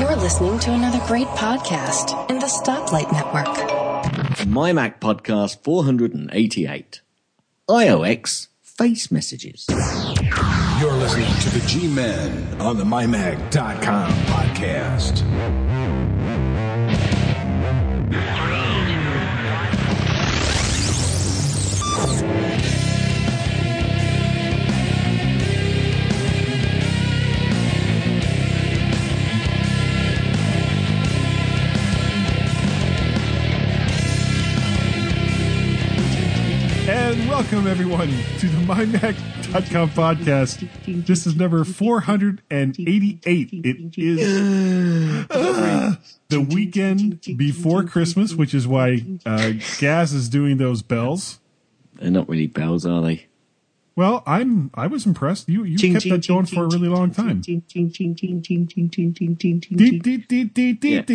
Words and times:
You're 0.00 0.16
listening 0.16 0.58
to 0.60 0.72
another 0.72 1.00
great 1.06 1.28
podcast 1.28 2.28
in 2.28 2.38
the 2.40 2.46
Stoplight 2.46 3.12
Network. 3.12 4.48
My 4.48 4.72
Mac 4.72 5.00
Podcast 5.00 5.62
488. 5.62 7.00
IOX 7.68 8.48
Face 8.62 9.12
Messages. 9.12 9.66
You're 10.80 10.92
listening 10.94 11.32
to 11.40 11.50
the 11.50 11.64
G 11.68 11.86
Men 11.86 12.60
on 12.60 12.76
the 12.78 12.84
MyMac.com 12.84 14.12
podcast. 14.12 15.61
And 37.12 37.28
welcome 37.28 37.66
everyone 37.66 38.08
to 38.38 38.48
the 38.48 38.56
MyMac.com 38.64 39.90
podcast. 39.90 40.66
This 41.04 41.26
is 41.26 41.36
number 41.36 41.62
488. 41.62 43.50
It 43.52 43.98
is 43.98 45.26
uh, 45.28 45.96
the 46.30 46.40
weekend 46.40 47.20
before 47.36 47.84
Christmas, 47.84 48.32
which 48.32 48.54
is 48.54 48.66
why 48.66 49.04
uh, 49.26 49.52
Gaz 49.78 50.14
is 50.14 50.30
doing 50.30 50.56
those 50.56 50.80
bells. 50.80 51.38
They're 51.96 52.10
not 52.10 52.30
really 52.30 52.46
bells, 52.46 52.86
are 52.86 53.02
they? 53.02 53.26
Well, 53.94 54.22
I'm 54.26 54.70
I 54.72 54.86
was 54.86 55.04
impressed. 55.04 55.50
You 55.50 55.64
you 55.64 55.76
kept 55.92 56.08
that 56.08 56.26
going 56.26 56.46
for 56.46 56.64
a 56.64 56.68
really 56.68 56.88
long 56.88 57.10
time. 57.10 57.42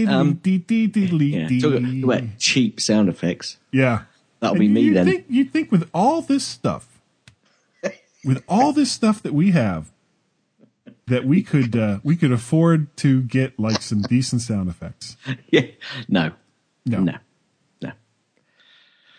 Um. 0.08 0.40
Talk 1.60 1.74
about 2.04 2.38
cheap 2.38 2.80
sound 2.80 3.10
effects. 3.10 3.58
Yeah. 3.72 4.04
That'll 4.40 4.56
And 4.56 4.60
be 4.60 4.68
me 4.68 4.82
you 4.82 4.94
then. 4.94 5.06
Think, 5.06 5.26
you 5.30 5.46
think 5.46 5.72
with 5.72 5.90
all 5.94 6.22
this 6.22 6.46
stuff, 6.46 7.02
with 8.24 8.44
all 8.48 8.74
this 8.74 8.92
stuff 8.92 9.24
that 9.24 9.34
we 9.34 9.52
have, 9.52 9.92
that 11.08 11.26
we 11.26 11.42
could 11.42 11.76
uh, 11.76 12.00
we 12.04 12.16
could 12.16 12.32
afford 12.32 12.96
to 12.98 13.22
get 13.22 13.60
like 13.60 13.82
some 13.82 14.02
decent 14.02 14.42
sound 14.42 14.70
effects. 14.70 15.18
yeah. 15.50 15.68
No. 16.08 16.32
No, 16.86 17.00
No. 17.00 17.14
No. 17.82 17.92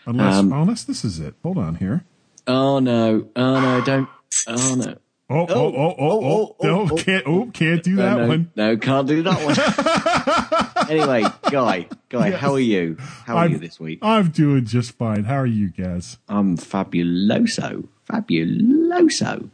unless 0.06 0.36
Um, 0.36 0.52
unless 0.52 0.84
this 0.84 1.05
is 1.05 1.19
it. 1.20 1.34
Hold 1.42 1.58
on 1.58 1.77
here. 1.77 2.05
Oh 2.46 2.78
no. 2.78 3.28
Oh 3.34 3.61
no, 3.61 3.84
don't. 3.84 4.08
Oh 4.46 4.74
no. 4.74 4.96
Oh 5.30 5.46
oh 5.46 5.46
oh 5.48 5.74
oh 5.77 5.94
oh! 5.98 6.22
oh, 6.22 6.56
oh, 6.61 6.66
no, 6.66 6.89
oh. 6.91 6.96
can't 6.96 7.27
oh 7.27 7.50
can't 7.52 7.83
do 7.83 7.96
that 7.96 8.16
no, 8.16 8.22
no, 8.22 8.28
one. 8.28 8.50
No, 8.56 8.77
can't 8.78 9.06
do 9.06 9.22
that 9.24 9.44
one. 9.44 10.74
anyway, 10.89 11.25
Guy, 11.50 11.86
Guy, 12.08 12.31
how 12.33 12.53
are 12.55 12.61
you? 12.61 12.97
How 12.98 13.36
are 13.36 13.42
I'm- 13.42 13.53
you 13.53 13.58
this 13.58 13.78
week? 13.78 13.98
I'm 14.03 14.31
doing 14.31 14.64
just 14.64 14.92
fine. 14.92 15.25
How 15.25 15.36
are 15.36 15.47
you 15.47 15.69
guys? 15.70 16.19
I'm 16.28 16.56
fabuloso. 16.56 17.86
Fabuloso. 18.08 19.50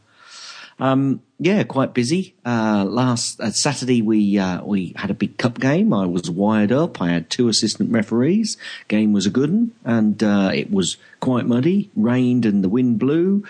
Um, 0.81 1.23
yeah, 1.39 1.63
quite 1.63 1.95
busy. 1.95 2.35
Uh, 2.45 2.85
last 2.85 3.41
uh, 3.41 3.51
Saturday 3.53 4.03
we 4.03 4.39
uh, 4.39 4.65
we 4.65 4.93
had 4.97 5.11
a 5.11 5.15
big 5.15 5.39
cup 5.39 5.61
game. 5.61 5.93
I 5.93 6.07
was 6.07 6.29
wired 6.31 6.73
up. 6.73 7.01
I 7.01 7.11
had 7.11 7.31
two 7.31 7.49
assistant 7.49 7.93
referees. 7.93 8.57
Game 8.89 9.13
was 9.13 9.25
a 9.27 9.31
good 9.31 9.51
one, 9.51 9.73
and 9.85 10.21
uh, 10.23 10.51
it 10.53 10.73
was 10.73 10.97
quite 11.21 11.47
muddy, 11.47 11.91
rained, 11.95 12.45
and 12.45 12.65
the 12.65 12.69
wind 12.69 12.99
blew. 12.99 13.45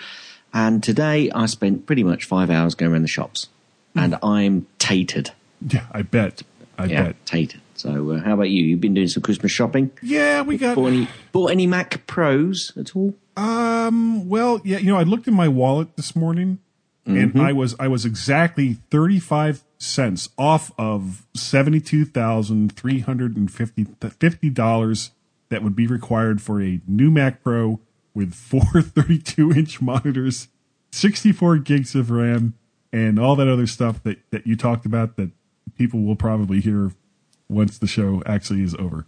And 0.53 0.83
today 0.83 1.31
I 1.31 1.47
spent 1.47 1.85
pretty 1.87 2.03
much 2.03 2.25
five 2.25 2.49
hours 2.51 2.75
going 2.75 2.91
around 2.91 3.01
the 3.01 3.07
shops, 3.07 3.49
and 3.95 4.17
I'm 4.21 4.67
tatered. 4.77 5.31
Yeah, 5.67 5.85
I 5.91 6.03
bet. 6.03 6.43
I 6.77 6.85
Yeah, 6.85 7.03
bet. 7.07 7.25
tatered. 7.25 7.61
So, 7.75 8.11
uh, 8.11 8.21
how 8.21 8.33
about 8.33 8.49
you? 8.49 8.63
You've 8.63 8.81
been 8.81 8.93
doing 8.93 9.07
some 9.07 9.21
Christmas 9.21 9.51
shopping. 9.51 9.91
Yeah, 10.01 10.41
we 10.41 10.57
got. 10.57 10.75
Bought 10.75 10.87
any, 10.87 11.07
bought 11.31 11.51
any 11.51 11.67
Mac 11.67 12.07
Pros 12.07 12.71
at 12.77 12.95
all? 12.95 13.13
Um. 13.37 14.27
Well, 14.29 14.61
yeah. 14.63 14.77
You 14.77 14.87
know, 14.87 14.97
I 14.97 15.03
looked 15.03 15.27
in 15.27 15.33
my 15.33 15.47
wallet 15.47 15.95
this 15.97 16.15
morning, 16.15 16.59
Mm-hmm. 17.07 17.37
and 17.37 17.41
I 17.47 17.51
was 17.53 17.75
I 17.79 17.87
was 17.87 18.03
exactly 18.03 18.77
thirty 18.89 19.19
five 19.19 19.63
cents 19.77 20.29
off 20.39 20.71
of 20.79 21.27
seventy 21.35 21.79
two 21.79 22.03
thousand 22.03 22.71
three 22.75 23.01
hundred 23.01 23.37
and 23.37 23.51
fifty 23.51 23.85
fifty 24.19 24.49
dollars 24.49 25.11
that 25.49 25.61
would 25.61 25.75
be 25.75 25.85
required 25.85 26.41
for 26.41 26.59
a 26.63 26.81
new 26.87 27.11
Mac 27.11 27.43
Pro 27.43 27.79
with 28.15 28.33
four 28.33 28.63
32 28.81 29.51
inch 29.51 29.81
monitors, 29.81 30.47
sixty 30.91 31.31
four 31.31 31.57
gigs 31.59 31.93
of 31.93 32.09
RAM, 32.09 32.55
and 32.91 33.19
all 33.19 33.35
that 33.35 33.47
other 33.47 33.67
stuff 33.67 34.01
that 34.01 34.17
that 34.31 34.47
you 34.47 34.55
talked 34.55 34.87
about 34.87 35.15
that 35.17 35.29
people 35.77 36.01
will 36.01 36.15
probably 36.15 36.59
hear 36.59 36.91
once 37.49 37.77
the 37.77 37.87
show 37.87 38.21
actually 38.25 38.61
is 38.63 38.75
over. 38.75 39.05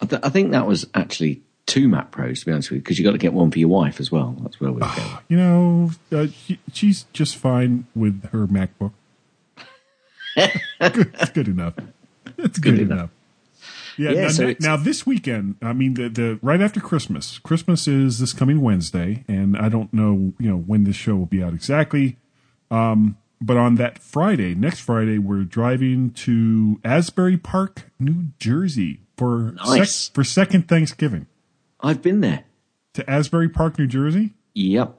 I, 0.00 0.06
th- 0.06 0.22
I 0.24 0.28
think 0.28 0.52
that 0.52 0.66
was 0.66 0.86
actually 0.94 1.42
two 1.66 1.88
Mac 1.88 2.10
Pros, 2.10 2.40
to 2.40 2.46
be 2.46 2.52
honest 2.52 2.70
with 2.70 2.76
you, 2.76 2.82
because 2.82 2.98
you 2.98 3.04
got 3.04 3.12
to 3.12 3.18
get 3.18 3.32
one 3.32 3.50
for 3.50 3.58
your 3.58 3.68
wife 3.68 4.00
as 4.00 4.10
well. 4.12 4.36
That's 4.40 4.60
where 4.60 4.70
we 4.72 4.80
were 4.80 4.90
going. 4.94 5.18
You 5.28 5.36
know, 5.36 5.90
uh, 6.12 6.26
she, 6.28 6.58
she's 6.72 7.04
just 7.12 7.36
fine 7.36 7.86
with 7.94 8.28
her 8.30 8.46
MacBook. 8.46 8.92
good, 10.36 11.12
it's 11.20 11.30
good 11.30 11.48
enough. 11.48 11.74
It's 12.36 12.58
good, 12.58 12.76
Good 12.76 12.80
enough. 12.82 12.98
enough. 12.98 13.10
Yeah. 13.96 14.10
Yeah, 14.12 14.22
now, 14.22 14.28
so 14.28 14.46
now- 14.46 14.54
now 14.60 14.76
this 14.76 15.04
weekend, 15.04 15.56
I 15.60 15.72
mean, 15.72 15.94
the, 15.94 16.08
the 16.08 16.38
right 16.40 16.60
after 16.60 16.78
Christmas. 16.80 17.38
Christmas 17.38 17.88
is 17.88 18.20
this 18.20 18.32
coming 18.32 18.60
Wednesday, 18.60 19.24
and 19.26 19.56
I 19.56 19.68
don't 19.68 19.92
know, 19.92 20.32
you 20.38 20.48
know, 20.48 20.56
when 20.58 20.84
this 20.84 20.94
show 20.96 21.16
will 21.16 21.26
be 21.26 21.42
out 21.42 21.52
exactly. 21.54 22.16
Um, 22.70 23.16
but 23.40 23.56
on 23.56 23.76
that 23.76 23.98
Friday, 23.98 24.54
next 24.54 24.80
Friday, 24.80 25.18
we're 25.18 25.44
driving 25.44 26.10
to 26.10 26.80
Asbury 26.84 27.36
Park, 27.36 27.90
New 27.98 28.28
Jersey 28.38 29.00
for 29.16 29.52
Nice. 29.66 30.08
for 30.10 30.24
second 30.24 30.68
Thanksgiving. 30.68 31.26
I've 31.80 32.02
been 32.02 32.20
there. 32.20 32.44
To 32.94 33.08
Asbury 33.08 33.48
Park, 33.48 33.78
New 33.78 33.86
Jersey. 33.86 34.34
Yep. 34.54 34.98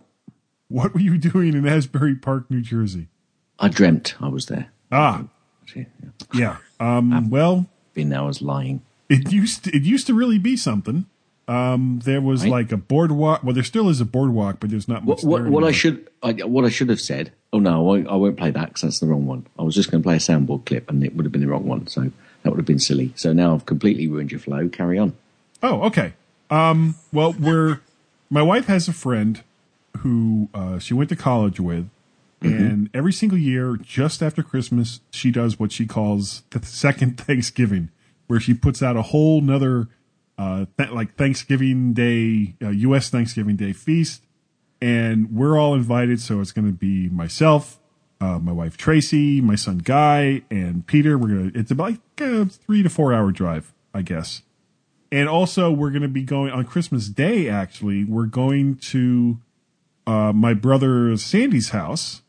What 0.70 0.94
were 0.94 1.00
you 1.02 1.18
doing 1.32 1.54
in 1.54 1.68
Asbury 1.68 2.16
Park, 2.16 2.50
New 2.50 2.62
Jersey? 2.62 3.08
I 3.60 3.68
dreamt 3.68 4.16
I 4.22 4.30
was 4.30 4.46
there. 4.46 4.68
Ah, 4.92 5.26
Yeah. 5.76 5.84
yeah. 6.34 6.58
Um, 6.80 7.30
well, 7.30 7.68
Been 7.94 8.10
there, 8.10 8.20
I 8.20 8.24
was 8.24 8.42
lying. 8.42 8.82
it 9.10 9.32
used 9.32 9.66
to, 9.66 9.76
it 9.76 9.84
used 9.84 10.08
to 10.08 10.14
really 10.14 10.38
be 10.38 10.56
something. 10.56 11.08
Um, 11.50 12.00
there 12.06 12.22
was 12.22 12.44
Right. 12.44 12.52
like 12.52 12.72
a 12.72 12.78
boardwalk. 12.78 13.44
Well, 13.44 13.54
there 13.54 13.64
still 13.64 13.90
is 13.90 14.00
a 14.00 14.06
boardwalk, 14.06 14.58
but 14.60 14.70
there's 14.70 14.88
not 14.88 15.04
much. 15.06 15.24
What, 15.24 15.44
what, 15.44 15.52
what 15.52 15.64
I 15.64 15.72
should 15.72 16.08
I, 16.22 16.34
what 16.44 16.64
I 16.66 16.70
should 16.70 16.90
have 16.90 17.02
said. 17.02 17.32
Oh 17.52 17.58
no, 17.60 17.72
I 17.76 17.82
won't, 17.82 18.08
I 18.08 18.16
won't 18.16 18.38
play 18.38 18.52
that 18.52 18.68
because 18.68 18.82
that's 18.84 19.00
the 19.00 19.08
wrong 19.08 19.26
one. 19.26 19.48
I 19.58 19.64
was 19.64 19.74
just 19.74 19.90
going 19.90 20.04
to 20.04 20.06
play 20.06 20.16
a 20.16 20.20
soundboard 20.20 20.66
clip, 20.66 20.90
and 20.90 21.04
it 21.04 21.16
would 21.16 21.26
have 21.26 21.32
been 21.32 21.42
the 21.42 21.48
wrong 21.48 21.66
one. 21.66 21.88
So 21.88 22.02
that 22.44 22.50
would 22.52 22.58
have 22.58 22.68
been 22.68 22.78
silly. 22.80 23.14
So 23.16 23.34
now 23.34 23.56
I've 23.56 23.66
completely 23.66 24.08
ruined 24.08 24.32
your 24.32 24.40
flow. 24.40 24.70
Carry 24.70 25.00
on. 25.00 25.16
Oh, 25.64 25.82
okay. 25.88 26.14
Um, 26.52 26.96
well, 27.12 27.34
we're 27.34 27.82
my 28.30 28.44
wife 28.44 28.68
has 28.68 28.88
a 28.88 28.94
friend 28.94 29.42
who 29.98 30.50
uh, 30.54 30.78
she 30.78 30.94
went 30.94 31.10
to 31.10 31.16
college 31.16 31.60
with, 31.60 31.90
and 32.42 32.90
every 32.94 33.12
single 33.12 33.38
year, 33.40 33.76
just 33.76 34.22
after 34.22 34.44
Christmas, 34.44 35.00
she 35.12 35.32
does 35.32 35.60
what 35.60 35.72
she 35.72 35.86
calls 35.88 36.44
the 36.52 36.64
second 36.66 37.18
Thanksgiving, 37.26 37.90
where 38.28 38.40
she 38.40 38.54
puts 38.54 38.84
out 38.84 38.96
a 38.96 39.02
whole 39.02 39.42
nother 39.42 39.88
uh, 40.40 40.66
th- 40.78 40.92
like 40.92 41.16
Thanksgiving 41.16 41.94
Day, 41.94 42.56
uh, 42.62 42.70
U.S. 42.70 43.10
Thanksgiving 43.10 43.58
Day 43.58 43.74
feast, 43.74 44.24
and 44.82 45.36
we're 45.36 45.60
all 45.60 45.76
invited. 45.76 46.22
So 46.22 46.40
it's 46.40 46.54
going 46.54 46.66
to 46.66 46.74
be 46.74 47.10
myself, 47.10 47.78
uh, 48.22 48.40
my 48.40 48.54
wife 48.54 48.78
Tracy, 48.78 49.42
my 49.42 49.56
son 49.56 49.80
Guy, 49.80 50.44
and 50.50 50.88
Peter. 50.88 51.18
We're 51.18 51.28
gonna. 51.28 51.52
It's 51.54 51.72
about 51.72 51.92
like 51.92 52.22
a 52.22 52.46
three 52.46 52.82
to 52.82 52.90
four 52.90 53.14
hour 53.14 53.32
drive, 53.32 53.74
I 53.94 54.02
guess. 54.02 54.44
And 55.12 55.28
also, 55.28 55.72
we're 55.72 55.90
going 55.90 56.04
to 56.04 56.08
be 56.08 56.24
going 56.24 56.52
on 56.52 56.64
Christmas 56.64 57.10
Day. 57.10 57.50
Actually, 57.50 58.06
we're 58.06 58.26
going 58.26 58.78
to 58.78 59.40
uh, 60.08 60.32
my 60.32 60.54
brother 60.54 61.18
Sandy's 61.18 61.70
house 61.70 62.22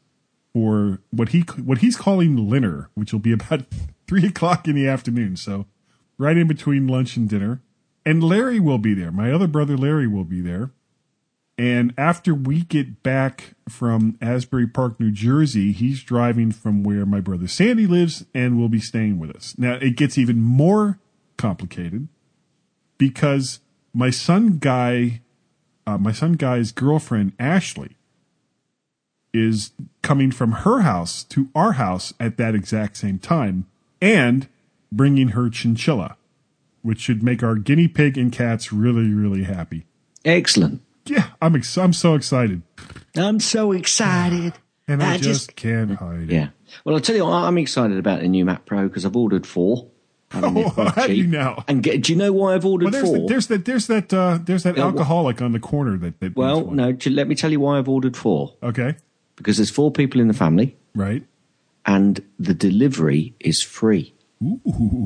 for 0.53 0.99
what 1.11 1.29
he 1.29 1.43
what 1.63 1.79
he's 1.79 1.95
calling 1.95 2.51
dinner, 2.51 2.91
which 2.95 3.13
will 3.13 3.21
be 3.21 3.33
about 3.33 3.67
three 4.09 4.27
o'clock 4.27 4.67
in 4.67 4.75
the 4.75 4.89
afternoon. 4.89 5.37
So, 5.37 5.67
right 6.19 6.37
in 6.37 6.49
between 6.49 6.89
lunch 6.89 7.17
and 7.17 7.29
dinner. 7.29 7.63
And 8.05 8.23
Larry 8.23 8.59
will 8.61 8.79
be 8.79 8.95
there. 8.95 9.11
My 9.11 9.31
other 9.31 9.47
brother 9.47 9.77
Larry 9.77 10.07
will 10.07 10.25
be 10.25 10.41
there. 10.41 10.71
And 11.59 11.93
after 11.99 12.35
we 12.35 12.63
get 12.63 13.03
back 13.03 13.55
from 13.69 14.17
Asbury 14.23 14.67
Park, 14.67 14.99
New 14.99 15.11
Jersey, 15.11 15.73
he's 15.73 16.03
driving 16.03 16.53
from 16.53 16.83
where 16.83 17.05
my 17.05 17.21
brother 17.21 17.47
Sandy 17.47 17.87
lives 17.87 18.25
and 18.35 18.59
will 18.59 18.71
be 18.71 18.81
staying 18.81 19.19
with 19.19 19.37
us. 19.37 19.55
Now, 19.59 19.75
it 19.75 19.97
gets 19.97 20.17
even 20.17 20.41
more 20.41 20.99
complicated 21.37 22.09
because 22.97 23.61
my 23.93 24.09
son 24.09 24.57
Guy, 24.59 25.21
uh, 25.87 25.99
my 25.99 26.13
son 26.13 26.33
Guy's 26.33 26.73
girlfriend 26.73 27.33
Ashley, 27.39 27.99
is 29.35 29.73
coming 30.03 30.31
from 30.31 30.53
her 30.53 30.81
house 30.81 31.23
to 31.25 31.51
our 31.55 31.73
house 31.73 32.15
at 32.19 32.37
that 32.39 32.55
exact 32.55 32.97
same 32.97 33.19
time 33.19 33.67
and 34.01 34.49
bringing 34.91 35.29
her 35.29 35.51
chinchilla, 35.51 36.17
which 36.83 37.01
should 37.01 37.23
make 37.23 37.43
our 37.43 37.55
guinea 37.57 37.89
pig 37.89 38.17
and 38.19 38.33
cats 38.33 38.73
really, 38.73 39.13
really 39.13 39.45
happy. 39.45 39.87
Excellent. 40.25 40.83
Yeah, 41.07 41.29
I'm 41.41 41.57
ex- 41.57 41.77
I'm 41.79 41.93
so 41.93 42.15
excited, 42.15 42.63
I'm 43.17 43.41
so 43.41 43.73
excited. 43.73 44.53
and 44.89 45.03
I, 45.03 45.15
I 45.15 45.17
just, 45.17 45.49
just- 45.49 45.57
can't 45.57 45.93
hide 45.93 46.25
it. 46.25 46.31
Yeah. 46.31 46.49
Well, 46.85 46.95
I'll 46.95 47.01
tell 47.01 47.17
you 47.17 47.25
what, 47.25 47.33
I'm 47.33 47.59
excited 47.59 47.99
about 47.99 48.21
the 48.21 48.29
new 48.29 48.45
Mac 48.45 48.65
Pro 48.65 48.87
because 48.87 49.05
I've 49.05 49.17
ordered 49.17 49.47
four. 49.47 49.89
Oh, 50.33 50.71
quite 50.73 50.95
have 50.95 51.11
you 51.11 51.25
cheap. 51.25 51.33
now? 51.33 51.65
And 51.67 51.83
get, 51.83 52.03
do 52.03 52.13
you 52.13 52.19
know 52.19 52.33
why 52.33 52.55
I've 52.55 52.65
ordered 52.65 52.85
Well, 52.85 52.93
there's 52.93 53.05
four? 53.05 53.19
the, 53.19 53.27
there's 53.27 53.47
that 53.49 53.65
there's 53.65 53.87
that 53.89 54.15
uh, 54.15 54.39
there's 54.41 54.63
that 54.63 54.77
wh- 54.77 54.81
alcoholic 54.81 55.43
on 55.43 55.51
the 55.51 55.59
corner 55.59 55.97
that, 55.99 56.21
that 56.21 56.37
well, 56.37 56.71
no, 56.71 56.97
let 57.07 57.27
me 57.27 57.35
tell 57.35 57.51
you 57.51 57.59
why 57.59 57.79
I've 57.79 57.89
ordered 57.89 58.17
four. 58.17 58.55
Okay, 58.63 58.95
Because 59.35 59.57
there's 59.57 59.71
four 59.73 59.91
people 59.91 60.21
in 60.21 60.29
the 60.29 60.35
family 60.35 60.77
right. 60.95 61.25
and 61.85 62.21
the 62.39 62.55
delivery 62.55 63.35
is 63.41 63.61
free. 63.61 64.15
Ooh, 64.43 64.61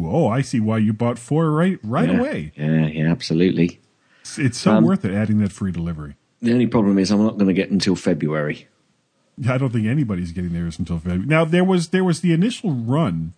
oh, 0.06 0.28
I 0.28 0.42
see 0.42 0.60
why 0.60 0.78
you 0.78 0.92
bought 0.92 1.18
four 1.18 1.50
right 1.50 1.78
right 1.82 2.08
yeah. 2.08 2.18
away. 2.18 2.52
Yeah, 2.56 2.86
yeah, 2.86 3.10
absolutely. 3.10 3.80
It's, 4.20 4.38
it's 4.38 4.58
so 4.58 4.72
Um, 4.76 4.84
worth 4.84 5.04
it 5.04 5.12
adding 5.12 5.38
that 5.38 5.50
free 5.52 5.72
delivery. 5.72 6.14
The 6.40 6.52
only 6.52 6.66
problem 6.66 6.98
is 6.98 7.10
I'm 7.10 7.22
not 7.22 7.34
going 7.34 7.48
to 7.48 7.52
get 7.54 7.70
until 7.70 7.96
February. 7.96 8.68
I 9.48 9.58
don't 9.58 9.70
think 9.72 9.86
anybody's 9.86 10.30
getting 10.32 10.52
theirs 10.52 10.78
until 10.78 10.98
February. 10.98 11.26
Now 11.26 11.44
there 11.44 11.64
was 11.64 11.88
there 11.88 12.04
was 12.04 12.20
the 12.20 12.32
initial 12.32 12.70
run, 12.72 13.32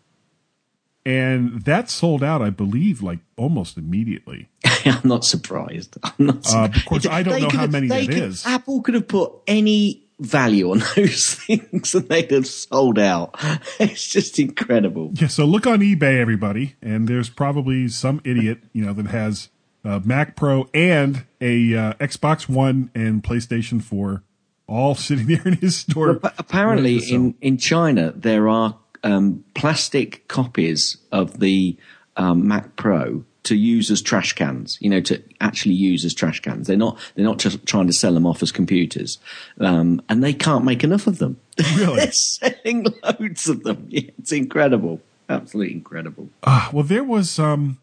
and 1.07 1.63
that 1.65 1.89
sold 1.89 2.23
out, 2.23 2.43
I 2.43 2.51
believe, 2.51 3.01
like 3.03 3.21
almost 3.37 3.79
immediately. 3.79 4.49
I'm 4.85 5.01
not 5.09 5.25
surprised. 5.25 5.97
I'm 6.03 6.27
not 6.27 6.53
Uh, 6.55 6.65
of 6.75 6.85
course, 6.85 7.07
I 7.07 7.23
don't 7.23 7.41
know 7.41 7.49
how 7.49 7.67
many 7.67 7.89
they 7.89 8.07
that 8.07 8.13
could- 8.13 8.23
is. 8.23 8.45
Apple 8.47 8.83
could 8.83 8.95
have 8.95 9.09
put 9.09 9.33
any 9.47 10.06
value 10.19 10.71
on 10.71 10.79
those 10.97 11.35
things 11.35 11.95
and 11.95 12.09
they'd 12.09 12.31
have 12.31 12.47
sold 12.47 12.99
out. 12.99 13.35
It's 13.79 14.09
just 14.09 14.39
incredible. 14.39 15.11
Yeah, 15.15 15.29
so 15.29 15.45
look 15.45 15.67
on 15.67 15.81
eBay, 15.81 16.19
everybody, 16.19 16.77
and 16.81 17.09
there's 17.09 17.29
probably 17.29 17.89
some 17.89 18.21
idiot, 18.25 18.61
you 18.73 18.85
know, 18.85 18.93
that 18.95 19.07
has 19.07 19.51
a 19.85 20.01
Mac 20.01 20.35
Pro 20.35 20.69
and 20.73 21.25
a 21.41 21.75
uh, 21.77 21.93
Xbox 21.95 22.49
One 22.49 22.91
and 22.95 23.23
PlayStation 23.23 23.83
4 23.83 24.23
all 24.67 24.95
sitting 24.97 25.27
there 25.27 25.47
in 25.47 25.55
his 25.55 25.77
store. 25.77 26.15
But 26.15 26.35
apparently, 26.39 26.99
in, 26.99 27.35
in 27.41 27.59
China, 27.59 28.13
there 28.17 28.49
are 28.49 28.77
um, 29.05 29.45
plastic 29.55 30.27
copies 30.29 30.97
of 31.13 31.39
the 31.39 31.77
um, 32.17 32.49
Mac 32.49 32.77
Pro 32.77 33.25
to 33.47 33.57
use 33.57 33.91
as 33.91 34.03
trash 34.03 34.35
cans. 34.35 34.79
You 34.81 34.91
know, 34.91 35.01
to 35.03 35.23
actually 35.41 35.75
use 35.75 36.05
as 36.05 36.15
trash 36.15 36.41
cans. 36.41 36.67
They're 36.67 36.77
not. 36.77 36.99
They're 37.15 37.25
not 37.25 37.39
just 37.39 37.65
trying 37.67 37.87
to 37.87 37.93
sell 37.93 38.13
them 38.13 38.27
off 38.27 38.43
as 38.43 38.53
computers, 38.53 39.19
um, 39.61 40.03
and 40.09 40.23
they 40.23 40.33
can't 40.33 40.65
make 40.65 40.85
enough 40.85 41.07
of 41.07 41.19
them. 41.19 41.39
Really? 41.77 41.97
they're 41.97 42.13
selling 42.13 42.87
loads 43.03 43.49
of 43.49 43.63
them. 43.63 43.89
Yeah, 43.97 44.11
it's 44.19 44.33
incredible. 44.33 45.01
Absolutely 45.29 45.75
incredible. 45.75 46.29
Ah, 46.43 46.71
well, 46.73 46.85
there 46.85 47.05
was, 47.05 47.39
um, 47.39 47.79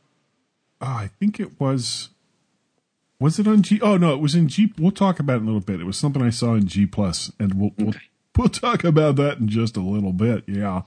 ah, 0.80 1.00
I 1.00 1.08
think 1.08 1.40
it 1.40 1.60
was, 1.60 2.10
was 3.20 3.40
it 3.40 3.48
on 3.48 3.64
G? 3.64 3.80
Oh 3.82 3.98
no, 3.98 4.14
it 4.14 4.20
was 4.20 4.36
in 4.36 4.48
G. 4.48 4.74
We'll 4.78 4.92
talk 4.92 5.20
about 5.20 5.36
it 5.36 5.38
in 5.38 5.44
a 5.44 5.48
little 5.48 5.62
bit. 5.62 5.82
It 5.82 5.86
was 5.86 5.98
something 5.98 6.22
I 6.22 6.30
saw 6.30 6.54
in 6.54 6.68
G 6.68 6.86
Plus, 6.86 7.32
and 7.40 7.54
we'll 7.56 7.72
we'll, 7.78 7.94
we'll 8.38 8.50
talk 8.50 8.84
about 8.84 9.16
that 9.16 9.40
in 9.40 9.48
just 9.48 9.76
a 9.78 9.82
little 9.82 10.14
bit. 10.14 10.44
Yeah. 10.48 10.84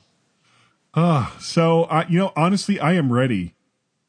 Ah, 0.95 1.37
so 1.41 1.85
uh, 1.85 2.05
you 2.09 2.19
know, 2.19 2.33
honestly, 2.37 2.79
I 2.79 2.93
am 2.93 3.13
ready. 3.13 3.56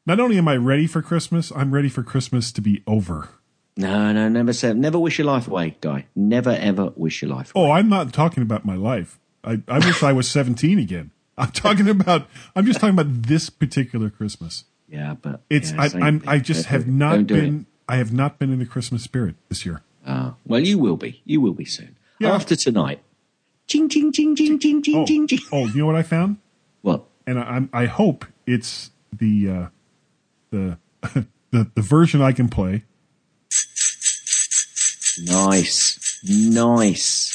Not 0.08 0.18
only 0.20 0.38
am 0.38 0.48
I 0.48 0.56
ready 0.56 0.86
for 0.86 1.02
Christmas, 1.02 1.52
I'm 1.54 1.70
ready 1.74 1.90
for 1.90 2.02
Christmas 2.02 2.50
to 2.52 2.62
be 2.62 2.82
over. 2.86 3.28
No, 3.76 4.10
no, 4.10 4.26
never 4.30 4.54
say, 4.54 4.72
never 4.72 4.98
wish 4.98 5.18
your 5.18 5.26
life 5.26 5.46
away, 5.46 5.76
guy. 5.82 6.06
Never 6.16 6.48
ever 6.50 6.94
wish 6.96 7.20
your 7.20 7.30
life 7.30 7.52
away. 7.54 7.66
Oh, 7.66 7.70
I'm 7.70 7.90
not 7.90 8.10
talking 8.14 8.42
about 8.42 8.64
my 8.64 8.74
life. 8.74 9.20
I, 9.44 9.60
I 9.68 9.78
wish 9.80 10.02
I 10.02 10.14
was 10.14 10.26
17 10.30 10.78
again. 10.78 11.10
I'm 11.36 11.50
talking 11.52 11.90
about. 11.90 12.26
I'm 12.56 12.64
just 12.64 12.80
talking 12.80 12.98
about 12.98 13.22
this 13.24 13.50
particular 13.50 14.08
Christmas. 14.08 14.64
Yeah, 14.88 15.14
but 15.20 15.42
It's. 15.50 15.72
yeah, 15.72 15.82
I, 15.82 16.06
I'm. 16.06 16.22
I 16.26 16.38
just 16.38 16.64
have 16.66 16.88
not 16.88 17.26
Don't 17.26 17.38
it. 17.38 17.42
been. 17.42 17.66
I 17.86 17.96
have 17.96 18.10
not 18.12 18.38
been 18.38 18.50
in 18.50 18.58
the 18.60 18.66
Christmas 18.66 19.02
spirit 19.04 19.36
this 19.50 19.66
year. 19.66 19.82
Ah, 20.06 20.36
well, 20.46 20.58
you 20.60 20.78
will 20.78 20.96
be. 20.96 21.20
You 21.26 21.42
will 21.42 21.52
be 21.52 21.66
soon. 21.66 21.96
Yeah. 22.18 22.34
After 22.34 22.56
tonight. 22.56 23.02
Ching, 23.66 23.90
ching, 23.90 24.10
ching, 24.12 24.34
ching, 24.34 24.58
ching, 24.58 24.82
ching, 24.82 24.96
Oh, 24.96 25.04
ching, 25.04 25.26
ching. 25.28 25.40
oh, 25.52 25.66
you 25.66 25.80
know 25.80 25.86
what 25.86 25.96
I 25.96 26.02
found? 26.02 26.38
What? 26.80 27.04
And 27.26 27.38
I, 27.38 27.42
I'm. 27.42 27.68
I 27.74 27.84
hope 27.84 28.24
it's 28.46 28.90
the 29.12 29.50
uh, 29.50 29.66
the 30.50 30.78
the 31.50 31.70
the 31.74 31.82
version 31.82 32.20
I 32.22 32.32
can 32.32 32.48
play. 32.48 32.84
Nice. 35.24 36.20
Nice. 36.24 37.34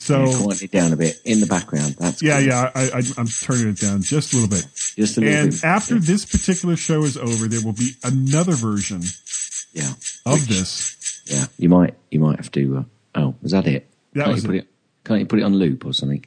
So 0.00 0.24
yeah, 0.24 0.38
quiet 0.42 0.62
it 0.62 0.70
down 0.70 0.92
a 0.92 0.96
bit 0.96 1.20
in 1.24 1.40
the 1.40 1.46
background. 1.46 1.96
That's 1.98 2.22
yeah, 2.22 2.38
good. 2.40 2.48
yeah. 2.48 2.70
I, 2.74 2.82
I 2.94 3.02
I'm 3.18 3.26
turning 3.26 3.68
it 3.68 3.78
down 3.78 4.00
just 4.02 4.32
a 4.32 4.36
little 4.36 4.48
bit. 4.48 4.64
Just 4.96 5.18
a 5.18 5.20
little 5.20 5.36
And 5.36 5.50
bit. 5.50 5.64
after 5.64 5.98
this 5.98 6.24
particular 6.24 6.76
show 6.76 7.02
is 7.02 7.16
over, 7.16 7.46
there 7.46 7.60
will 7.62 7.74
be 7.74 7.90
another 8.02 8.52
version 8.52 9.02
yeah. 9.72 9.92
of 10.24 10.48
this. 10.48 11.22
Yeah. 11.26 11.44
You 11.58 11.68
might, 11.68 11.94
you 12.10 12.20
might 12.20 12.36
have 12.36 12.50
to, 12.52 12.78
uh, 12.78 13.20
oh, 13.20 13.34
is 13.42 13.50
that 13.50 13.66
it? 13.66 13.86
That 14.14 14.24
can't 14.24 14.34
was 14.34 14.42
you 14.44 14.48
put 14.48 14.56
it. 14.56 14.58
it. 14.60 14.68
Can't 15.04 15.20
you 15.20 15.26
put 15.26 15.38
it 15.40 15.42
on 15.42 15.54
loop 15.56 15.84
or 15.84 15.92
something? 15.92 16.24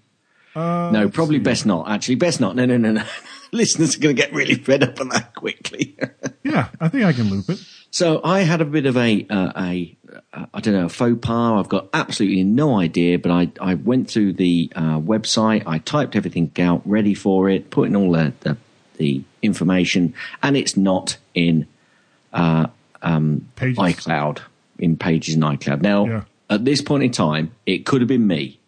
Uh, 0.53 0.91
no, 0.93 1.09
probably 1.09 1.39
best 1.39 1.65
not. 1.65 1.89
Actually, 1.89 2.15
best 2.15 2.39
not. 2.39 2.55
No, 2.55 2.65
no, 2.65 2.77
no, 2.77 2.91
no. 2.91 3.03
Listeners 3.53 3.95
are 3.95 3.99
going 3.99 4.15
to 4.15 4.21
get 4.21 4.33
really 4.33 4.55
fed 4.55 4.83
up 4.83 4.99
on 5.01 5.09
that 5.09 5.35
quickly. 5.35 5.97
Yeah, 6.43 6.69
I 6.79 6.87
think 6.89 7.03
I 7.03 7.13
can 7.13 7.29
loop 7.29 7.47
it. 7.49 7.63
So 7.91 8.19
I 8.23 8.39
had 8.41 8.61
a 8.61 8.65
bit 8.65 8.87
of 8.87 8.97
a, 8.97 9.27
uh, 9.29 9.51
a, 9.55 9.95
uh, 10.33 10.45
I 10.55 10.59
don't 10.59 10.73
know, 10.73 10.85
a 10.85 10.89
faux 10.89 11.19
pas. 11.21 11.59
I've 11.59 11.69
got 11.69 11.87
absolutely 11.93 12.43
no 12.43 12.79
idea, 12.79 13.19
but 13.19 13.31
I, 13.31 13.51
I 13.61 13.75
went 13.75 14.09
through 14.09 14.33
the 14.33 14.71
uh, 14.75 14.99
website, 14.99 15.61
I 15.67 15.77
typed 15.77 16.15
everything 16.15 16.51
out, 16.57 16.81
ready 16.83 17.13
for 17.13 17.47
it, 17.47 17.69
put 17.69 17.87
in 17.89 17.95
all 17.95 18.11
the, 18.13 18.33
the, 18.39 18.57
the 18.97 19.23
information, 19.43 20.15
and 20.41 20.57
it's 20.57 20.75
not 20.75 21.17
in 21.35 21.67
Pages. 22.33 23.77
iCloud, 23.77 24.39
in 24.79 24.97
Pages 24.97 25.35
in 25.35 25.41
iCloud. 25.41 25.81
Now, 25.83 26.05
Yeah. 26.07 26.23
at 26.49 26.65
this 26.65 26.81
point 26.81 27.03
in 27.03 27.11
time, 27.11 27.51
it 27.67 27.85
could 27.85 28.01
have 28.01 28.07
been 28.07 28.25
me. 28.25 28.59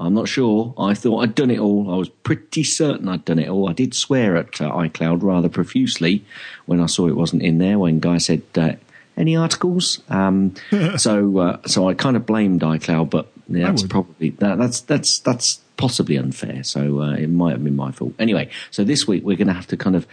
I'm 0.00 0.14
not 0.14 0.28
sure. 0.28 0.74
I 0.78 0.94
thought 0.94 1.20
I'd 1.20 1.34
done 1.34 1.50
it 1.50 1.58
all. 1.58 1.92
I 1.92 1.96
was 1.96 2.08
pretty 2.08 2.64
certain 2.64 3.08
I'd 3.08 3.24
done 3.26 3.38
it 3.38 3.48
all. 3.48 3.68
I 3.68 3.74
did 3.74 3.94
swear 3.94 4.36
at 4.36 4.60
uh, 4.60 4.70
iCloud 4.72 5.22
rather 5.22 5.50
profusely 5.50 6.24
when 6.64 6.80
I 6.80 6.86
saw 6.86 7.06
it 7.06 7.16
wasn't 7.16 7.42
in 7.42 7.58
there. 7.58 7.78
When 7.78 8.00
Guy 8.00 8.16
said, 8.16 8.42
uh, 8.56 8.72
"Any 9.16 9.36
articles?" 9.36 10.00
Um, 10.08 10.54
so, 10.96 11.38
uh, 11.38 11.58
so 11.66 11.88
I 11.88 11.94
kind 11.94 12.16
of 12.16 12.24
blamed 12.24 12.62
iCloud, 12.62 13.10
but 13.10 13.30
yeah, 13.48 13.66
that's 13.66 13.82
probably 13.82 14.30
that, 14.30 14.56
that's 14.56 14.80
that's 14.80 15.18
that's 15.20 15.60
possibly 15.76 16.16
unfair. 16.16 16.64
So 16.64 17.02
uh, 17.02 17.12
it 17.12 17.28
might 17.28 17.52
have 17.52 17.62
been 17.62 17.76
my 17.76 17.92
fault. 17.92 18.14
Anyway, 18.18 18.48
so 18.70 18.84
this 18.84 19.06
week 19.06 19.22
we're 19.22 19.36
going 19.36 19.48
to 19.48 19.54
have 19.54 19.66
to 19.68 19.76
kind 19.76 19.96
of 19.96 20.06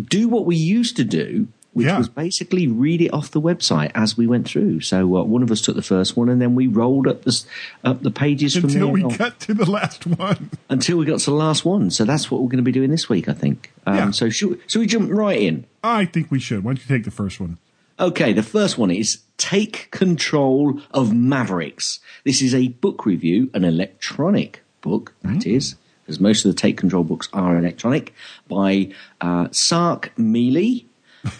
do 0.00 0.28
what 0.28 0.44
we 0.44 0.56
used 0.56 0.96
to 0.96 1.04
do, 1.04 1.48
which 1.74 1.86
Yeah. 1.86 1.98
was 1.98 2.08
basically 2.08 2.66
read 2.66 3.02
it 3.02 3.10
off 3.12 3.30
the 3.30 3.40
website 3.40 3.90
as 3.94 4.16
we 4.16 4.26
went 4.26 4.48
through. 4.48 4.80
So 4.80 5.16
uh, 5.16 5.22
one 5.24 5.42
of 5.42 5.50
us 5.50 5.60
took 5.60 5.76
the 5.76 5.82
first 5.82 6.16
one, 6.16 6.28
and 6.30 6.40
then 6.40 6.54
we 6.54 6.66
rolled 6.66 7.06
up 7.06 7.22
the 7.22 7.44
up 7.84 8.02
the 8.02 8.10
pages 8.10 8.54
from 8.54 8.64
Until 8.64 8.86
there 8.86 8.92
we 8.94 9.02
on, 9.04 9.10
got 9.16 9.38
to 9.40 9.54
the 9.54 9.70
last 9.70 10.06
one. 10.06 10.50
until 10.70 10.96
we 10.96 11.04
got 11.04 11.18
to 11.20 11.26
the 11.30 11.36
last 11.36 11.64
one. 11.64 11.90
So 11.90 12.04
that's 12.04 12.30
what 12.30 12.40
we're 12.40 12.48
going 12.48 12.56
to 12.58 12.62
be 12.62 12.72
doing 12.72 12.90
this 12.90 13.08
week, 13.08 13.28
I 13.28 13.34
think. 13.34 13.70
Um, 13.86 13.94
Yeah. 13.96 14.10
So 14.12 14.30
should, 14.30 14.60
should 14.66 14.78
we 14.80 14.86
jump 14.86 15.10
right 15.12 15.38
in? 15.40 15.66
I 15.82 16.06
think 16.06 16.30
we 16.30 16.40
should. 16.40 16.64
Why 16.64 16.70
don't 16.70 16.80
you 16.88 16.96
take 16.96 17.04
the 17.04 17.10
first 17.10 17.38
one? 17.40 17.58
Okay, 18.00 18.32
the 18.32 18.42
first 18.42 18.76
one 18.78 18.90
is 18.90 19.18
Take 19.38 19.88
Control 19.92 20.80
of 20.92 21.12
Mavericks. 21.14 22.00
This 22.24 22.42
is 22.42 22.52
a 22.54 22.68
book 22.68 23.06
review, 23.06 23.50
an 23.54 23.62
electronic 23.64 24.62
book, 24.80 25.14
that 25.22 25.46
is, 25.46 25.76
because 26.02 26.18
most 26.20 26.44
of 26.44 26.50
the 26.52 26.60
Take 26.60 26.76
Control 26.76 27.04
books 27.04 27.28
are 27.32 27.56
electronic, 27.56 28.12
by 28.48 28.90
uh, 29.20 29.46
Sark 29.52 30.12
Mealy. 30.18 30.83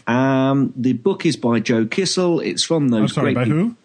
Um, 0.07 0.73
the 0.77 0.93
book 0.95 1.27
is 1.27 1.37
by 1.37 1.61
Joe 1.61 1.85
Kissell. 1.85 2.45
It's 2.45 2.65
from 2.65 2.89
those 2.89 3.01
I'm 3.01 3.09
sorry, 3.09 3.35
great 3.35 3.49
by 3.49 3.55
who? 3.55 3.77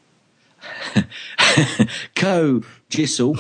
Co 2.16 2.64
Kissel. 2.90 3.38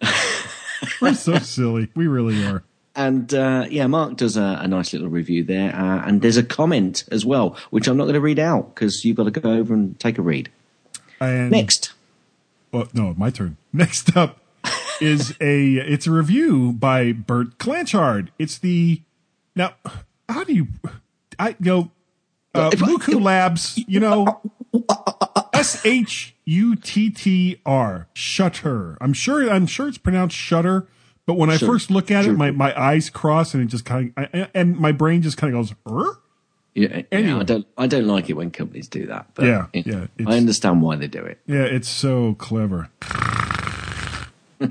We're 1.00 1.14
so 1.14 1.38
silly. 1.38 1.88
We 1.94 2.06
really 2.06 2.44
are. 2.44 2.62
And 2.96 3.32
uh, 3.34 3.66
yeah, 3.68 3.86
Mark 3.88 4.16
does 4.16 4.36
a, 4.36 4.58
a 4.62 4.68
nice 4.68 4.92
little 4.92 5.08
review 5.08 5.42
there, 5.42 5.74
uh, 5.74 6.06
and 6.06 6.22
there's 6.22 6.36
a 6.36 6.44
comment 6.44 7.04
as 7.10 7.26
well, 7.26 7.56
which 7.70 7.88
I'm 7.88 7.96
not 7.96 8.04
going 8.04 8.14
to 8.14 8.20
read 8.20 8.38
out 8.38 8.74
because 8.74 9.04
you've 9.04 9.16
got 9.16 9.24
to 9.24 9.32
go 9.32 9.52
over 9.52 9.74
and 9.74 9.98
take 9.98 10.16
a 10.18 10.22
read. 10.22 10.48
And 11.20 11.50
Next, 11.50 11.92
Well, 12.70 12.88
no, 12.92 13.14
my 13.16 13.30
turn. 13.30 13.56
Next 13.72 14.16
up 14.16 14.38
is 15.00 15.32
a 15.40 15.74
it's 15.74 16.06
a 16.06 16.12
review 16.12 16.72
by 16.72 17.12
Bert 17.12 17.58
Clanchard. 17.58 18.30
It's 18.38 18.58
the 18.58 19.00
now 19.56 19.74
how 20.28 20.44
do 20.44 20.54
you 20.54 20.68
I 21.38 21.50
you 21.50 21.56
know 21.60 21.90
uh, 22.54 22.70
Muku 22.70 23.20
Labs, 23.22 23.78
you 23.88 24.00
know 24.00 24.40
S 25.52 25.84
H 25.84 26.34
U 26.44 26.76
T 26.76 27.10
T 27.10 27.60
R 27.66 28.08
Shutter. 28.14 28.96
I'm 29.00 29.12
sure 29.12 29.48
I'm 29.50 29.66
sure 29.66 29.88
it's 29.88 29.98
pronounced 29.98 30.36
Shutter, 30.36 30.86
but 31.26 31.34
when 31.34 31.50
I 31.50 31.56
Sure. 31.56 31.68
first 31.68 31.90
look 31.90 32.10
at 32.10 32.24
Sure. 32.24 32.34
it, 32.34 32.36
my, 32.36 32.50
my 32.50 32.78
eyes 32.80 33.10
cross 33.10 33.54
and 33.54 33.62
it 33.62 33.66
just 33.66 33.84
kind 33.84 34.12
of 34.16 34.28
I, 34.32 34.48
and 34.54 34.76
my 34.78 34.92
brain 34.92 35.22
just 35.22 35.36
kind 35.36 35.54
of 35.54 35.60
goes. 35.68 35.74
"Er?" 35.90 36.18
yeah, 36.74 37.02
yeah, 37.12 37.38
I 37.38 37.44
don't, 37.44 37.66
I 37.78 37.86
don't 37.86 38.06
like 38.08 38.28
it 38.28 38.32
when 38.34 38.50
companies 38.50 38.88
do 38.88 39.06
that. 39.06 39.26
But 39.34 39.44
Yeah, 39.46 39.66
yeah, 39.72 40.06
I 40.26 40.36
understand 40.36 40.82
why 40.82 40.96
they 40.96 41.06
do 41.06 41.22
it. 41.24 41.38
Yeah, 41.46 41.62
it's 41.62 41.88
so 41.88 42.34
clever. 42.34 42.90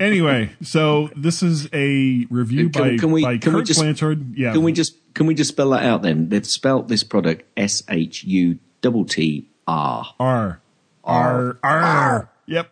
Anyway, 0.00 0.50
so 0.62 1.10
this 1.16 1.42
is 1.42 1.66
a 1.72 2.26
review 2.30 2.70
Can- 2.70 2.82
by, 2.82 2.96
can 2.98 3.10
we- 3.12 3.22
by 3.22 3.38
can 3.38 3.52
we 3.52 3.60
Kurt 3.60 3.66
just- 3.66 3.80
Blanchard. 3.80 4.36
Yeah, 4.36 4.52
Can 4.52 4.62
we 4.62 4.72
just, 4.72 4.96
can 5.14 5.26
we 5.26 5.34
just 5.34 5.48
spell 5.50 5.70
that 5.70 5.82
out 5.84 6.02
then? 6.02 6.28
They've 6.28 6.46
spelt 6.46 6.88
this 6.88 7.02
product 7.04 7.44
S 7.56 7.82
H 7.88 8.24
U 8.24 8.58
T 8.82 9.04
T 9.08 9.48
R. 9.66 10.06
R 10.18 10.60
R 11.04 11.58
R. 11.62 12.30
Yep, 12.46 12.70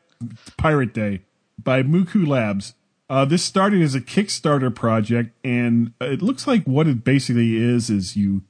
Pirate 0.56 0.92
Day 0.94 1.20
by 1.62 1.82
Muku 1.82 2.26
Labs. 2.26 2.74
Uh, 3.10 3.24
this 3.26 3.42
started 3.42 3.82
as 3.82 3.94
a 3.94 4.00
Kickstarter 4.00 4.74
project, 4.74 5.32
and 5.44 5.92
it 6.00 6.22
looks 6.22 6.46
like 6.46 6.64
what 6.64 6.86
it 6.86 7.04
basically 7.04 7.56
is 7.56 7.90
is 7.90 8.16
you 8.16 8.42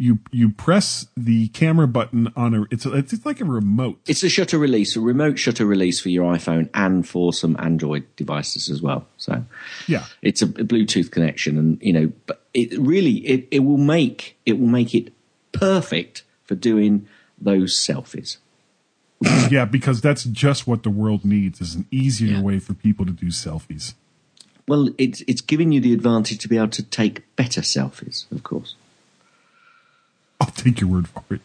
you 0.00 0.20
you 0.30 0.50
press 0.50 1.08
the 1.16 1.48
camera 1.48 1.88
button 1.88 2.32
on 2.36 2.54
a 2.54 2.62
it's 2.70 2.86
a, 2.86 2.94
it's 2.94 3.26
like 3.26 3.40
a 3.40 3.44
remote. 3.44 3.98
It's 4.06 4.22
a 4.22 4.28
shutter 4.28 4.56
release, 4.56 4.94
a 4.96 5.00
remote 5.00 5.38
shutter 5.38 5.66
release 5.66 6.00
for 6.00 6.08
your 6.08 6.32
iPhone 6.32 6.70
and 6.72 7.06
for 7.06 7.32
some 7.32 7.56
Android 7.58 8.04
devices 8.16 8.70
as 8.70 8.80
well. 8.80 9.06
So 9.16 9.44
Yeah. 9.88 10.04
it's 10.22 10.40
a, 10.40 10.46
a 10.46 10.64
Bluetooth 10.64 11.10
connection, 11.10 11.58
and 11.58 11.78
you 11.82 11.92
know, 11.92 12.12
but 12.26 12.44
it 12.54 12.78
really 12.78 13.16
it, 13.26 13.48
it 13.50 13.58
will 13.60 13.76
make 13.76 14.38
it 14.46 14.58
will 14.60 14.68
make 14.68 14.94
it 14.94 15.12
perfect 15.52 16.22
for 16.44 16.54
doing 16.54 17.08
those 17.40 17.76
selfies. 17.76 18.36
yeah, 19.50 19.64
because 19.64 20.00
that's 20.00 20.22
just 20.24 20.66
what 20.68 20.84
the 20.84 20.90
world 20.90 21.24
needs 21.24 21.60
is 21.60 21.74
an 21.74 21.86
easier 21.90 22.34
Yeah. 22.36 22.42
way 22.42 22.60
for 22.60 22.72
people 22.72 23.04
to 23.04 23.10
do 23.12 23.26
selfies. 23.26 23.94
Well, 24.68 24.90
it's 24.96 25.22
it's 25.26 25.40
giving 25.40 25.72
you 25.72 25.80
the 25.80 25.92
advantage 25.92 26.38
to 26.38 26.48
be 26.48 26.56
able 26.56 26.68
to 26.68 26.82
take 26.84 27.24
better 27.34 27.62
selfies, 27.62 28.30
of 28.30 28.44
course. 28.44 28.76
I'll 30.40 30.48
take 30.48 30.80
your 30.80 30.90
word 30.90 31.08
for 31.08 31.22
it. 31.30 31.40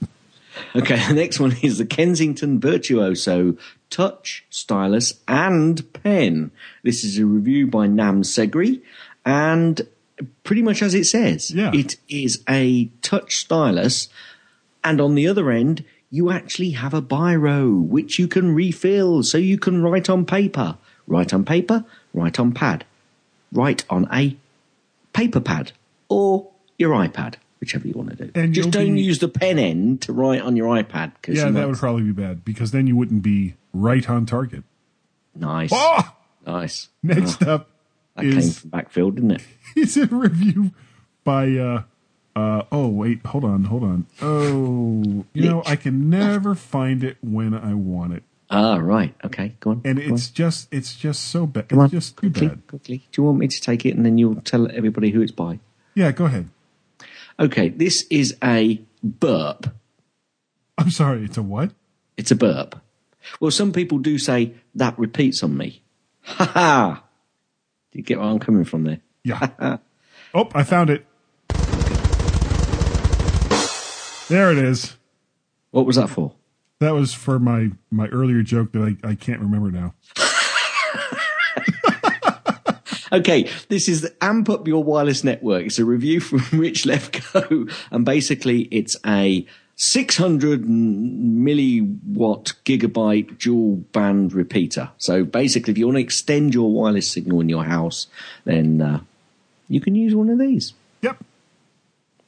Okay, 0.75 1.03
the 1.07 1.13
next 1.15 1.39
one 1.39 1.55
is 1.63 1.79
the 1.79 1.85
Kensington 1.85 2.59
Virtuoso 2.59 3.57
Touch 3.89 4.45
Stylus 4.51 5.19
and 5.27 5.91
Pen. 5.93 6.51
This 6.83 7.03
is 7.03 7.17
a 7.17 7.25
review 7.25 7.65
by 7.67 7.87
Nam 7.87 8.21
Segri, 8.21 8.81
and 9.25 9.81
pretty 10.43 10.61
much 10.61 10.81
as 10.83 10.93
it 10.93 11.05
says, 11.05 11.49
Yeah. 11.51 11.71
it 11.73 11.95
is 12.07 12.43
a 12.47 12.85
touch 13.01 13.37
stylus, 13.37 14.09
and 14.83 15.01
on 15.01 15.15
the 15.15 15.27
other 15.27 15.49
end, 15.49 15.83
you 16.11 16.29
actually 16.29 16.71
have 16.71 16.93
a 16.93 17.01
biro 17.01 17.81
which 17.81 18.19
you 18.19 18.27
can 18.27 18.53
refill, 18.53 19.23
so 19.23 19.39
you 19.39 19.57
can 19.57 19.81
write 19.81 20.07
on 20.09 20.23
paper, 20.25 20.77
write 21.07 21.33
on 21.33 21.43
paper, 21.43 21.83
write 22.13 22.39
on 22.39 22.51
pad, 22.51 22.85
write 23.51 23.85
on 23.89 24.07
a 24.13 24.35
paper 25.13 25.39
pad 25.39 25.71
or 26.09 26.47
your 26.77 26.91
iPad, 26.91 27.35
whichever 27.63 27.87
you 27.87 27.93
want 27.93 28.09
to 28.09 28.25
do. 28.25 28.31
And 28.35 28.53
Just 28.53 28.71
don't 28.71 28.93
be- 28.95 29.01
use 29.01 29.19
the 29.19 29.29
pen 29.29 29.57
end 29.57 30.01
to 30.03 30.11
write 30.13 30.41
on 30.41 30.55
your 30.57 30.67
iPad 30.67 31.13
because 31.15 31.37
Yeah, 31.37 31.49
that 31.49 31.67
would 31.67 31.77
probably 31.77 32.03
be 32.03 32.11
bad 32.11 32.43
because 32.43 32.71
then 32.71 32.87
you 32.87 32.95
wouldn't 32.97 33.23
be 33.23 33.55
right 33.73 34.07
on 34.09 34.25
target. 34.25 34.63
nice, 35.35 35.69
Oh! 35.73 36.13
nice. 36.45 36.89
Next 37.01 37.41
up 37.43 37.69
That 38.15 38.23
came 38.23 38.37
is 38.37 38.59
from 38.59 38.69
backfield, 38.71 39.15
didn't 39.15 39.31
it? 39.31 39.41
it? 39.75 39.79
is 39.81 39.97
a 39.97 40.07
review 40.07 40.71
by 41.23 41.51
uh 41.57 41.83
uh 42.35 42.63
oh 42.71 42.87
wait 42.89 43.23
hold 43.27 43.43
on 43.45 43.63
hold 43.65 43.83
on 43.83 44.05
oh 44.21 45.23
you 45.33 45.49
know 45.49 45.61
I 45.65 45.75
can 45.75 46.09
never 46.09 46.53
find 46.55 47.03
it 47.03 47.17
when 47.21 47.53
I 47.53 47.73
want 47.75 48.13
it 48.13 48.23
Ah, 48.49 48.75
right. 48.75 49.15
Okay, 49.23 49.55
go 49.61 49.71
on. 49.71 49.81
and 49.83 49.97
go 49.97 50.03
on. 50.05 50.11
it's 50.13 50.29
just 50.29 50.67
it's 50.71 50.95
just 50.95 51.23
so 51.29 51.47
bad 51.47 51.69
Come 51.69 51.79
on, 51.79 51.89
just 51.89 52.15
quickly, 52.15 52.47
bad 52.49 52.67
quickly. 52.67 52.97
Do 53.11 53.21
you 53.21 53.25
want 53.25 53.39
me 53.39 53.47
to 53.47 53.61
take 53.61 53.83
it 53.85 53.95
and 53.95 54.05
then 54.05 54.17
you'll 54.19 54.41
tell 54.41 54.69
everybody 54.71 55.09
who 55.11 55.21
it's 55.21 55.31
by? 55.31 55.59
yeah 55.95 56.11
go 56.11 56.25
ahead 56.25 56.49
Okay, 57.39 57.69
this 57.69 58.05
is 58.09 58.35
a 58.43 58.81
burp. 59.03 59.67
I'm 60.77 60.89
sorry 60.91 61.25
it's 61.25 61.37
a 61.37 61.43
what 61.43 61.71
It's 62.17 62.31
a 62.31 62.35
burp. 62.35 62.79
Well, 63.39 63.51
some 63.51 63.71
people 63.71 63.99
do 63.99 64.17
say 64.17 64.53
that 64.75 64.97
repeats 64.99 65.43
on 65.43 65.55
me. 65.57 65.81
Ha 66.23 66.45
ha! 66.45 67.03
Do 67.91 67.97
you 67.99 68.03
get 68.03 68.19
where 68.19 68.27
I'm 68.27 68.39
coming 68.39 68.65
from 68.65 68.83
there? 68.83 68.99
yeah 69.25 69.77
oh 70.33 70.49
I 70.53 70.63
found 70.63 70.89
it 70.89 71.05
there 74.27 74.51
it 74.51 74.57
is 74.57 74.97
What 75.71 75.85
was 75.85 75.95
that 75.95 76.09
for? 76.09 76.33
that 76.79 76.91
was 76.91 77.13
for 77.13 77.39
my 77.39 77.71
my 77.89 78.07
earlier 78.07 78.41
joke 78.41 78.73
that 78.73 78.97
I, 79.03 79.09
I 79.11 79.15
can't 79.15 79.39
remember 79.39 79.71
now 79.71 79.93
Okay, 83.13 83.47
this 83.69 83.87
is 83.87 84.11
Amp 84.21 84.49
Up 84.49 84.67
Your 84.67 84.83
Wireless 84.83 85.23
Network. 85.23 85.67
It's 85.67 85.77
a 85.77 85.85
review 85.85 86.19
from 86.19 86.39
Rich 86.59 86.83
Lefko, 86.85 87.71
and 87.91 88.03
basically 88.03 88.61
it's 88.71 88.97
a 89.05 89.45
600 89.75 90.63
milliwatt 90.63 92.53
gigabyte 92.65 93.37
dual 93.37 93.75
band 93.91 94.33
repeater. 94.33 94.89
So 94.97 95.23
basically, 95.23 95.71
if 95.73 95.77
you 95.77 95.85
want 95.85 95.97
to 95.97 96.01
extend 96.01 96.55
your 96.55 96.71
wireless 96.71 97.11
signal 97.11 97.39
in 97.41 97.49
your 97.49 97.65
house, 97.65 98.07
then 98.45 98.81
uh, 98.81 99.01
you 99.69 99.79
can 99.79 99.93
use 99.93 100.15
one 100.15 100.29
of 100.31 100.39
these. 100.39 100.73
Yep. 101.01 101.23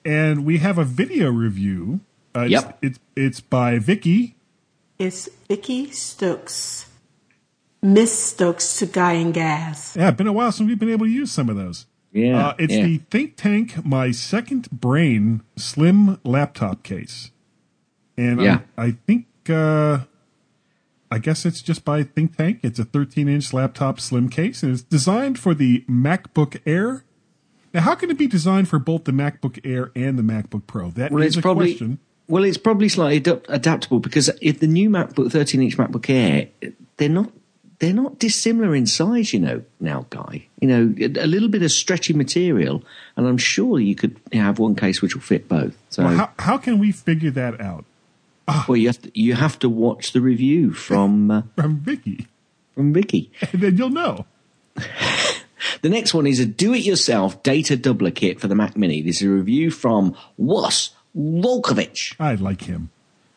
And 0.05 0.45
we 0.45 0.59
have 0.59 0.77
a 0.77 0.83
video 0.83 1.31
review. 1.31 2.01
Uh, 2.35 2.41
it's- 2.41 2.51
Yep. 2.63 2.77
It's, 2.83 2.99
it's 3.15 3.39
by 3.41 3.79
Vicky. 3.79 4.35
It's 4.99 5.29
Vicky 5.47 5.89
Stokes. 5.91 6.84
Miss 7.85 8.17
Stokes 8.17 8.79
to 8.79 8.85
Guy 8.85 9.13
and 9.13 9.33
Gaz. 9.33 9.95
Yeah, 9.97 10.09
it's 10.09 10.17
been 10.17 10.27
a 10.27 10.33
while 10.33 10.51
since 10.51 10.67
we've 10.67 10.79
been 10.79 10.89
able 10.89 11.05
to 11.05 11.11
use 11.11 11.31
some 11.31 11.49
of 11.49 11.55
those. 11.55 11.85
Yeah, 12.11 12.47
Uh, 12.47 12.53
it's 12.57 12.73
yeah. 12.73 12.83
the 12.85 12.97
Think 13.11 13.35
Tank 13.35 13.85
My 13.85 14.11
Second 14.11 14.69
Brain 14.71 15.41
Slim 15.57 16.19
laptop 16.23 16.83
case. 16.83 17.31
And 18.17 18.39
Yeah. 18.41 18.59
I, 18.77 18.85
I 18.85 18.91
think, 19.05 19.25
uh, 19.49 19.99
I 21.11 21.19
guess 21.19 21.45
it's 21.45 21.61
just 21.61 21.83
by 21.85 22.03
Think 22.03 22.37
Tank. 22.37 22.59
It's 22.63 22.79
a 22.79 22.85
13 22.85 23.27
inch 23.27 23.53
laptop 23.53 23.99
slim 23.99 24.29
case 24.29 24.63
and 24.63 24.71
it's 24.73 24.81
designed 24.81 25.37
for 25.37 25.53
the 25.53 25.83
MacBook 25.89 26.59
Air. 26.65 27.03
Now, 27.73 27.81
how 27.81 27.95
can 27.95 28.09
it 28.09 28.17
be 28.17 28.27
designed 28.27 28.69
for 28.69 28.79
both 28.79 29.03
the 29.03 29.11
MacBook 29.11 29.59
Air 29.65 29.91
and 29.95 30.17
the 30.17 30.23
MacBook 30.23 30.65
Pro? 30.67 30.91
That 30.91 31.11
is 31.11 31.11
Well, 31.11 31.23
it's 31.23 31.35
a 31.35 31.41
probably 31.41 31.73
question. 31.73 31.99
well, 32.29 32.45
it's 32.45 32.57
probably 32.57 32.87
slightly 32.87 33.17
adapt- 33.17 33.45
adaptable 33.49 33.99
because 33.99 34.29
if 34.41 34.59
the 34.61 34.67
new 34.67 34.89
MacBook 34.89 35.31
13 35.31 35.61
inch 35.61 35.77
MacBook 35.77 36.09
Air, 36.09 36.47
they're 36.97 37.09
not 37.09 37.31
they're 37.79 37.94
not 37.94 38.20
dissimilar 38.20 38.74
in 38.75 38.86
size, 38.88 39.34
you 39.34 39.39
know. 39.39 39.63
Now, 39.79 40.05
guy, 40.10 40.48
you 40.62 40.67
know, 40.67 40.96
a 41.22 41.27
little 41.27 41.50
bit 41.50 41.62
of 41.62 41.72
stretchy 41.72 42.13
material, 42.13 42.84
and 43.17 43.27
I'm 43.27 43.38
sure 43.38 43.79
you 43.79 43.96
could 43.96 44.15
have 44.34 44.60
one 44.60 44.75
case 44.75 45.01
which 45.01 45.13
will 45.15 45.22
fit 45.22 45.48
both. 45.50 45.75
So, 45.89 46.03
Well, 46.03 46.15
how, 46.15 46.29
how 46.39 46.58
can 46.58 46.79
we 46.79 46.91
figure 46.91 47.32
that 47.32 47.60
out? 47.60 47.86
well, 48.67 48.77
you 48.77 48.88
have 48.88 49.01
to 49.01 49.12
you 49.20 49.34
have 49.34 49.58
to 49.60 49.67
watch 49.70 50.12
the 50.13 50.22
review 50.22 50.72
from 50.72 51.32
uh, 51.32 51.41
From 51.55 51.77
Vicky. 51.79 52.27
from 52.75 52.94
Vicky. 52.94 53.32
And 53.51 53.62
then 53.62 53.77
you'll 53.77 53.89
know. 53.89 54.25
The 55.82 55.89
next 55.89 56.13
one 56.13 56.25
is 56.27 56.39
a 56.39 56.46
do-it-yourself 56.46 57.41
data 57.44 57.75
doubler 57.75 58.13
kit 58.13 58.39
for 58.39 58.48
the 58.48 58.55
Mac 58.55 58.75
Mini. 58.77 59.01
This 59.01 59.17
is 59.17 59.27
a 59.27 59.29
review 59.29 59.72
from 59.72 60.15
Russ 60.38 60.91
Volkovich. 61.15 62.15
I 62.20 62.36
like 62.36 62.62
him. 62.63 62.89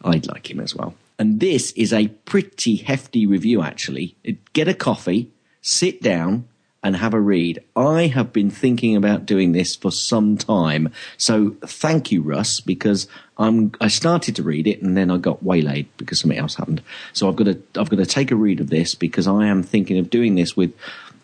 I'd 0.02 0.26
like 0.26 0.50
him 0.50 0.60
as 0.60 0.74
well. 0.74 0.94
And 1.18 1.40
this 1.40 1.72
is 1.72 1.92
a 1.92 2.08
pretty 2.08 2.76
hefty 2.76 3.26
review, 3.26 3.62
actually. 3.62 4.16
Get 4.52 4.68
a 4.68 4.74
coffee, 4.74 5.30
sit 5.60 6.00
down, 6.00 6.48
and 6.82 6.96
have 6.96 7.12
a 7.12 7.20
read. 7.20 7.62
I 7.74 8.06
have 8.06 8.32
been 8.32 8.50
thinking 8.50 8.94
about 8.94 9.26
doing 9.26 9.52
this 9.52 9.74
for 9.74 9.90
some 9.90 10.36
time. 10.36 10.92
So 11.16 11.56
thank 11.62 12.12
you, 12.12 12.22
Russ, 12.22 12.60
because 12.60 13.08
I'm, 13.36 13.72
I 13.80 13.88
started 13.88 14.36
to 14.36 14.44
read 14.44 14.68
it 14.68 14.80
and 14.80 14.96
then 14.96 15.10
I 15.10 15.16
got 15.16 15.42
waylaid 15.42 15.88
because 15.96 16.20
something 16.20 16.38
else 16.38 16.54
happened. 16.54 16.82
So 17.12 17.28
I've 17.28 17.36
got 17.36 17.44
to, 17.44 17.60
I've 17.76 17.90
got 17.90 17.96
to 17.96 18.06
take 18.06 18.30
a 18.30 18.36
read 18.36 18.60
of 18.60 18.70
this 18.70 18.94
because 18.94 19.26
I 19.26 19.46
am 19.46 19.62
thinking 19.62 19.98
of 19.98 20.08
doing 20.08 20.36
this 20.36 20.56
with 20.56 20.72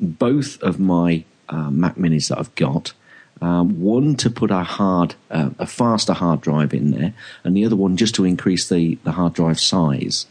both 0.01 0.61
of 0.61 0.81
my 0.81 1.25
uh, 1.49 1.71
Mac 1.71 1.95
Minis 1.95 2.29
that 2.29 2.39
I've 2.39 2.55
got. 2.57 2.93
Um, 3.45 3.79
one 3.83 4.17
to 4.17 4.31
put 4.31 4.51
a 4.51 4.63
hard, 4.63 5.17
uh, 5.31 5.51
a 5.59 5.67
faster 5.67 6.15
hard 6.15 6.41
drive 6.41 6.73
in 6.73 6.93
there, 6.93 7.13
and 7.45 7.55
the 7.55 7.67
other 7.67 7.77
one 7.77 7.99
just 7.99 8.15
to 8.15 8.25
increase 8.25 8.71
the, 8.71 8.95
the 9.05 9.13
hard 9.13 9.35
drive 9.35 9.61
size. 9.61 10.25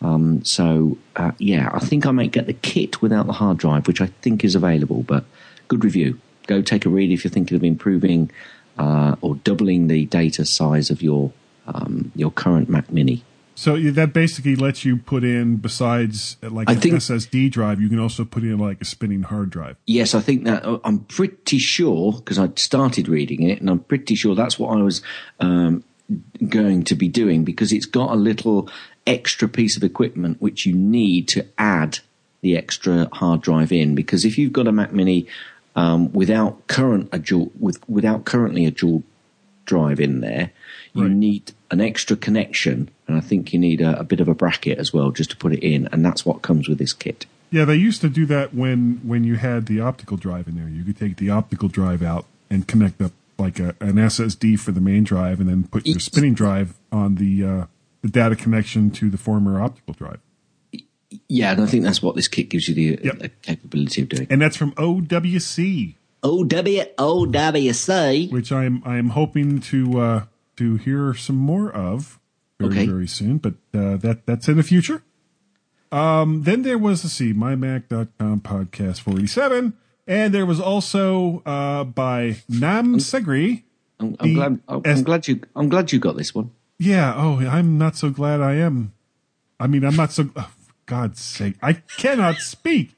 Um, 0.00 0.44
so 0.44 0.96
uh, 1.16 1.32
yeah, 1.38 1.70
I 1.72 1.80
think 1.80 2.06
I 2.06 2.12
might 2.12 2.30
get 2.30 2.46
the 2.46 2.52
kit 2.52 3.02
without 3.02 3.26
the 3.26 3.32
hard 3.32 3.58
drive, 3.58 3.88
which 3.88 4.00
I 4.00 4.06
think 4.22 4.44
is 4.44 4.54
available. 4.54 5.02
But 5.02 5.24
good 5.66 5.82
review. 5.82 6.20
Go 6.46 6.62
take 6.62 6.86
a 6.86 6.88
read 6.88 7.10
if 7.10 7.24
you're 7.24 7.32
thinking 7.32 7.56
of 7.56 7.64
improving 7.64 8.30
uh, 8.78 9.16
or 9.22 9.34
doubling 9.34 9.88
the 9.88 10.06
data 10.06 10.44
size 10.44 10.88
of 10.88 11.02
your 11.02 11.32
um, 11.66 12.12
your 12.14 12.30
current 12.30 12.68
Mac 12.68 12.92
Mini. 12.92 13.24
So 13.62 13.78
that 13.78 14.12
basically 14.12 14.56
lets 14.56 14.84
you 14.84 14.96
put 14.96 15.22
in, 15.22 15.58
besides 15.58 16.36
like 16.42 16.68
I 16.68 16.72
an 16.72 16.80
think- 16.80 16.94
SSD 16.96 17.48
drive, 17.48 17.80
you 17.80 17.88
can 17.88 18.00
also 18.00 18.24
put 18.24 18.42
in 18.42 18.58
like 18.58 18.80
a 18.80 18.84
spinning 18.84 19.22
hard 19.22 19.50
drive. 19.50 19.76
Yes, 19.86 20.16
I 20.16 20.20
think 20.20 20.42
that 20.46 20.64
uh, 20.64 20.80
I'm 20.82 20.98
pretty 21.04 21.58
sure 21.58 22.14
because 22.14 22.40
I 22.40 22.48
started 22.56 23.06
reading 23.06 23.48
it, 23.48 23.60
and 23.60 23.70
I'm 23.70 23.78
pretty 23.78 24.16
sure 24.16 24.34
that's 24.34 24.58
what 24.58 24.76
I 24.76 24.82
was 24.82 25.00
um, 25.38 25.84
going 26.48 26.82
to 26.82 26.96
be 26.96 27.06
doing 27.06 27.44
because 27.44 27.72
it's 27.72 27.86
got 27.86 28.10
a 28.10 28.16
little 28.16 28.68
extra 29.06 29.46
piece 29.46 29.76
of 29.76 29.84
equipment 29.84 30.42
which 30.42 30.66
you 30.66 30.74
need 30.74 31.28
to 31.28 31.46
add 31.56 32.00
the 32.40 32.56
extra 32.56 33.08
hard 33.12 33.42
drive 33.42 33.70
in. 33.70 33.94
Because 33.94 34.24
if 34.24 34.38
you've 34.38 34.52
got 34.52 34.66
a 34.66 34.72
Mac 34.72 34.92
Mini 34.92 35.28
um, 35.76 36.12
without 36.12 36.66
current 36.66 37.10
a 37.12 37.20
dual 37.20 37.52
with 37.60 37.78
without 37.88 38.24
currently 38.24 38.66
a 38.66 38.72
dual 38.72 39.04
drive 39.66 40.00
in 40.00 40.20
there, 40.20 40.50
you 40.94 41.02
Right. 41.02 41.10
need 41.10 41.52
an 41.70 41.80
extra 41.80 42.16
connection, 42.16 42.88
and 43.08 43.16
I 43.16 43.20
think 43.20 43.52
you 43.52 43.58
need 43.58 43.80
a, 43.80 43.98
a 44.00 44.04
bit 44.04 44.20
of 44.20 44.28
a 44.28 44.34
bracket 44.34 44.78
as 44.78 44.92
well 44.92 45.10
just 45.10 45.30
to 45.30 45.36
put 45.36 45.52
it 45.52 45.62
in, 45.62 45.88
and 45.92 46.04
that's 46.04 46.24
what 46.26 46.42
comes 46.42 46.68
with 46.68 46.78
this 46.78 46.92
kit. 46.92 47.26
Yeah, 47.50 47.64
they 47.64 47.76
used 47.76 48.00
to 48.02 48.08
do 48.08 48.24
that 48.26 48.54
when 48.54 49.00
when 49.04 49.24
you 49.24 49.36
had 49.36 49.66
the 49.66 49.80
optical 49.80 50.16
drive 50.16 50.48
in 50.48 50.56
there. 50.56 50.68
You 50.68 50.84
could 50.84 50.98
take 50.98 51.16
the 51.16 51.30
optical 51.30 51.68
drive 51.68 52.02
out 52.02 52.24
and 52.50 52.66
connect 52.68 53.00
up 53.00 53.12
like 53.38 53.58
a, 53.58 53.74
an 53.80 53.94
SSD 53.96 54.58
for 54.60 54.72
the 54.72 54.80
main 54.80 55.04
drive, 55.04 55.40
and 55.40 55.48
then 55.48 55.64
put 55.64 55.86
your 55.86 55.96
It's- 55.96 56.04
spinning 56.06 56.34
drive 56.34 56.74
on 56.90 57.16
the 57.16 57.44
uh, 57.44 57.64
the 58.02 58.08
data 58.08 58.36
connection 58.36 58.90
to 58.92 59.08
the 59.10 59.18
former 59.18 59.60
optical 59.60 59.94
drive. 59.94 60.20
Yeah, 61.28 61.52
and 61.52 61.60
I 61.62 61.66
think 61.66 61.84
that's 61.84 62.02
what 62.02 62.16
this 62.16 62.26
kit 62.28 62.48
gives 62.48 62.68
you 62.68 62.74
the, 62.74 63.04
Yep. 63.04 63.18
the 63.18 63.28
capability 63.28 64.00
of 64.02 64.08
doing. 64.08 64.26
And 64.30 64.40
that's 64.40 64.56
from 64.56 64.72
OWC, 64.72 65.94
O 66.22 66.44
W 66.44 66.82
O 66.98 67.26
W 67.26 67.72
C. 67.72 68.28
which 68.28 68.50
I'm 68.52 68.82
I'm 68.86 69.10
hoping 69.10 69.60
to 69.60 70.00
uh, 70.00 70.24
to 70.56 70.76
hear 70.76 71.14
some 71.14 71.36
more 71.36 71.70
of 71.72 72.18
very 72.58 72.72
Okay. 72.72 72.86
very 72.86 73.06
soon. 73.08 73.38
But 73.38 73.54
uh, 73.74 73.96
that 73.98 74.26
that's 74.26 74.48
in 74.48 74.56
the 74.56 74.62
future. 74.62 75.02
Um, 75.90 76.42
then 76.44 76.62
there 76.62 76.78
was 76.78 77.04
let's 77.04 77.14
see, 77.14 77.32
mymac.com 77.34 78.40
podcast 78.40 79.00
47, 79.00 79.74
and 80.06 80.32
there 80.34 80.46
was 80.46 80.58
also 80.60 81.42
uh, 81.44 81.84
by 81.84 82.36
Nam 82.48 82.96
Segri. 82.96 83.64
I'm, 84.00 84.16
I'm 84.18 84.28
The 84.28 84.34
glad. 84.34 84.60
I'm, 84.68 84.82
S- 84.84 84.98
I'm 84.98 85.04
glad 85.04 85.28
you. 85.28 85.40
I'm 85.54 85.68
glad 85.68 85.92
you 85.92 85.98
got 85.98 86.16
this 86.16 86.34
one. 86.34 86.50
Yeah. 86.78 87.12
Oh, 87.16 87.38
I'm 87.46 87.76
not 87.78 87.96
so 87.96 88.10
glad 88.10 88.40
I 88.40 88.54
am. 88.54 88.92
I 89.60 89.66
mean, 89.66 89.84
I'm 89.84 89.94
not 89.96 90.12
so. 90.12 90.30
Oh, 90.34 90.50
for 90.66 90.72
God's 90.86 91.20
sake, 91.20 91.56
I 91.62 91.74
cannot 91.74 92.36
speak. 92.36 92.94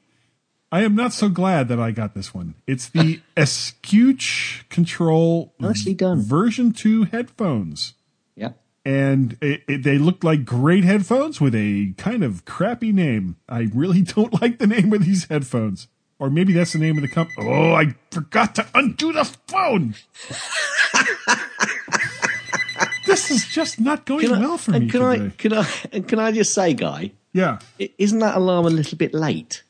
I 0.75 0.81
am 0.81 0.93
not 0.93 1.13
so 1.13 1.29
glad 1.29 1.69
that 1.69 1.79
I 1.79 1.91
got 1.91 2.15
this 2.15 2.33
one. 2.33 2.55
It's 2.67 2.89
the 2.89 3.21
Escuche 3.37 4.67
Control 4.67 5.53
Nicely 5.57 5.93
done. 5.93 6.19
version 6.21 6.73
two 6.73 7.05
headphones, 7.05 7.93
Yeah. 8.35 8.49
and 8.83 9.37
it, 9.39 9.63
it, 9.69 9.83
they 9.83 9.97
look 9.97 10.25
like 10.25 10.43
great 10.43 10.83
headphones 10.83 11.39
with 11.39 11.55
a 11.55 11.93
kind 11.97 12.25
of 12.25 12.43
crappy 12.43 12.91
name. 12.91 13.37
I 13.47 13.69
really 13.73 14.01
don't 14.01 14.41
like 14.41 14.59
the 14.59 14.67
name 14.67 14.91
of 14.91 15.05
these 15.05 15.27
headphones, 15.29 15.87
or 16.19 16.29
maybe 16.29 16.51
that's 16.51 16.73
the 16.73 16.79
name 16.79 16.97
of 16.97 17.03
the 17.03 17.07
company. 17.07 17.47
Oh, 17.47 17.71
I 17.73 17.95
forgot 18.11 18.53
to 18.55 18.67
undo 18.75 19.13
the 19.13 19.23
phone. 19.47 19.95
this 23.05 23.31
is 23.31 23.45
just 23.47 23.79
not 23.79 24.05
going 24.05 24.29
I, 24.29 24.39
well 24.39 24.57
for 24.57 24.73
and 24.73 24.87
me 24.87 24.91
can 24.91 24.99
today. 25.01 25.25
I? 25.27 25.29
Can 25.37 25.53
I? 25.53 25.69
And 25.93 26.05
can 26.05 26.19
I 26.19 26.33
just 26.33 26.53
say, 26.53 26.73
guy, 26.73 27.13
Yeah. 27.31 27.59
isn't 27.79 28.19
that 28.19 28.35
alarm 28.35 28.65
a 28.65 28.69
little 28.69 28.97
bit 28.97 29.13
late? 29.13 29.63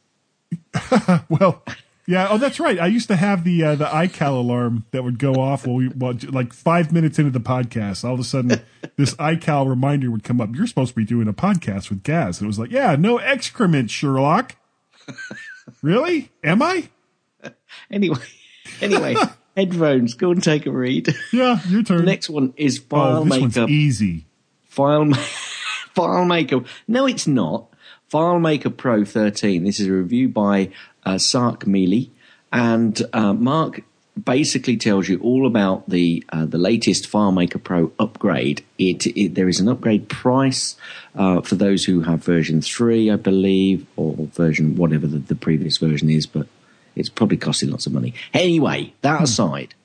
Well, 1.29 1.63
yeah. 2.07 2.27
Oh, 2.29 2.37
that's 2.37 2.59
right. 2.59 2.79
I 2.79 2.87
used 2.87 3.07
to 3.07 3.15
have 3.15 3.43
the 3.43 3.63
uh, 3.63 3.75
the 3.75 3.85
iCal 3.85 4.37
alarm 4.39 4.85
that 4.91 5.03
would 5.03 5.17
go 5.17 5.35
off 5.35 5.65
while 5.65 5.77
we 5.77 5.87
well, 5.87 6.13
like 6.29 6.53
five 6.53 6.91
minutes 6.91 7.17
into 7.17 7.31
the 7.31 7.39
podcast. 7.39 8.03
All 8.05 8.13
of 8.13 8.19
a 8.19 8.23
sudden, 8.23 8.61
this 8.95 9.15
iCal 9.15 9.67
reminder 9.67 10.11
would 10.11 10.23
come 10.23 10.39
up. 10.39 10.55
You're 10.55 10.67
supposed 10.67 10.91
to 10.91 10.95
be 10.95 11.05
doing 11.05 11.27
a 11.27 11.33
podcast 11.33 11.89
with 11.89 12.03
Gaz. 12.03 12.39
And 12.39 12.45
it 12.45 12.47
was 12.47 12.59
like, 12.59 12.71
yeah, 12.71 12.95
no 12.95 13.17
excrement, 13.17 13.89
Sherlock. 13.89 14.55
really? 15.81 16.31
Am 16.43 16.61
I? 16.61 16.89
Anyway, 17.91 18.17
anyway, 18.81 19.15
headphones. 19.55 20.13
Go 20.13 20.31
and 20.31 20.41
take 20.41 20.65
a 20.65 20.71
read. 20.71 21.13
Yeah, 21.31 21.59
your 21.67 21.83
turn. 21.83 22.05
Next 22.05 22.29
one 22.29 22.53
is 22.57 22.83
oh, 22.89 23.23
this 23.23 23.39
one's 23.39 23.55
FileMaker. 23.55 23.69
easy. 23.69 24.25
File 24.63 25.05
FileMaker. 25.95 26.65
No, 26.87 27.05
it's 27.05 27.27
not. 27.27 27.69
FileMaker 28.15 28.75
Pro 28.77 29.03
13. 29.03 29.65
This 29.65 29.81
is 29.81 29.87
a 29.87 29.91
review 29.91 30.29
by 30.29 30.69
uh, 31.05 31.17
Sark 31.17 31.67
Mealy, 31.67 32.11
and 32.53 33.01
uh, 33.11 33.33
Mark 33.33 33.81
basically 34.23 34.77
tells 34.77 35.09
you 35.09 35.19
all 35.19 35.45
about 35.45 35.89
the 35.89 36.23
uh, 36.29 36.45
the 36.45 36.57
latest 36.57 37.11
FileMaker 37.11 37.61
Pro 37.61 37.91
upgrade. 37.99 38.63
It, 38.79 39.05
it 39.05 39.35
there 39.35 39.49
is 39.49 39.59
an 39.59 39.67
upgrade 39.67 40.07
price 40.07 40.77
uh, 41.15 41.41
for 41.41 41.55
those 41.55 41.83
who 41.83 42.03
have 42.03 42.23
version 42.23 42.61
three, 42.61 43.11
I 43.11 43.17
believe, 43.17 43.85
or 43.97 44.15
version 44.27 44.77
whatever 44.77 45.07
the, 45.07 45.17
the 45.17 45.35
previous 45.35 45.75
version 45.77 46.09
is, 46.09 46.25
but 46.25 46.47
it's 46.95 47.09
probably 47.09 47.35
costing 47.35 47.69
lots 47.71 47.85
of 47.85 47.91
money. 47.91 48.13
Anyway, 48.33 48.93
that 49.01 49.23
aside. 49.23 49.75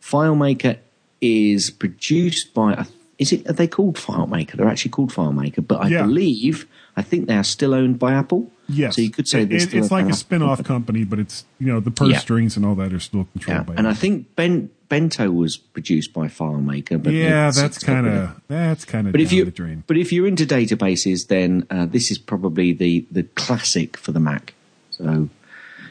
FileMaker 0.00 0.78
is 1.20 1.70
produced 1.70 2.54
by. 2.54 2.74
a, 2.74 2.86
Is 3.18 3.32
it? 3.32 3.50
Are 3.50 3.52
they 3.52 3.66
called 3.66 3.96
FileMaker? 3.96 4.52
They're 4.52 4.68
actually 4.68 4.92
called 4.92 5.10
FileMaker, 5.12 5.66
but 5.66 5.80
I 5.80 5.88
Yeah. 5.88 6.02
believe 6.02 6.68
I 6.96 7.02
think 7.02 7.26
they 7.26 7.36
are 7.36 7.44
still 7.44 7.74
owned 7.74 7.98
by 7.98 8.12
Apple. 8.12 8.50
Yes. 8.68 8.96
So 8.96 9.02
you 9.02 9.10
could 9.10 9.28
say 9.28 9.42
It- 9.42 9.52
it- 9.52 9.74
it's 9.74 9.90
like 9.90 10.04
a 10.04 10.08
Apple 10.08 10.16
spin-off 10.16 10.62
company. 10.64 11.04
but 11.04 11.18
it's 11.18 11.44
you 11.58 11.66
know 11.66 11.80
the 11.80 11.90
purse 11.90 12.12
Yeah. 12.12 12.18
strings 12.18 12.56
and 12.56 12.64
all 12.64 12.74
that 12.76 12.92
are 12.92 13.00
still 13.00 13.28
controlled 13.32 13.58
Yeah, 13.58 13.62
by. 13.64 13.74
and 13.76 13.86
I 13.88 13.94
think 13.94 14.26
Ben 14.36 14.70
Bento 14.88 15.30
was 15.30 15.56
produced 15.56 16.12
by 16.12 16.28
FileMaker, 16.28 17.02
but 17.02 17.12
yeah, 17.12 17.50
that's 17.50 17.58
it's 17.76 17.84
got 17.84 17.92
rid 17.94 18.04
kind 18.04 18.06
of- 18.22 18.30
that's 18.48 18.84
kind 18.84 19.06
of 19.08 19.12
But 19.12 19.20
if 19.20 19.32
you 19.32 19.52
but 19.86 19.96
if 19.98 20.12
you're 20.12 20.26
into 20.26 20.46
databases, 20.46 21.26
then 21.28 21.66
uh, 21.70 21.86
this 21.86 22.10
is 22.10 22.18
probably 22.18 22.72
the 22.72 23.04
the 23.10 23.24
classic 23.24 23.96
for 23.96 24.12
the 24.12 24.20
Mac. 24.20 24.54
So 24.90 25.28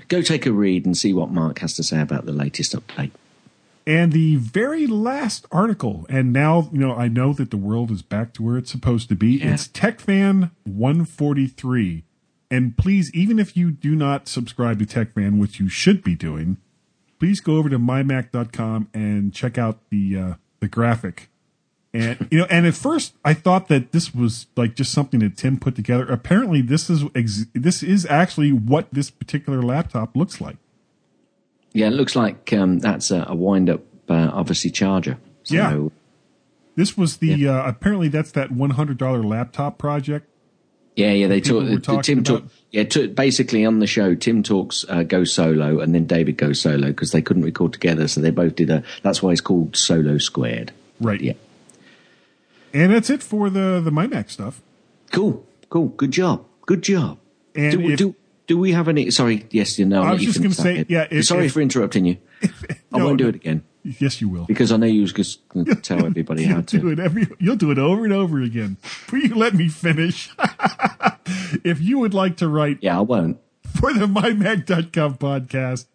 go 0.08 0.22
take 0.22 0.46
a 0.46 0.52
read 0.52 0.86
and 0.86 0.96
see 0.98 1.12
what 1.14 1.32
Mark 1.32 1.60
has 1.60 1.74
to 1.76 1.84
say 1.84 2.00
about 2.00 2.26
the 2.26 2.32
latest 2.34 2.76
update. 2.76 3.12
And 3.86 4.14
the 4.14 4.38
very 4.38 4.88
last 4.88 5.46
article, 5.52 6.06
and 6.10 6.32
now 6.32 6.70
you 6.72 6.80
know 6.80 6.96
I 6.96 7.08
know 7.08 7.34
that 7.34 7.52
the 7.52 7.58
world 7.58 7.92
is 7.92 8.02
back 8.02 8.34
to 8.36 8.44
where 8.44 8.58
it's 8.58 8.72
supposed 8.72 9.10
to 9.10 9.16
be. 9.16 9.38
Yeah. 9.38 9.54
It's 9.54 9.68
TechFan 9.68 10.52
143, 10.64 12.04
and 12.50 12.78
please, 12.78 13.14
even 13.14 13.40
if 13.40 13.58
you 13.58 13.72
do 13.72 13.96
not 13.96 14.28
subscribe 14.28 14.80
to 14.80 14.86
TechFan, 14.86 15.38
which 15.38 15.60
you 15.60 15.68
should 15.68 16.04
be 16.04 16.16
doing, 16.16 16.58
please 17.20 17.42
go 17.42 17.58
over 17.58 17.70
to 17.70 17.80
mymac.com 17.80 18.90
and 18.94 19.34
check 19.34 19.58
out 19.58 19.80
the 19.90 20.18
uh, 20.18 20.34
the 20.60 20.68
graphic. 20.68 21.30
And 21.94 22.28
you 22.32 22.40
know, 22.40 22.48
and 22.50 22.66
at 22.66 22.74
first 22.74 23.16
I 23.24 23.34
thought 23.34 23.68
that 23.68 23.92
this 23.92 24.16
was 24.16 24.48
like 24.56 24.76
just 24.76 24.92
something 24.92 25.20
that 25.20 25.38
Tim 25.38 25.60
put 25.60 25.76
together. 25.76 26.06
Apparently, 26.06 26.62
this 26.62 26.90
is 26.90 27.04
ex- 27.14 27.46
this 27.54 27.84
is 27.84 28.06
actually 28.06 28.52
what 28.52 28.88
this 28.92 29.12
particular 29.12 29.62
laptop 29.62 30.16
looks 30.16 30.42
like. 30.42 30.58
Yeah, 31.74 31.88
it 31.88 31.92
looks 31.94 32.16
like 32.16 32.54
um, 32.54 32.80
that's 32.80 33.12
a, 33.12 33.26
a 33.28 33.36
wind 33.36 33.70
up, 33.70 33.82
uh, 34.10 34.30
obviously 34.32 34.70
charger. 34.70 35.18
So, 35.44 35.56
Yeah. 35.56 35.88
This 36.76 36.98
was 36.98 37.18
the 37.18 37.48
uh, 37.48 37.68
apparently 37.68 38.08
that's 38.08 38.32
that 38.32 38.50
one 38.52 38.72
hundred 38.72 38.98
dollar 38.98 39.22
laptop 39.24 39.78
project. 39.78 40.28
Yeah, 40.96 41.12
yeah, 41.12 41.28
they 41.28 41.40
talk. 41.42 41.64
uh, 41.88 42.02
Tim 42.02 42.24
talk. 42.24 42.44
Yeah, 42.72 42.84
t- 42.84 43.08
basically 43.08 43.64
on 43.66 43.78
the 43.80 43.86
show, 43.88 44.16
Tim 44.16 44.42
talks 44.44 44.84
uh, 44.90 45.04
go 45.04 45.24
solo, 45.24 45.80
and 45.82 45.94
then 45.94 46.06
David 46.06 46.38
goes 46.38 46.60
solo 46.62 46.88
because 46.88 47.12
they 47.12 47.22
couldn't 47.22 47.44
record 47.44 47.74
together, 47.74 48.08
so 48.08 48.22
they 48.22 48.32
both 48.32 48.56
did 48.56 48.72
a. 48.72 48.84
That's 49.04 49.22
why 49.22 49.32
it's 49.32 49.42
called 49.42 49.76
Solo 49.76 50.18
Squared. 50.18 50.72
Right. 51.00 51.22
Yeah. 51.22 51.34
And 52.74 52.92
that's 52.92 53.10
it 53.12 53.22
for 53.22 53.50
the 53.52 53.80
the 53.84 53.92
MyMac 53.92 54.32
stuff. 54.32 54.62
Cool, 55.12 55.46
cool, 55.70 55.90
good 55.90 56.12
job, 56.12 56.46
good 56.66 56.82
job. 56.82 57.20
And 57.56 57.72
do, 57.72 57.90
if- 57.92 57.98
do 58.00 58.16
do 58.48 58.58
we 58.58 58.72
have 58.74 58.88
any? 58.88 59.10
Sorry, 59.12 59.46
yes, 59.52 59.78
you 59.80 59.86
know. 59.86 60.02
I 60.04 60.14
was 60.14 60.24
just 60.24 60.42
gonna 60.42 60.54
say, 60.54 60.78
bit. 60.80 60.90
yeah, 60.90 61.08
if- 61.10 61.26
sorry 61.26 61.46
if- 61.48 61.54
for 61.54 61.62
interrupting 61.62 62.06
you. 62.06 62.18
I 62.92 62.98
No, 63.00 63.06
won't 63.06 63.18
do 63.18 63.28
it 63.30 63.36
again 63.36 63.64
Yes, 63.84 64.22
you 64.22 64.30
will. 64.30 64.46
because 64.46 64.72
I 64.72 64.78
know 64.78 64.86
you 64.86 65.02
was 65.02 65.14
just 65.14 65.48
going 65.50 65.66
to 65.68 65.76
tell 65.76 66.06
everybody 66.06 66.44
how 66.44 66.56
You'll 66.56 66.62
do 66.64 66.90
it 66.90 67.00
every. 67.00 67.28
You'll 67.40 67.56
do 67.56 67.72
it 67.72 67.80
over 67.80 68.04
and 68.06 68.14
over 68.14 68.42
again. 68.42 68.78
Will 69.12 69.20
you 69.20 69.36
let 69.36 69.54
me 69.54 69.68
finish? 69.70 70.30
if 71.64 71.82
you 71.82 72.00
would 72.00 72.14
like 72.14 72.38
to 72.38 72.48
write 72.48 72.78
Yeah, 72.82 72.98
I 73.00 73.02
won't. 73.02 73.40
for 73.80 73.94
the 73.94 74.06
MyMac.com 74.08 75.18
podcast, 75.18 75.86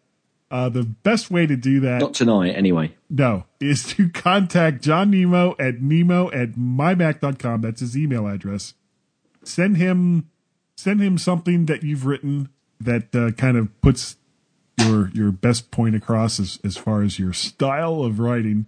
uh, 0.51 0.69
the 0.69 0.83
best 0.85 1.31
way 1.31 1.47
to 1.47 1.57
do 1.57 1.81
that 1.81 2.01
Not 2.01 2.15
tonight, 2.15 2.51
anyway. 2.53 2.95
No, 3.11 3.45
is 3.61 3.85
to 3.95 4.09
contact 4.11 4.83
John 4.83 5.11
Nemo 5.11 5.55
at 5.59 5.81
nemo 5.81 6.31
at 6.33 6.53
mymac.com. 6.53 7.61
That's 7.63 7.81
his 7.81 7.97
email 7.97 8.27
address. 8.27 8.75
Send 9.45 9.77
him 9.77 10.29
send 10.79 11.01
him 11.01 11.19
something 11.19 11.67
that 11.67 11.83
you've 11.83 12.07
written 12.07 12.49
that 12.81 13.13
uh, 13.13 13.33
kind 13.33 13.57
of 13.57 13.69
puts 13.81 14.17
your 14.79 15.11
your 15.11 15.33
best 15.33 15.73
point 15.73 15.97
across 15.97 16.39
as, 16.39 16.61
as 16.63 16.77
far 16.77 17.03
as 17.03 17.19
your 17.19 17.33
style 17.33 18.05
of 18.05 18.21
writing. 18.21 18.67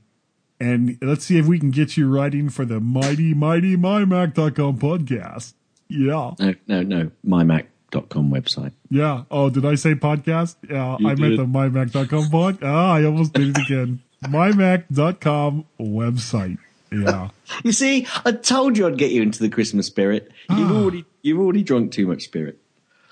And 0.58 0.98
let's 1.00 1.24
see 1.24 1.38
if 1.38 1.46
we 1.46 1.60
can 1.60 1.70
get 1.70 1.96
you 1.96 2.12
writing 2.12 2.50
for 2.50 2.64
the 2.64 2.80
mighty, 2.80 3.32
mighty 3.32 3.76
mymac.com 3.76 4.78
podcast. 4.78 5.54
Yeah. 5.88 6.34
No, 6.38 6.54
no, 6.66 6.82
no. 6.82 7.10
MyMac.com 7.26 8.30
website. 8.30 8.72
Yeah. 8.90 9.22
Oh, 9.30 9.48
did 9.48 9.64
I 9.64 9.76
say 9.76 9.94
podcast? 9.94 10.56
Yeah, 10.68 10.96
I 10.96 11.14
meant 11.14 11.18
did. 11.18 11.38
the 11.38 11.46
mymac.com 11.46 12.28
pod. 12.28 12.58
Ah, 12.62 12.94
I 12.94 13.04
almost 13.04 13.32
did 13.32 13.56
it 13.56 13.62
again. 13.62 14.02
mymac.com 14.24 15.64
website. 15.80 16.58
Yeah. 16.92 17.28
You 17.64 17.72
see, 17.72 18.06
I 18.24 18.30
told 18.32 18.78
you 18.78 18.86
I'd 18.86 18.96
get 18.96 19.10
you 19.10 19.22
into 19.22 19.40
the 19.40 19.48
Christmas 19.48 19.86
spirit. 19.86 20.30
You've 20.48 20.70
already 20.70 21.04
you've 21.20 21.40
already 21.40 21.64
drunk 21.64 21.90
too 21.92 22.06
much 22.06 22.22
spirit. 22.22 22.58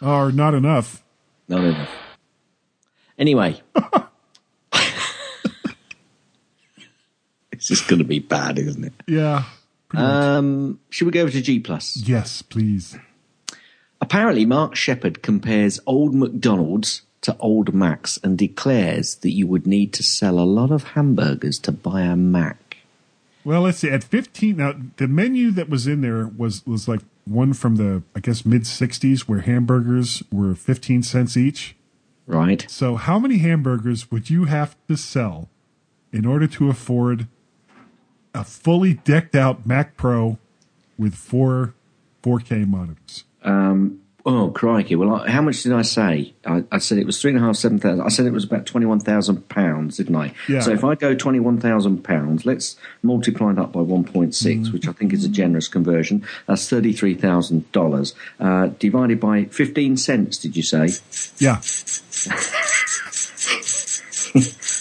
Or 0.00 0.30
not 0.30 0.54
enough. 0.54 1.02
Not 1.48 1.64
enough. 1.64 1.90
Anyway. 3.18 3.60
this 7.50 7.70
is 7.70 7.80
going 7.82 7.98
to 7.98 8.04
be 8.04 8.20
bad, 8.20 8.58
isn't 8.58 8.84
it? 8.84 8.92
Yeah. 9.06 9.42
Um, 9.92 10.78
should 10.90 11.06
we 11.06 11.10
go 11.12 11.22
over 11.22 11.30
to 11.32 11.42
G 11.42 11.58
Plus? 11.58 11.96
yes, 11.96 12.42
please. 12.42 12.96
Apparently, 14.00 14.46
Mark 14.46 14.76
Shepard 14.76 15.22
compares 15.22 15.80
old 15.84 16.14
McDonald's 16.14 17.02
to 17.22 17.36
old 17.40 17.74
Macs 17.74 18.18
and 18.22 18.38
declares 18.38 19.16
that 19.16 19.32
you 19.32 19.46
would 19.48 19.66
need 19.66 19.92
to 19.94 20.02
sell 20.04 20.38
a 20.38 20.46
lot 20.46 20.70
of 20.70 20.84
hamburgers 20.84 21.58
to 21.60 21.72
buy 21.72 22.02
a 22.02 22.14
Mac. 22.14 22.67
Well, 23.48 23.62
let's 23.62 23.78
see. 23.78 23.88
At 23.88 24.04
15, 24.04 24.58
now 24.58 24.74
the 24.98 25.08
menu 25.08 25.50
that 25.52 25.70
was 25.70 25.86
in 25.86 26.02
there 26.02 26.26
was, 26.26 26.66
was 26.66 26.86
like 26.86 27.00
one 27.24 27.54
from 27.54 27.76
the, 27.76 28.02
I 28.14 28.20
guess, 28.20 28.44
mid 28.44 28.64
60s 28.64 29.20
where 29.20 29.40
hamburgers 29.40 30.22
were 30.30 30.54
15 30.54 31.02
cents 31.02 31.34
each. 31.34 31.74
Right? 32.26 32.66
So, 32.68 32.96
how 32.96 33.18
many 33.18 33.38
hamburgers 33.38 34.10
would 34.10 34.28
you 34.28 34.44
have 34.44 34.76
to 34.88 34.98
sell 34.98 35.48
in 36.12 36.26
order 36.26 36.46
to 36.46 36.68
afford 36.68 37.26
a 38.34 38.44
fully 38.44 38.92
decked 38.92 39.34
out 39.34 39.66
Mac 39.66 39.96
Pro 39.96 40.36
with 40.98 41.14
four 41.14 41.72
4K 42.22 42.68
monitors? 42.68 43.24
Um, 43.42 44.02
Oh 44.30 44.50
crikey! 44.50 44.94
Well, 44.94 45.14
I, 45.14 45.30
how 45.30 45.40
much 45.40 45.62
did 45.62 45.72
I 45.72 45.80
say? 45.80 46.34
I, 46.44 46.62
I 46.70 46.78
said 46.80 46.98
it 46.98 47.06
was 47.06 47.18
three 47.18 47.30
and 47.30 47.40
a 47.40 47.42
half, 47.42 47.56
seven 47.56 47.78
thousand. 47.78 48.02
I 48.02 48.08
said 48.08 48.26
it 48.26 48.32
was 48.34 48.44
about 48.44 48.66
twenty-one 48.66 49.00
thousand 49.00 49.48
pounds, 49.48 49.96
didn't 49.96 50.16
I? 50.16 50.34
Yeah. 50.46 50.60
So 50.60 50.70
if 50.70 50.84
I 50.84 50.96
go 50.96 51.14
twenty-one 51.14 51.60
thousand 51.60 52.04
pounds, 52.04 52.44
let's 52.44 52.76
multiply 53.02 53.54
that 53.54 53.72
by 53.72 53.80
one 53.80 54.04
point 54.04 54.34
six, 54.34 54.70
which 54.70 54.86
I 54.86 54.92
think 54.92 55.14
is 55.14 55.24
a 55.24 55.30
generous 55.30 55.66
conversion. 55.66 56.26
That's 56.46 56.68
thirty-three 56.68 57.14
thousand 57.14 57.64
uh, 57.64 57.68
dollars 57.72 58.14
divided 58.78 59.18
by 59.18 59.44
fifteen 59.44 59.96
cents. 59.96 60.36
Did 60.36 60.58
you 60.58 60.62
say? 60.62 60.90
Yeah. 61.38 61.62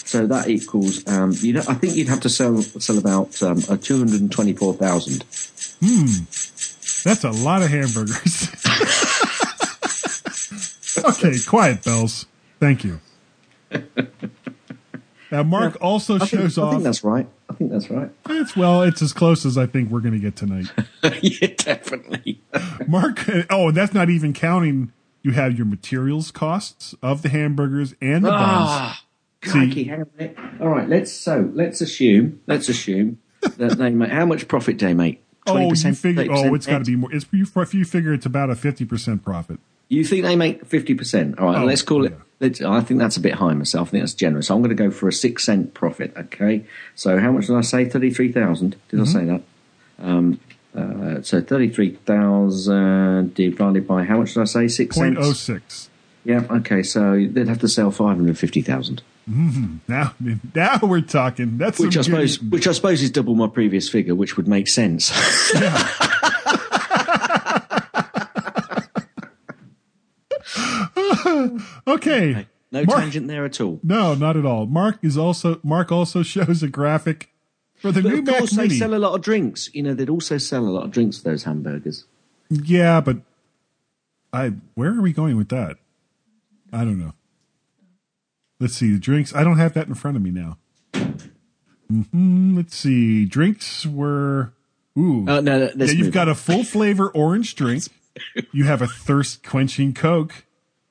So 0.08 0.26
that 0.26 0.48
equals. 0.48 1.06
Um, 1.06 1.32
you 1.36 1.52
know, 1.52 1.62
I 1.68 1.74
think 1.74 1.94
you'd 1.94 2.08
have 2.08 2.20
to 2.20 2.30
sell 2.30 2.62
sell 2.62 2.96
about 2.96 3.42
um, 3.42 3.62
a 3.68 3.76
two 3.76 3.98
hundred 3.98 4.20
and 4.20 4.32
twenty-four 4.32 4.74
thousand. 4.74 5.20
That's 7.04 7.24
a 7.24 7.30
lot 7.30 7.62
of 7.62 7.68
hamburgers. 7.68 8.48
okay, 11.04 11.34
quiet, 11.46 11.84
Bells. 11.84 12.26
Thank 12.60 12.84
you. 12.84 13.00
Now, 15.30 15.42
Mark 15.42 15.76
also 15.80 16.16
I 16.16 16.18
think, 16.20 16.30
shows 16.30 16.58
I 16.58 16.70
think 16.70 16.82
that's 16.82 17.04
right. 17.04 17.28
I 17.50 17.54
think 17.54 17.70
that's 17.70 17.90
right. 17.90 18.10
It's 18.30 18.56
well, 18.56 18.82
it's 18.82 19.02
as 19.02 19.12
close 19.12 19.44
as 19.44 19.58
I 19.58 19.66
think 19.66 19.90
we're 19.90 20.00
going 20.00 20.14
to 20.14 20.18
get 20.18 20.36
tonight. 20.36 20.72
yeah, 21.22 21.48
definitely. 21.56 22.40
Mark, 22.88 23.28
oh, 23.50 23.68
and 23.68 23.76
that's 23.76 23.92
not 23.92 24.08
even 24.08 24.32
counting. 24.32 24.92
You 25.22 25.32
have 25.32 25.56
your 25.56 25.66
materials 25.66 26.30
costs 26.30 26.94
of 27.02 27.22
the 27.22 27.28
hamburgers 27.28 27.94
and 28.00 28.24
the 28.24 28.30
buns. 28.30 28.40
Ah, 28.40 29.04
crikey, 29.42 29.84
hang 29.84 30.02
on 30.02 30.06
a 30.14 30.22
minute. 30.22 30.38
All 30.60 30.68
right, 30.68 30.88
let's 30.88 31.12
so 31.12 31.50
let's 31.52 31.80
assume 31.80 32.40
let's 32.46 32.68
assume 32.68 33.18
that 33.42 33.76
they 33.76 33.90
make 33.90 34.10
how 34.10 34.24
much 34.24 34.48
profit 34.48 34.78
do 34.78 34.86
they 34.86 34.94
make? 34.94 35.22
Oh, 35.46 35.58
you 35.58 35.72
20%, 35.72 35.96
figure? 35.96 36.24
30% 36.24 36.50
Oh, 36.50 36.54
it's 36.54 36.66
got 36.66 36.78
to 36.78 36.84
be 36.84 36.96
more. 36.96 37.12
It's 37.12 37.26
you, 37.32 37.46
if 37.56 37.74
you 37.74 37.84
figure 37.84 38.14
it's 38.14 38.26
about 38.26 38.48
a 38.48 38.56
fifty 38.56 38.86
percent 38.86 39.22
profit. 39.22 39.58
You 39.88 40.04
think 40.04 40.24
they 40.24 40.36
make 40.36 40.64
fifty 40.66 40.94
percent? 40.94 41.38
All 41.38 41.46
right, 41.46 41.62
Oh, 41.62 41.64
let's 41.64 41.82
call 41.82 42.04
it. 42.04 42.12
yeah. 42.12 42.18
Let's, 42.40 42.60
I 42.62 42.80
think 42.82 43.00
that's 43.00 43.16
a 43.16 43.20
bit 43.20 43.34
high 43.34 43.52
myself. 43.54 43.88
I 43.88 43.90
think 43.92 44.02
that's 44.02 44.14
generous. 44.14 44.48
I'm 44.50 44.58
going 44.58 44.68
to 44.68 44.76
go 44.80 44.90
for 44.92 45.08
a 45.08 45.12
six 45.12 45.44
cent 45.44 45.74
profit. 45.74 46.12
Okay, 46.16 46.64
so 46.94 47.18
how 47.18 47.32
much 47.32 47.46
did 47.48 47.56
I 47.56 47.62
say? 47.62 47.84
Thirty 47.86 48.10
three 48.10 48.30
thousand. 48.30 48.76
Did 48.90 49.00
Mm-hmm. 49.00 49.02
I 49.02 49.20
say 49.20 49.24
that? 49.24 49.42
Um, 50.00 50.40
uh, 50.76 51.22
so 51.22 51.40
thirty 51.40 51.68
three 51.68 51.92
thousand 52.06 53.34
divided 53.34 53.86
by 53.88 54.04
how 54.04 54.18
much 54.18 54.34
did 54.34 54.40
I 54.42 54.44
say? 54.44 54.68
Six 54.68 54.96
Point 54.96 55.16
cents. 55.16 55.26
oh 55.26 55.32
six. 55.32 55.90
Yeah. 56.24 56.44
Okay, 56.50 56.82
so 56.82 57.26
they'd 57.28 57.48
have 57.48 57.60
to 57.60 57.68
sell 57.68 57.90
five 57.90 58.16
hundred 58.16 58.38
fifty 58.38 58.60
thousand. 58.62 59.02
Now, 59.26 60.14
now 60.54 60.78
we're 60.82 61.02
talking. 61.02 61.58
That's 61.58 61.78
Which 61.78 61.96
I 61.96 62.00
good 62.00 62.04
suppose, 62.04 62.40
which 62.42 62.66
I 62.66 62.72
suppose 62.72 63.02
is 63.02 63.10
double 63.10 63.34
my 63.34 63.46
previous 63.46 63.88
figure, 63.88 64.14
which 64.14 64.36
would 64.38 64.48
make 64.48 64.68
sense. 64.68 65.10
Okay. 71.88 72.46
no 72.72 72.84
Mark- 72.84 73.00
tangent 73.00 73.28
there 73.28 73.44
at 73.44 73.60
all. 73.60 73.80
No, 73.82 74.14
not 74.14 74.36
at 74.36 74.44
all. 74.46 74.66
Mark 74.66 74.98
is 75.02 75.16
also 75.18 75.60
Mark 75.62 75.90
also 75.92 76.22
shows 76.34 76.62
a 76.62 76.68
graphic 76.68 77.30
for 77.76 77.92
the 77.92 78.02
But 78.02 78.08
new 78.12 78.18
of 78.18 78.24
Mac 78.26 78.38
course, 78.38 78.50
they 78.52 78.62
Mini. 78.62 78.74
sell 78.78 78.94
a 78.94 78.96
lot 78.98 79.14
of 79.14 79.20
drinks. 79.22 79.70
You 79.72 79.82
know, 79.84 79.94
they'd 79.94 80.08
also 80.10 80.38
sell 80.38 80.64
a 80.66 80.70
lot 80.70 80.84
of 80.84 80.90
drinks 80.90 81.18
for 81.18 81.30
those 81.30 81.44
hamburgers. 81.44 82.04
yeah, 82.50 83.00
but 83.00 83.18
I 84.32 84.54
where 84.74 84.90
are 84.90 85.00
we 85.02 85.12
going 85.12 85.36
with 85.36 85.48
that? 85.50 85.76
I 86.72 86.78
don't 86.84 86.98
know. 86.98 87.14
Let's 88.60 88.74
see 88.74 88.90
the 88.92 88.98
drinks. 88.98 89.34
I 89.34 89.44
don't 89.44 89.58
have 89.58 89.74
that 89.74 89.86
in 89.86 89.94
front 89.94 90.16
of 90.16 90.22
me 90.22 90.30
now. 90.30 90.58
hmm 91.88 92.56
let's 92.56 92.76
see. 92.76 93.24
Drinks 93.24 93.86
were 93.86 94.52
ooh. 94.98 95.24
Uh, 95.28 95.40
no, 95.40 95.70
no, 95.74 95.84
yeah, 95.84 95.92
you've 95.92 96.12
got 96.12 96.28
on. 96.28 96.32
a 96.32 96.34
full 96.34 96.64
flavor 96.64 97.08
orange 97.10 97.54
drink. 97.54 97.84
You 98.52 98.64
have 98.64 98.82
a 98.82 98.88
thirst 98.88 99.44
quenching 99.44 99.94
Coke, 99.94 100.44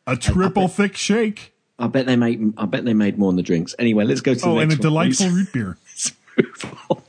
a 0.07 0.15
triple 0.15 0.67
thick 0.67 0.95
shake. 0.95 1.53
I 1.77 1.87
bet 1.87 2.07
they 2.07 2.15
made. 2.15 2.53
I 2.57 2.65
bet 2.65 2.85
they 2.85 2.95
made 2.95 3.19
more 3.19 3.29
on 3.29 3.35
the 3.35 3.43
drinks. 3.43 3.75
Anyway, 3.77 4.05
let's 4.05 4.21
go 4.21 4.33
to 4.33 4.39
the 4.39 4.45
next 4.47 4.47
one. 4.47 4.57
Oh, 4.57 4.61
and 4.61 4.71
a 4.71 4.75
next 4.75 4.85
one, 4.85 5.05
please. 5.05 5.17
delightful 5.17 5.37
root 5.37 5.53
beer. 5.53 5.77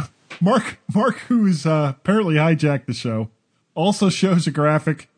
Mark, 0.40 0.78
Mark, 0.92 1.18
who's 1.28 1.66
uh, 1.66 1.94
apparently 1.96 2.34
hijacked 2.34 2.86
the 2.86 2.94
show, 2.94 3.30
also 3.74 4.08
shows 4.08 4.46
a 4.46 4.50
graphic 4.50 5.08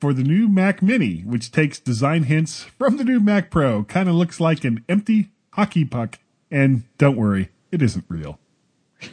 for 0.00 0.12
the 0.12 0.24
new 0.24 0.48
Mac 0.48 0.82
Mini, 0.82 1.20
which 1.20 1.52
takes 1.52 1.78
design 1.78 2.24
hints 2.24 2.64
from 2.64 2.96
the 2.96 3.04
new 3.04 3.20
Mac 3.20 3.50
Pro. 3.50 3.84
Kind 3.84 4.08
of 4.08 4.16
looks 4.16 4.40
like 4.40 4.64
an 4.64 4.84
empty 4.88 5.30
hockey 5.52 5.84
puck. 5.84 6.18
And 6.50 6.82
don't 6.98 7.16
worry, 7.16 7.50
it 7.70 7.80
isn't 7.80 8.04
real. 8.08 8.38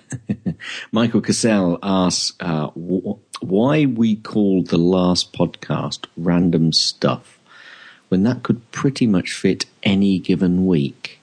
Michael 0.92 1.22
Cassell 1.22 1.78
asks 1.84 2.34
uh, 2.40 2.70
why 3.42 3.86
we 3.86 4.16
called 4.18 4.68
the 4.68 4.78
last 4.78 5.34
podcast 5.34 6.06
"Random 6.18 6.74
Stuff" 6.74 7.40
when 8.10 8.24
that 8.24 8.44
could 8.44 8.70
pretty 8.72 9.06
much 9.08 9.34
fit 9.34 9.66
any 9.84 10.20
given 10.20 10.66
week. 10.66 11.20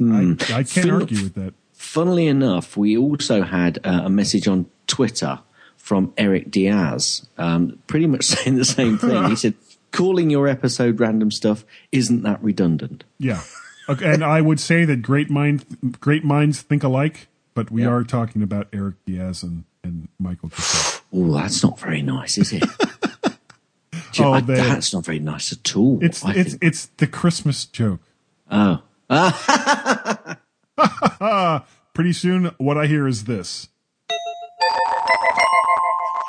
I, 0.00 0.32
I 0.32 0.34
can't 0.64 0.68
Phil- 0.68 0.94
argue 0.94 1.22
with 1.24 1.34
that. 1.34 1.54
Funnily 1.74 2.26
enough, 2.26 2.76
we 2.76 2.96
also 2.96 3.42
had 3.42 3.78
uh, 3.84 4.02
a 4.04 4.10
message 4.10 4.48
on 4.48 4.66
Twitter 4.86 5.38
from 5.76 6.12
Eric 6.16 6.50
Diaz, 6.50 7.26
um, 7.38 7.78
pretty 7.86 8.06
much 8.06 8.24
saying 8.32 8.56
the 8.56 8.64
same 8.64 8.98
thing. 8.98 9.28
he 9.28 9.36
said, 9.36 9.54
"Calling 9.92 10.30
your 10.30 10.48
episode 10.48 10.98
"Random 10.98 11.30
Stuff" 11.30 11.64
isn't 11.92 12.22
that 12.22 12.42
redundant?" 12.42 13.04
Yeah. 13.18 13.42
Okay, 13.88 14.12
and 14.14 14.24
I 14.24 14.40
would 14.40 14.58
say 14.60 14.86
that 14.86 15.02
great 15.02 15.28
mind, 15.28 15.98
great 16.00 16.24
minds 16.24 16.62
think 16.62 16.82
alike, 16.82 17.28
but 17.52 17.70
we 17.70 17.82
Yeah. 17.82 17.90
are 17.90 18.02
talking 18.02 18.42
about 18.42 18.66
Eric 18.72 18.94
Diaz 19.04 19.42
and, 19.42 19.64
and 19.82 20.08
Michael 20.18 20.48
Cassell. 20.48 20.93
Oh, 21.14 21.32
that's 21.34 21.62
not 21.62 21.78
very 21.78 22.02
nice, 22.02 22.38
is 22.38 22.52
it? 22.52 22.64
Oh, 24.20 24.32
I- 24.32 24.40
they- 24.42 24.54
that's 24.54 24.94
not 24.94 25.04
very 25.04 25.18
nice 25.18 25.50
at 25.52 25.74
all. 25.76 25.98
It's 26.00 26.24
I 26.24 26.34
it's 26.34 26.50
think. 26.52 26.62
it's 26.64 26.86
the 26.98 27.08
Christmas 27.08 27.64
joke. 27.64 27.98
oh, 28.48 28.80
Pretty 31.94 32.12
soon, 32.12 32.52
what 32.58 32.78
I 32.78 32.86
hear 32.86 33.08
is 33.08 33.24
this. 33.24 33.66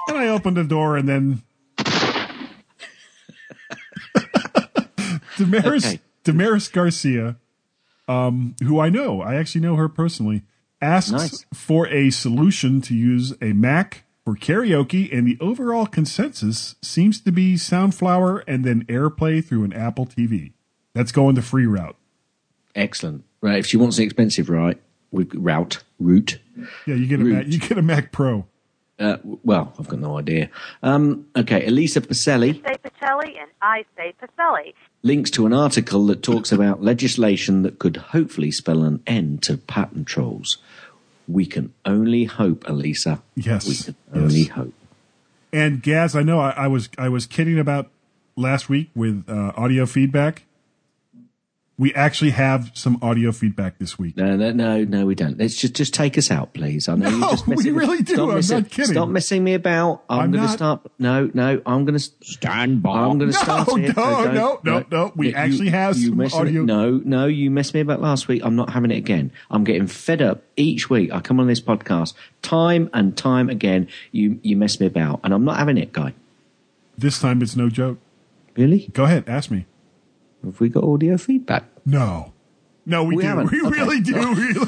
And 0.08 0.18
I 0.18 0.28
open 0.30 0.56
the 0.56 0.64
door, 0.64 0.98
and 0.98 1.08
then 1.08 1.44
Damaris 5.38 5.86
Okay. 5.86 6.00
Damaris 6.24 6.68
Garcia, 6.70 7.36
um, 8.08 8.56
who 8.64 8.80
I 8.80 8.90
know, 8.90 9.22
I 9.22 9.36
actually 9.36 9.62
know 9.62 9.76
her 9.76 9.88
personally, 9.90 10.42
asks 10.82 11.12
Nice. 11.12 11.46
for 11.54 11.88
a 11.90 12.10
solution 12.10 12.82
to 12.82 12.96
use 12.96 13.34
a 13.42 13.54
Mac 13.54 14.05
for 14.26 14.36
karaoke, 14.36 15.16
and 15.16 15.28
the 15.28 15.38
overall 15.40 15.86
consensus 15.86 16.76
seems 16.82 17.22
to 17.22 17.32
be 17.32 17.56
Soundflower 17.56 18.44
and 18.48 18.66
then 18.66 18.84
AirPlay 18.86 19.46
through 19.46 19.64
an 19.64 19.72
Apple 19.74 20.06
TV. 20.08 20.52
That's 20.94 21.12
going 21.12 21.36
the 21.36 21.42
free 21.42 21.66
route. 21.68 21.96
excellent. 22.76 23.24
Right, 23.42 23.60
if 23.60 23.68
she 23.68 23.78
wants 23.78 23.98
the 23.98 24.04
expensive 24.04 24.50
right, 24.50 24.82
we 25.12 25.26
route 25.26 25.84
route. 26.00 26.40
Yeah, 26.88 26.96
you 26.96 27.06
get 27.06 27.20
a 27.20 27.24
Root. 27.24 27.34
Mac, 27.34 27.48
you 27.48 27.60
get 27.60 27.78
a 27.78 27.82
Mac 27.84 28.12
Pro. 28.12 28.48
Uh, 28.98 29.18
well, 29.24 29.74
I've 29.78 29.88
got 29.88 30.00
no 30.00 30.18
idea. 30.18 30.50
Um, 30.82 31.28
okay, 31.36 31.68
Elisa 31.68 32.02
Pacelli 32.02 32.54
say 32.66 32.76
Pacelli 32.84 33.40
and 33.40 33.52
I 33.62 33.86
say 33.96 34.16
Pacelli. 34.20 34.74
links 35.04 35.30
to 35.32 35.46
an 35.46 35.54
article 35.54 36.06
that 36.08 36.24
talks 36.24 36.52
about 36.52 36.82
legislation 36.82 37.62
that 37.64 37.78
could 37.78 37.98
hopefully 37.98 38.50
spell 38.52 38.84
an 38.84 39.04
end 39.06 39.44
to 39.44 39.58
patent 39.58 40.08
trolls. 40.08 40.58
We 41.28 41.46
can 41.46 41.74
only 41.86 42.26
hope, 42.26 42.68
Elisa. 42.68 43.22
Yes, 43.36 43.68
We 43.68 43.76
can 43.76 43.96
yes. 44.14 44.24
only 44.24 44.44
hope. 44.46 44.74
And 45.52 45.82
Gaz, 45.82 46.16
I 46.16 46.24
know 46.24 46.40
I, 46.40 46.52
I 46.52 46.68
was 46.68 46.90
I 46.98 47.10
was 47.10 47.26
kidding 47.26 47.58
about 47.58 47.90
last 48.36 48.70
week 48.70 48.90
with 48.96 49.26
uh, 49.30 49.54
audio 49.56 49.86
feedback. 49.86 50.44
We 51.78 51.94
actually 51.94 52.32
have 52.32 52.72
some 52.74 52.98
audio 53.02 53.34
feedback 53.34 53.80
this 53.80 54.00
week. 54.00 54.16
No, 54.16 54.38
no, 54.38 54.54
no, 54.54 54.86
no, 54.86 55.06
we 55.06 55.14
don't. 55.14 55.38
Let's 55.38 55.56
just 55.58 55.74
just 55.74 55.94
take 55.94 56.18
us 56.18 56.32
out, 56.32 56.54
please. 56.54 56.88
I 56.88 56.96
know 56.96 57.10
No, 57.10 57.18
you're 57.18 57.30
just 57.32 57.48
we 57.48 57.56
messing 57.58 57.76
really 57.76 58.02
do. 58.02 58.14
Stop 58.14 58.30
I'm 58.30 58.36
messing, 58.36 58.58
not 58.60 58.70
kidding. 58.72 58.92
Stop 58.94 59.10
messing 59.10 59.44
me 59.44 59.54
about. 59.56 60.04
I'm, 60.10 60.20
I'm 60.22 60.32
going 60.32 60.42
to 60.44 60.48
not- 60.48 60.54
start. 60.58 60.92
No, 61.00 61.30
no, 61.34 61.62
I'm 61.66 61.84
going 61.84 62.00
to 62.00 62.10
stand 62.22 62.82
by. 62.82 62.92
I'm 62.98 63.18
going 63.18 63.32
to 63.32 63.38
No, 63.38 63.44
start 63.44 63.68
no, 63.68 63.76
here. 63.76 63.88
no, 63.94 64.32
don't- 64.64 64.64
no, 64.64 64.86
no. 64.90 65.12
We 65.18 65.30
You- 65.32 65.36
actually 65.36 65.70
have 65.72 65.98
you 65.98 66.08
some 66.10 66.18
messed 66.18 66.34
me- 66.36 66.40
audio- 66.40 66.64
No, 66.64 67.02
no, 67.04 67.26
you 67.26 67.52
messed 67.52 67.74
me 67.74 67.82
about 67.82 68.00
last 68.02 68.30
week. 68.30 68.42
I'm 68.46 68.56
not 68.56 68.70
having 68.70 68.92
it 68.92 68.98
again. 68.98 69.32
I'm 69.52 69.66
getting 69.66 69.88
fed 69.88 70.22
up 70.22 70.44
each 70.56 70.90
week. 70.90 71.12
I 71.12 71.20
come 71.20 71.42
on 71.42 71.48
this 71.48 71.60
podcast 71.60 72.14
time 72.42 72.90
and 72.94 73.18
time 73.18 73.50
again. 73.50 73.90
You 74.14 74.40
you 74.44 74.56
mess 74.56 74.80
me 74.80 74.86
about, 74.88 75.20
and 75.26 75.34
I'm 75.34 75.44
not 75.44 75.58
having 75.58 75.78
it, 75.78 75.92
guy. 75.92 76.14
This 76.98 77.20
time 77.20 77.42
it's 77.42 77.58
no 77.58 77.70
joke. 77.70 77.98
Really? 78.56 78.90
Go 78.94 79.04
ahead, 79.04 79.26
ask 79.28 79.52
me. 79.52 79.66
Have 80.46 80.60
we 80.60 80.70
got 80.70 80.84
audio 80.84 81.18
feedback? 81.18 81.64
No, 81.86 82.34
no, 82.86 83.04
we, 83.04 83.16
We 83.16 83.24
do. 83.24 83.28
haven't. 83.28 83.52
We 83.52 83.62
Okay. 83.62 83.70
really 83.80 84.00
do. 84.02 84.16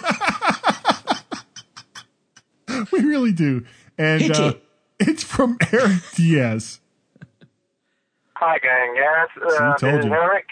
we 2.92 3.00
really 3.02 3.32
do. 3.32 3.66
And 3.98 4.22
Hit 4.22 4.40
uh, 4.40 4.54
it. 4.56 4.64
it's 5.08 5.24
from 5.24 5.58
Eric 5.72 6.02
Diaz. 6.16 6.80
Hi, 8.36 8.58
gang. 8.60 8.94
Yes, 8.96 9.30
uh, 9.42 9.50
See, 9.50 9.58
told 9.86 9.94
this 9.96 10.00
is 10.00 10.06
you. 10.06 10.14
Eric. 10.14 10.46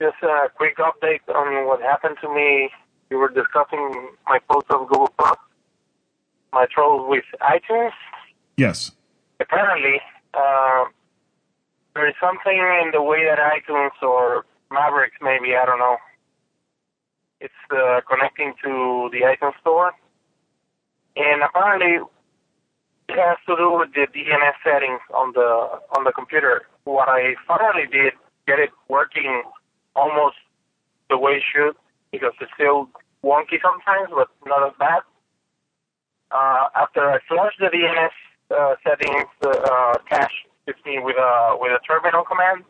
Just 0.00 0.16
a 0.22 0.48
quick 0.56 0.76
update 0.78 1.20
on 1.32 1.66
what 1.66 1.80
happened 1.80 2.16
to 2.22 2.28
me. 2.32 2.70
We 3.10 3.16
were 3.16 3.28
discussing 3.28 4.08
my 4.26 4.38
post 4.50 4.66
on 4.70 4.86
Google 4.88 5.12
Plus, 5.18 5.36
my 6.52 6.66
troubles 6.74 7.08
with 7.08 7.24
iTunes. 7.40 7.92
Yes. 8.56 8.90
Apparently, 9.38 10.00
uh, 10.34 10.84
there 11.94 12.08
is 12.08 12.14
something 12.20 12.56
in 12.56 12.90
the 12.92 13.02
way 13.02 13.24
that 13.26 13.38
iTunes 13.38 13.90
or 14.02 14.44
Mavericks, 14.72 15.16
maybe 15.20 15.54
I 15.54 15.66
don't 15.66 15.78
know. 15.78 15.96
It's 17.40 17.62
uh, 17.70 18.00
connecting 18.08 18.54
to 18.64 19.10
the 19.12 19.20
iTunes 19.26 19.58
store, 19.60 19.92
and 21.16 21.42
apparently 21.42 21.98
it 23.08 23.18
has 23.18 23.38
to 23.46 23.56
do 23.56 23.78
with 23.78 23.92
the 23.94 24.06
DNS 24.06 24.56
settings 24.64 25.00
on 25.12 25.32
the 25.34 25.80
on 25.96 26.04
the 26.04 26.12
computer. 26.12 26.62
What 26.84 27.08
I 27.08 27.34
finally 27.46 27.86
did 27.90 28.14
get 28.46 28.58
it 28.58 28.70
working 28.88 29.42
almost 29.94 30.36
the 31.10 31.18
way 31.18 31.32
it 31.32 31.42
should 31.52 31.74
because 32.10 32.32
it's 32.40 32.50
still 32.54 32.88
wonky 33.24 33.58
sometimes, 33.60 34.08
but 34.14 34.28
not 34.46 34.66
as 34.66 34.74
bad. 34.78 35.02
Uh, 36.30 36.68
after 36.76 37.10
I 37.10 37.18
flushed 37.28 37.58
the 37.60 37.66
DNS 37.66 38.16
uh, 38.50 38.74
settings 38.82 39.28
uh, 39.44 39.98
cache 40.08 40.46
15 40.66 41.04
with 41.04 41.16
a 41.16 41.56
with 41.60 41.72
a 41.72 41.80
terminal 41.86 42.24
command, 42.24 42.64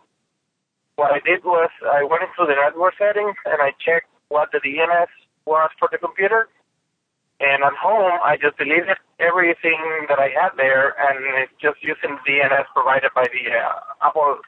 what 0.96 1.12
I 1.12 1.20
did 1.20 1.44
was 1.44 1.70
I 1.84 2.04
went 2.04 2.22
into 2.22 2.46
the 2.46 2.54
network 2.54 2.94
settings 2.98 3.36
and 3.46 3.60
I 3.60 3.72
checked 3.80 4.08
what 4.28 4.50
the 4.52 4.60
DNS 4.60 5.08
was 5.46 5.70
for 5.78 5.88
the 5.90 5.98
computer. 5.98 6.48
And 7.40 7.64
at 7.64 7.72
home, 7.74 8.20
I 8.22 8.36
just 8.36 8.56
deleted 8.56 8.96
everything 9.18 10.06
that 10.08 10.18
I 10.20 10.30
had 10.30 10.50
there, 10.56 10.94
and 10.94 11.18
it's 11.42 11.52
just 11.60 11.82
using 11.82 12.16
the 12.24 12.32
DNS 12.32 12.66
provided 12.72 13.10
by 13.16 13.24
the 13.24 13.50
uh, 13.50 14.06
Apple 14.06 14.38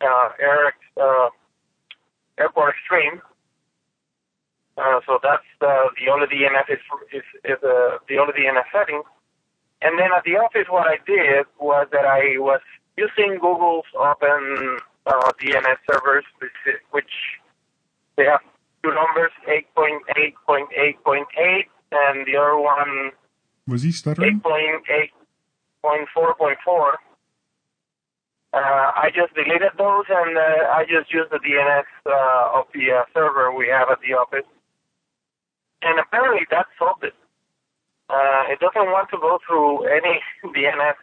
uh, 0.00 0.28
Air, 0.38 0.72
uh, 1.00 1.30
Airport 2.38 2.74
Extreme. 2.76 3.22
Uh, 4.78 5.00
so 5.04 5.18
that's 5.22 5.42
uh, 5.60 5.90
the 5.98 6.12
only 6.12 6.26
DNS 6.28 6.70
is 6.70 6.78
is, 7.12 7.26
is 7.44 7.58
uh, 7.64 7.98
the 8.08 8.18
only 8.18 8.34
DNS 8.34 8.64
setting. 8.72 9.02
And 9.82 9.98
then 9.98 10.10
at 10.16 10.22
the 10.22 10.36
office, 10.38 10.66
what 10.70 10.86
I 10.86 10.98
did 11.04 11.46
was 11.58 11.88
that 11.90 12.06
I 12.06 12.38
was 12.38 12.60
using 12.96 13.38
Google's 13.40 13.90
open 13.98 14.78
uh, 15.06 15.32
DNS 15.40 15.78
servers, 15.90 16.24
which 16.90 17.10
they 18.16 18.24
have 18.24 18.40
two 18.82 18.92
numbers, 18.94 19.30
8.8.8.8, 19.48 21.66
and 21.92 22.26
the 22.26 22.36
other 22.36 22.56
one 22.56 23.12
Was 23.66 23.82
he 23.82 23.92
stuttering? 23.92 24.40
8.8.4.4. 24.40 26.96
Uh, 28.54 28.92
I 28.94 29.10
just 29.14 29.32
deleted 29.34 29.72
those 29.78 30.04
and 30.10 30.36
uh, 30.36 30.68
I 30.76 30.84
just 30.84 31.10
used 31.10 31.30
the 31.30 31.38
DNS 31.38 31.84
uh, 32.04 32.58
of 32.60 32.66
the 32.74 32.92
uh, 32.92 33.04
server 33.14 33.50
we 33.50 33.68
have 33.68 33.88
at 33.90 34.00
the 34.06 34.12
office. 34.12 34.44
And 35.80 35.98
apparently 35.98 36.44
that 36.50 36.66
solved 36.78 37.02
it. 37.02 37.14
Uh, 38.10 38.44
it 38.52 38.60
doesn't 38.60 38.90
want 38.92 39.08
to 39.08 39.16
go 39.16 39.38
through 39.46 39.86
any 39.86 40.20
DNS 40.44 40.96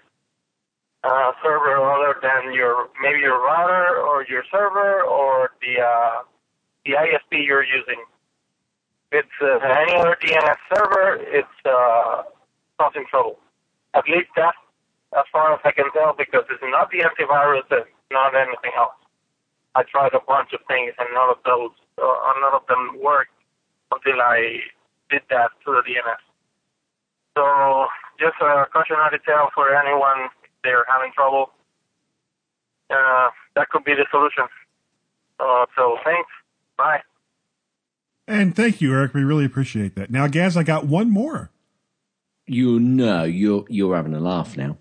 uh, 1.04 1.32
server 1.44 1.78
other 1.78 2.20
than 2.22 2.54
your 2.54 2.90
maybe 3.02 3.20
your 3.20 3.40
router 3.40 3.98
or 3.98 4.26
your 4.28 4.44
server 4.52 5.02
or 5.04 5.52
the 5.62 5.82
uh, 5.82 6.24
the 6.86 6.94
ISP 6.94 7.46
you're 7.46 7.64
using. 7.64 8.04
It's 9.12 9.28
uh, 9.42 9.58
any 9.64 9.96
other 9.96 10.18
DNS 10.22 10.58
server, 10.74 11.18
it's 11.22 11.58
uh, 11.66 12.24
causing 12.80 13.06
trouble. 13.10 13.40
At 13.96 14.08
least 14.08 14.30
that's 14.36 14.58
as 15.18 15.26
far 15.32 15.54
as 15.54 15.60
I 15.66 15.72
can 15.72 15.92
tell 15.94 16.14
because 16.14 16.46
it's 16.50 16.62
not 16.62 16.92
the 16.92 17.00
antivirus 17.02 17.66
and 17.72 17.86
not 18.12 18.36
anything 18.36 18.72
else. 18.78 18.94
I 19.76 19.84
tried 19.84 20.14
a 20.14 20.22
bunch 20.22 20.54
of 20.54 20.62
things 20.68 20.94
and 21.00 21.10
none 21.14 21.30
of 21.30 21.38
those, 21.46 21.72
uh, 21.98 22.34
none 22.42 22.54
of 22.54 22.66
them 22.68 23.02
worked 23.02 23.34
until 23.92 24.22
I 24.22 24.62
did 25.10 25.22
that 25.30 25.50
to 25.66 25.72
the 25.74 25.82
DNS. 25.82 26.22
So 27.38 27.88
just 28.20 28.38
a 28.42 28.66
cautionary 28.70 29.20
tale 29.26 29.50
for 29.56 29.74
anyone 29.74 30.30
they're 30.64 30.86
having 30.88 31.12
trouble. 31.14 31.52
Uh, 32.90 33.30
that 33.56 33.70
could 33.70 33.84
be 33.84 33.94
the 33.94 34.06
solution. 34.12 34.46
Uh, 35.40 35.66
so 35.76 35.98
thanks. 36.04 36.30
Bye. 36.78 37.02
And 38.28 38.56
thank 38.56 38.82
you, 38.82 38.94
Eric. 38.94 39.14
We 39.14 39.24
really 39.24 39.46
appreciate 39.46 39.96
that. 39.96 40.12
Now, 40.12 40.28
Gaz, 40.28 40.56
I 40.56 40.64
got 40.64 40.86
one 40.86 41.12
more. 41.12 41.50
You 42.46 42.80
know, 42.80 43.24
you're 43.24 43.66
you're 43.70 43.96
having 43.96 44.14
a 44.14 44.20
laugh 44.20 44.58
now. 44.58 44.78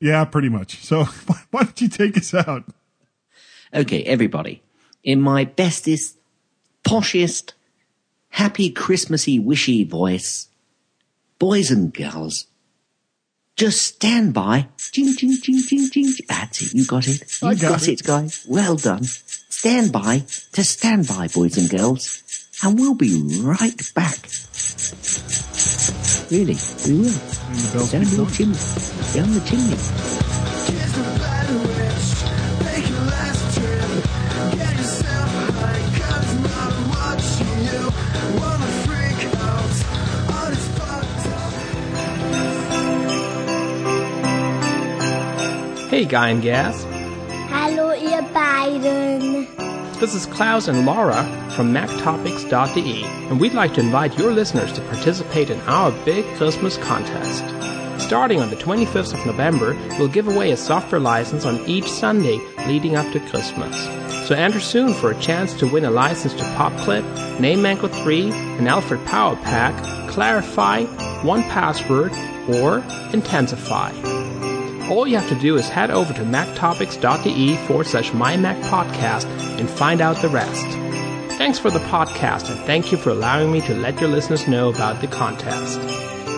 Yeah, 0.00 0.24
pretty 0.26 0.50
much. 0.50 0.84
So 0.84 1.04
why 1.50 1.62
don't 1.62 1.80
you 1.80 1.88
take 1.88 2.16
us 2.18 2.34
out? 2.34 2.64
Okay, 3.72 4.02
everybody, 4.04 4.62
in 5.02 5.20
my 5.20 5.44
bestest, 5.44 6.18
poshest, 6.84 7.54
happy 8.28 8.70
Christmassy, 8.70 9.38
wishy 9.38 9.82
voice, 9.82 10.48
boys 11.38 11.70
and 11.70 11.92
girls, 11.92 12.46
just 13.56 13.80
stand 13.82 14.34
by. 14.34 14.68
Ching, 14.92 15.14
ching, 15.16 15.36
ching, 15.40 15.62
ching, 15.62 15.88
ching. 15.90 16.12
That's 16.28 16.62
it. 16.62 16.74
You 16.74 16.86
got 16.86 17.06
it. 17.06 17.22
You 17.42 17.48
I 17.48 17.54
got 17.54 17.70
got, 17.70 17.88
it. 17.88 18.00
it. 18.00 18.06
guys. 18.06 18.44
Well 18.48 18.76
done. 18.76 19.04
Stand 19.04 19.92
by 19.92 20.24
to 20.52 20.64
stand 20.64 21.06
by, 21.08 21.28
boys 21.28 21.56
and 21.56 21.70
girls, 21.70 22.22
and 22.62 22.78
we'll 22.78 22.94
be 22.94 23.22
right 23.42 23.80
back. 23.94 24.18
Really, 26.30 26.56
we 26.86 27.00
will. 27.00 27.14
And 27.14 27.58
the 27.58 27.70
bells 27.72 27.92
Down 27.92 28.04
the 28.04 28.32
chimney. 28.34 28.58
Down 29.14 29.34
the 29.34 29.40
chimney. 29.46 30.13
Hey, 46.04 46.10
Guy 46.10 46.28
and 46.28 46.42
Gaz. 46.42 46.84
Hallo 47.48 47.94
ihr 47.94 48.20
beiden. 48.34 49.46
This 50.00 50.14
is 50.14 50.26
Klaus 50.26 50.68
and 50.68 50.84
Laura 50.84 51.24
from 51.56 51.72
MacTopics.de, 51.72 53.04
and 53.04 53.40
we'd 53.40 53.54
like 53.54 53.72
to 53.72 53.80
invite 53.80 54.18
your 54.18 54.30
listeners 54.30 54.70
to 54.74 54.82
participate 54.82 55.48
in 55.48 55.58
our 55.62 55.92
big 56.04 56.26
Christmas 56.36 56.76
contest. 56.76 57.42
Starting 57.98 58.42
on 58.42 58.50
the 58.50 58.56
25th 58.56 59.18
of 59.18 59.24
November, 59.24 59.74
we'll 59.98 60.08
give 60.08 60.28
away 60.28 60.50
a 60.50 60.58
software 60.58 61.00
license 61.00 61.46
on 61.46 61.58
each 61.66 61.88
Sunday 61.88 62.38
leading 62.66 62.96
up 62.96 63.10
to 63.14 63.20
Christmas. 63.30 63.74
So 64.28 64.34
enter 64.34 64.60
soon 64.60 64.92
for 64.92 65.10
a 65.10 65.20
chance 65.22 65.54
to 65.54 65.66
win 65.66 65.86
a 65.86 65.90
license 65.90 66.34
to 66.34 66.44
PopClip, 66.58 67.38
NameMangler 67.38 67.90
3, 68.02 68.30
an 68.58 68.66
Alfred 68.66 69.02
Power 69.06 69.36
Pack, 69.36 69.74
Clarify, 70.10 70.84
1Password, 71.22 72.12
or 72.60 72.84
Intensify. 73.14 74.13
All 74.90 75.06
you 75.06 75.16
have 75.16 75.28
to 75.30 75.34
do 75.40 75.56
is 75.56 75.66
head 75.66 75.90
over 75.90 76.12
to 76.12 76.20
mactopics.de 76.22 77.56
forward 77.66 77.86
slash 77.86 78.10
myMacPodcast 78.10 79.24
and 79.58 79.70
find 79.70 80.02
out 80.02 80.20
the 80.20 80.28
rest. 80.28 80.66
Thanks 81.38 81.58
for 81.58 81.70
the 81.70 81.78
podcast 81.78 82.50
and 82.50 82.60
thank 82.66 82.92
you 82.92 82.98
for 82.98 83.08
allowing 83.08 83.50
me 83.50 83.62
to 83.62 83.74
let 83.74 83.98
your 83.98 84.10
listeners 84.10 84.46
know 84.46 84.68
about 84.68 85.00
the 85.00 85.06
contest. 85.06 85.80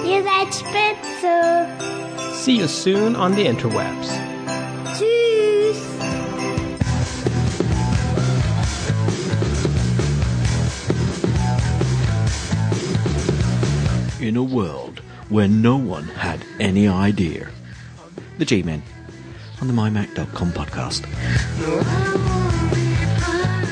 Ihr 0.06 0.22
seid 0.22 0.52
spitze. 0.52 2.35
See 2.35 2.59
you 2.59 2.68
soon 2.68 3.16
on 3.16 3.32
the 3.32 3.46
interwebs. 3.46 4.09
Tschüss. 4.94 5.82
in 14.20 14.37
a 14.37 14.42
world 14.42 15.00
where 15.28 15.48
no 15.48 15.76
one 15.76 16.04
had 16.04 16.44
any 16.61 16.87
idea. 16.87 17.48
The 18.38 18.44
G 18.44 18.62
Men 18.62 18.83
on 19.61 19.66
the 19.68 19.72
mymac.com 19.72 20.53
podcast. 20.53 21.05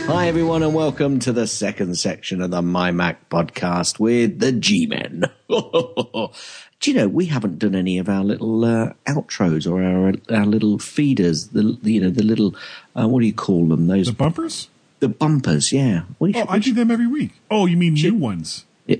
Hi, 0.06 0.28
everyone, 0.28 0.62
and 0.62 0.74
welcome 0.74 1.18
to 1.20 1.32
the 1.32 1.46
second 1.46 1.96
section 1.98 2.40
of 2.42 2.50
the 2.50 2.60
MyMac 2.62 3.16
podcast 3.30 3.98
with 3.98 4.38
the 4.40 4.52
G 4.52 4.86
Men. 4.86 5.24
Do 5.48 6.90
you 6.90 6.94
know 6.94 7.08
we 7.08 7.26
haven't 7.26 7.58
done 7.58 7.74
any 7.74 7.98
of 7.98 8.08
our 8.08 8.22
little 8.24 8.64
uh, 8.64 8.92
outros 9.06 9.70
or 9.70 9.82
our 9.82 10.14
our 10.38 10.46
little 10.46 10.78
feeders? 10.78 11.48
The 11.48 11.78
you 11.82 12.00
know 12.00 12.10
the 12.10 12.22
little 12.22 12.54
uh, 12.98 13.08
what 13.08 13.20
do 13.20 13.26
you 13.26 13.32
call 13.34 13.66
them? 13.66 13.86
Those 13.86 14.06
The 14.06 14.12
bumpers? 14.12 14.68
the 15.00 15.08
bumpers, 15.08 15.72
yeah. 15.72 16.02
We 16.18 16.32
Oh, 16.34 16.38
should- 16.40 16.48
I 16.48 16.58
do 16.58 16.72
them 16.72 16.90
every 16.90 17.06
week. 17.06 17.32
Oh, 17.50 17.66
you 17.66 17.76
mean 17.76 17.94
new 17.94 18.14
ones? 18.14 18.64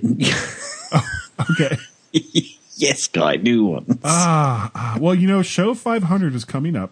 Okay. 1.50 1.76
Yes, 2.76 3.06
guy, 3.08 3.36
new 3.36 3.64
ones. 3.66 3.98
Ah, 4.04 4.70
ah, 4.74 4.98
well, 5.00 5.14
you 5.14 5.26
know, 5.28 5.42
show 5.42 5.74
500 5.74 6.34
is 6.34 6.44
coming 6.44 6.76
up. 6.76 6.90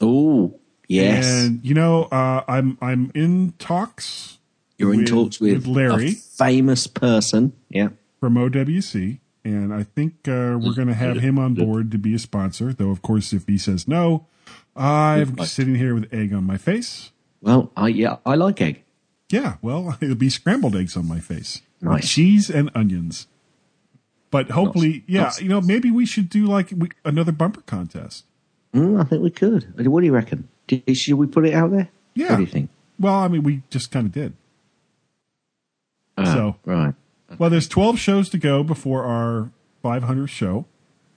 Oh, 0.00 0.54
yes. 0.88 1.26
And, 1.26 1.64
you 1.64 1.74
know, 1.74 2.04
uh, 2.04 2.42
I'm, 2.48 2.78
I'm 2.80 3.10
in 3.14 3.52
talks 3.58 4.38
You're 4.78 4.92
in 4.94 5.00
with- 5.00 5.08
talks 5.08 5.40
with, 5.40 5.66
with 5.66 5.66
Larry. 5.66 6.08
a 6.08 6.12
famous 6.12 6.86
person. 6.86 7.52
Yeah. 7.68 7.88
from 8.18 8.34
OWC. 8.34 9.18
And 9.44 9.72
I 9.72 9.84
think 9.84 10.28
uh, 10.28 10.58
we're 10.60 10.74
going 10.74 10.88
to 10.88 10.94
have 10.94 11.16
him 11.20 11.38
on 11.38 11.54
board 11.54 11.90
to 11.92 11.98
be 11.98 12.14
a 12.14 12.18
sponsor. 12.18 12.74
Though, 12.74 12.90
of 12.90 13.00
course, 13.00 13.32
if 13.32 13.46
he 13.46 13.56
says 13.56 13.88
no, 13.88 14.26
I'm 14.76 15.34
Right. 15.34 15.48
sitting 15.48 15.76
here 15.76 15.94
with 15.94 16.12
egg 16.12 16.34
on 16.34 16.44
my 16.44 16.58
face. 16.58 17.10
Well, 17.40 17.72
I 17.74 17.88
yeah, 17.88 18.16
I 18.26 18.34
like 18.34 18.60
egg. 18.60 18.82
Yeah, 19.30 19.56
well, 19.62 19.96
it'll 20.02 20.14
be 20.14 20.28
scrambled 20.28 20.76
eggs 20.76 20.94
on 20.94 21.08
my 21.08 21.20
face. 21.20 21.62
Nice. 21.80 22.06
cheese 22.10 22.50
and 22.50 22.70
onions. 22.74 23.26
But 24.30 24.50
hopefully, 24.50 25.02
yeah, 25.08 25.32
you 25.40 25.48
know, 25.48 25.60
maybe 25.60 25.90
we 25.90 26.06
should 26.06 26.28
do 26.28 26.46
like 26.46 26.72
we, 26.76 26.88
another 27.04 27.32
bumper 27.32 27.62
contest. 27.62 28.24
Mm, 28.74 29.00
I 29.00 29.04
think 29.04 29.22
we 29.22 29.30
could. 29.30 29.72
What 29.88 30.00
do 30.00 30.06
you 30.06 30.12
reckon? 30.12 30.48
Do- 30.68 30.82
Should 30.94 31.14
we 31.14 31.26
put 31.26 31.44
it 31.46 31.54
out 31.54 31.72
there? 31.72 31.88
Yeah. 32.14 32.30
What 32.30 32.36
do 32.36 32.42
you 32.42 32.48
think? 32.48 32.70
Well, 32.98 33.14
I 33.14 33.28
mean, 33.28 33.42
we 33.42 33.62
just 33.70 33.90
kind 33.90 34.06
of 34.06 34.12
did. 34.12 34.34
Ah, 36.16 36.24
So- 36.32 36.56
right. 36.64 36.94
Well, 37.38 37.50
there's 37.50 37.68
12 37.68 37.98
shows 37.98 38.28
to 38.30 38.38
go 38.38 38.62
before 38.64 39.04
our 39.04 39.50
500th 39.84 40.28
show. 40.30 40.66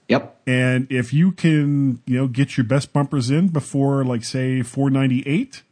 Yep. 0.08 0.42
And 0.46 0.88
if 0.92 1.12
you 1.14 1.32
can, 1.32 2.02
you 2.06 2.18
know, 2.18 2.28
get 2.28 2.56
your 2.58 2.66
best 2.66 2.94
bumpers 2.94 3.30
in 3.32 3.48
before, 3.48 4.04
like, 4.06 4.24
say, 4.24 4.62
498, 4.62 5.64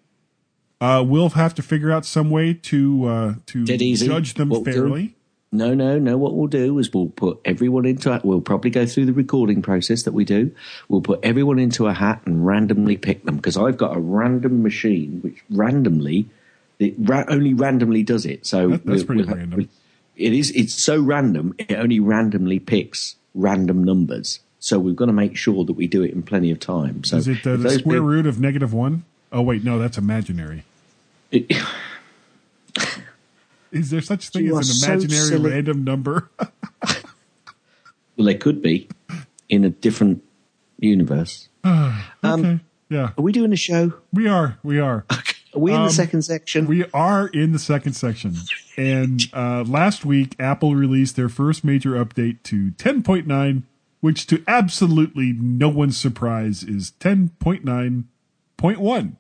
uh, 0.80 1.04
we'll 1.08 1.30
have 1.30 1.54
to 1.56 1.62
figure 1.62 1.91
out 1.91 2.06
some 2.06 2.30
way 2.32 2.54
to 2.56 3.06
uh, 3.06 3.34
to 3.47 3.65
judge 3.65 4.34
them 4.34 4.49
we'll 4.49 4.63
fairly. 4.63 5.15
No, 5.54 5.74
no, 5.74 6.00
no. 6.00 6.18
What 6.18 6.36
we'll 6.36 6.48
do 6.48 6.80
is 6.80 6.94
we'll 6.94 7.10
put 7.10 7.40
everyone 7.44 7.86
into. 7.86 8.12
A, 8.12 8.22
we'll 8.24 8.40
probably 8.42 8.70
go 8.70 8.86
through 8.86 9.06
the 9.08 9.14
recording 9.14 9.62
process 9.62 10.04
that 10.04 10.14
we 10.14 10.24
do. 10.24 10.56
We'll 10.88 11.02
put 11.02 11.20
everyone 11.24 11.60
into 11.60 11.88
a 11.88 11.94
hat 11.94 12.22
and 12.26 12.46
randomly 12.46 12.96
pick 12.98 13.26
them 13.26 13.36
because 13.36 13.58
I've 13.58 13.78
got 13.78 13.96
a 13.96 14.00
random 14.00 14.64
machine 14.64 15.20
which 15.22 15.44
randomly, 15.50 16.28
it 16.80 16.94
ra- 16.98 17.26
only 17.28 17.54
randomly 17.54 18.02
does 18.02 18.26
it. 18.26 18.46
So 18.46 18.70
That- 18.70 18.86
that's 18.86 18.98
we'll- 19.00 19.06
pretty 19.08 19.24
we'll- 19.24 19.36
random. 19.36 19.70
It 20.18 20.34
is. 20.34 20.52
It's 20.52 20.74
so 20.74 21.02
random. 21.02 21.56
It 21.58 21.74
only 21.74 22.00
randomly 22.00 22.60
picks 22.60 23.16
random 23.36 23.84
numbers. 23.84 24.40
So 24.60 24.78
we've 24.80 24.96
got 24.96 25.06
to 25.08 25.14
make 25.14 25.36
sure 25.36 25.66
that 25.66 25.74
we 25.74 25.88
do 25.88 26.04
it 26.04 26.12
in 26.12 26.22
plenty 26.22 26.52
of 26.52 26.60
time. 26.60 27.04
So 27.04 27.18
Is 27.18 27.28
it 27.28 27.38
if 27.46 27.62
the 27.64 27.70
square 27.72 28.02
root 28.02 28.26
of 28.28 28.40
negative 28.40 28.72
one? 28.74 29.04
Oh, 29.34 29.42
wait, 29.42 29.64
no, 29.64 29.80
that's 29.80 29.98
imaginary. 29.98 30.64
it- 31.32 31.52
Is 33.72 33.90
there 33.90 34.02
such 34.02 34.30
thing 34.30 34.46
You 34.46 34.60
as 34.60 34.84
an 34.84 34.90
imaginary 34.90 35.28
silly. 35.28 35.52
random 35.52 35.84
number? 35.84 36.30
well, 38.18 38.26
they 38.26 38.36
could 38.36 38.62
be 38.62 38.88
in 39.50 39.64
a 39.64 39.70
different 39.70 40.24
universe. 40.80 41.50
okay. 41.66 42.60
yeah, 42.90 43.12
Are 43.18 43.22
we 43.22 43.32
doing 43.32 43.54
a 43.54 43.58
show? 43.58 43.94
we 44.14 44.28
are. 44.28 44.58
We 44.64 44.80
are. 44.80 45.06
Are 45.54 45.60
we 45.60 45.72
in 45.72 45.78
Um, 45.82 45.88
the 45.88 45.94
second 45.94 46.22
section? 46.22 46.66
We 46.66 46.86
are 46.94 47.28
in 47.28 47.52
the 47.52 47.60
second 47.60 47.92
section. 47.94 48.36
And 48.78 49.22
uh, 49.34 49.66
last 49.68 50.06
week, 50.06 50.34
Apple 50.40 50.76
released 50.76 51.18
their 51.18 51.28
first 51.28 51.66
major 51.66 51.92
update 52.04 52.42
to 52.44 52.72
10.9, 52.72 53.64
which 54.00 54.28
to 54.28 54.42
absolutely 54.48 55.34
no 55.38 55.68
one's 55.68 55.98
surprise 55.98 56.64
is 56.64 56.94
10.9.1. 57.02 59.16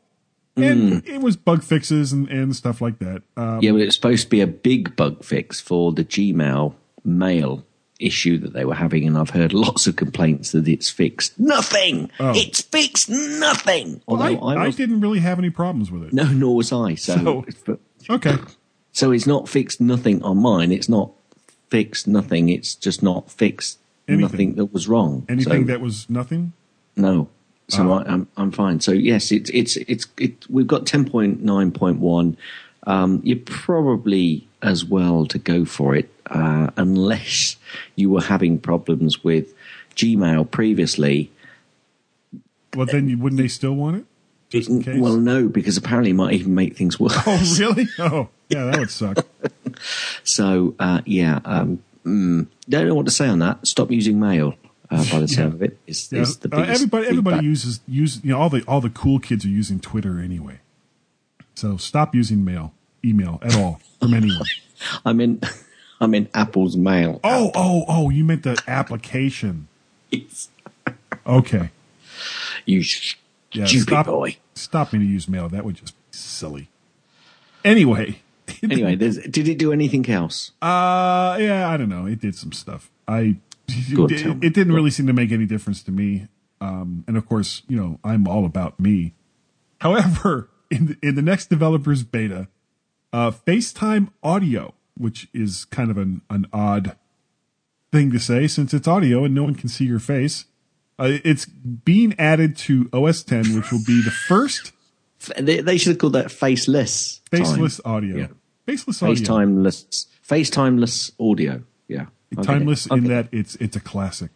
And 0.63 1.07
it 1.07 1.21
was 1.21 1.35
bug 1.37 1.63
fixes 1.63 2.11
and, 2.13 2.27
and 2.29 2.55
stuff 2.55 2.81
like 2.81 2.99
that. 2.99 3.23
Um, 3.37 3.59
Yeah, 3.61 3.71
but 3.71 3.81
it's 3.81 3.95
supposed 3.95 4.23
to 4.23 4.29
be 4.29 4.41
a 4.41 4.47
big 4.47 4.95
bug 4.95 5.23
fix 5.23 5.59
for 5.59 5.91
the 5.91 6.03
Gmail 6.03 6.73
mail 7.03 7.65
issue 7.99 8.37
that 8.39 8.53
they 8.53 8.65
were 8.65 8.73
having, 8.75 9.05
and 9.07 9.17
I've 9.17 9.29
heard 9.29 9.53
lots 9.67 9.85
of 9.87 9.95
complaints 9.95 10.51
that 10.53 10.67
it's 10.67 10.89
fixed 10.89 11.39
nothing. 11.39 12.09
Oh. 12.19 12.33
It's 12.35 12.61
fixed 12.61 13.09
nothing. 13.09 14.01
well, 14.07 14.21
I, 14.21 14.35
Although 14.35 14.61
I, 14.61 14.65
was, 14.67 14.75
didn't 14.75 15.01
really 15.01 15.19
have 15.19 15.37
any 15.39 15.49
problems 15.51 15.91
with 15.91 16.03
it. 16.05 16.13
no, 16.13 16.23
nor 16.25 16.55
was 16.55 16.71
I. 16.71 16.95
So, 16.95 17.45
So- 17.65 17.79
Okay. 18.09 18.35
so 18.91 19.11
it's 19.11 19.27
not 19.27 19.47
fixed 19.47 19.79
nothing 19.79 20.23
on 20.23 20.37
mine. 20.37 20.71
It's 20.71 20.89
not 20.89 21.11
fixed 21.69 22.07
nothing. 22.07 22.49
It's 22.49 22.73
just 22.75 23.03
not 23.03 23.29
fixed 23.31 23.77
Anything. 24.07 24.21
nothing 24.21 24.55
that 24.55 24.73
was 24.73 24.87
wrong. 24.87 25.25
Anything 25.29 25.61
So- 25.67 25.71
that 25.71 25.79
was 25.81 26.09
nothing? 26.09 26.53
No. 26.95 27.29
So 27.71 27.89
Oh. 27.89 27.99
I, 27.99 28.03
I'm 28.11 28.27
I'm 28.37 28.51
fine. 28.51 28.79
So 28.81 28.91
yes, 28.91 29.31
it's 29.31 29.49
it's 29.51 29.77
it's 29.77 30.07
it. 30.17 30.49
We've 30.49 30.67
got 30.67 30.85
ten 30.85 31.05
point 31.09 31.41
nine 31.41 31.71
point 31.71 31.99
one. 31.99 32.37
Um, 32.85 33.21
you're 33.23 33.37
probably 33.45 34.47
as 34.61 34.83
well 34.83 35.25
to 35.27 35.37
go 35.37 35.65
for 35.65 35.95
it, 35.95 36.09
uh, 36.27 36.69
unless 36.77 37.55
you 37.95 38.09
were 38.09 38.21
having 38.21 38.59
problems 38.59 39.23
with 39.23 39.53
Gmail 39.95 40.49
previously. 40.51 41.31
Well, 42.75 42.87
then 42.87 43.09
you, 43.09 43.17
wouldn't 43.17 43.41
they 43.41 43.47
still 43.47 43.73
want 43.73 43.97
it? 43.97 44.05
Just 44.49 44.69
in 44.69 44.81
case? 44.83 44.99
Well, 44.99 45.17
no, 45.17 45.47
because 45.47 45.77
apparently 45.77 46.11
it 46.11 46.15
might 46.15 46.33
even 46.33 46.55
make 46.55 46.75
things 46.75 46.99
worse. 46.99 47.15
oh, 47.25 47.55
really? 47.59 47.87
Oh, 47.99 48.29
yeah, 48.49 48.65
that 48.65 48.79
would 48.79 48.91
suck. 48.91 49.25
So 50.23 50.75
uh, 50.79 51.01
yeah, 51.05 51.39
um, 51.43 51.81
mm, 52.05 52.45
don't 52.69 52.87
know 52.87 52.93
what 52.93 53.05
to 53.07 53.11
say 53.11 53.27
on 53.27 53.39
that. 53.39 53.65
Stop 53.65 53.89
using 53.89 54.19
mail. 54.19 54.53
Uh, 54.91 55.05
by 55.09 55.19
the 55.19 55.27
sound 55.27 55.53
of 55.53 55.61
it, 55.63 55.79
is, 55.87 56.09
Yeah. 56.11 56.21
is 56.21 56.37
the 56.37 56.49
Uh, 56.53 56.59
biggest 56.61 56.81
everybody, 56.81 57.07
everybody 57.07 57.35
feedback. 57.37 57.43
uses 57.49 57.79
use 57.87 58.19
you 58.23 58.31
know 58.31 58.39
all 58.39 58.49
the 58.49 58.61
all 58.67 58.81
the 58.81 58.89
cool 58.89 59.19
kids 59.19 59.45
are 59.45 59.49
using 59.49 59.79
Twitter 59.79 60.19
anyway. 60.19 60.59
So 61.55 61.77
stop 61.77 62.13
using 62.13 62.43
mail, 62.43 62.73
email 63.03 63.39
at 63.41 63.55
all 63.55 63.79
from 64.01 64.13
anyone. 64.13 64.45
I'm 65.05 65.19
in. 65.21 65.39
I'm 66.01 66.13
in 66.15 66.27
Apple's 66.33 66.75
mail. 66.75 67.19
Oh, 67.23 67.51
oh, 67.55 67.85
oh! 67.87 68.09
You 68.09 68.23
meant 68.25 68.43
the 68.43 68.61
application. 68.67 69.67
It's- 70.11 70.49
Okay. 71.25 71.69
you 72.65 72.83
Yeah. 73.53 73.65
stupid 73.65 73.83
stop, 73.83 74.05
boy. 74.07 74.37
Stop 74.55 74.91
me 74.93 74.99
to 74.99 75.05
use 75.05 75.27
mail. 75.29 75.47
That 75.49 75.63
would 75.63 75.75
just 75.75 75.93
be 75.95 76.01
silly. 76.17 76.67
Anyway. 77.63 78.19
Anyway, 78.63 78.95
did 78.95 79.47
it 79.47 79.57
do 79.57 79.71
anything 79.71 80.09
else? 80.09 80.51
Uh, 80.61 81.37
yeah, 81.39 81.69
I 81.69 81.77
don't 81.77 81.87
know. 81.89 82.05
It 82.07 82.19
did 82.19 82.35
some 82.35 82.51
stuff. 82.51 82.89
I 83.07 83.35
it, 83.89 84.43
it 84.43 84.53
didn't 84.53 84.73
really 84.73 84.91
seem 84.91 85.07
to 85.07 85.13
make 85.13 85.31
any 85.31 85.45
difference 85.45 85.83
to 85.83 85.91
me. 85.91 86.27
Um, 86.59 87.03
and 87.07 87.17
of 87.17 87.25
course, 87.25 87.63
you 87.67 87.77
know, 87.77 87.99
I'm 88.03 88.27
all 88.27 88.45
about 88.45 88.79
me. 88.79 89.13
However, 89.79 90.49
in 90.71 90.85
the, 90.87 90.97
in 91.01 91.15
the 91.15 91.21
next 91.21 91.49
developers 91.49 92.03
beta, 92.03 92.47
uh, 93.11 93.31
FaceTime 93.31 94.11
audio, 94.23 94.73
which 94.95 95.27
is 95.33 95.65
kind 95.65 95.89
of 95.91 95.97
an, 95.97 96.21
an 96.29 96.45
odd 96.53 96.95
thing 97.91 98.11
to 98.11 98.19
say 98.19 98.47
since 98.47 98.73
it's 98.73 98.87
audio 98.87 99.25
and 99.25 99.35
no 99.35 99.43
one 99.43 99.55
can 99.55 99.69
see 99.69 99.85
your 99.85 99.99
face. 99.99 100.45
Uh, 100.99 101.17
it's 101.25 101.45
being 101.45 102.13
added 102.19 102.55
to 102.55 102.89
OS 102.93 103.23
10, 103.23 103.55
which 103.55 103.71
will 103.71 103.83
be 103.85 104.01
the 104.03 104.11
first 104.11 104.71
They, 105.37 105.61
they 105.61 105.77
should 105.77 105.91
have 105.91 105.97
called 105.97 106.13
that 106.13 106.31
faceless. 106.31 107.19
time. 107.31 107.43
faceless 107.43 107.81
audio. 107.83 108.17
Yeah. 108.17 108.27
Faceless 108.65 109.01
audio. 109.01 109.15
FaceTimeless. 109.15 110.05
FaceTimeless 110.27 111.11
audio. 111.19 111.63
Yeah. 111.87 112.05
It. 112.31 112.43
Timeless 112.43 112.89
I 112.89 112.95
in 112.97 113.03
that 113.05 113.27
it's 113.31 113.55
it's 113.55 113.75
a 113.75 113.79
classic. 113.81 114.31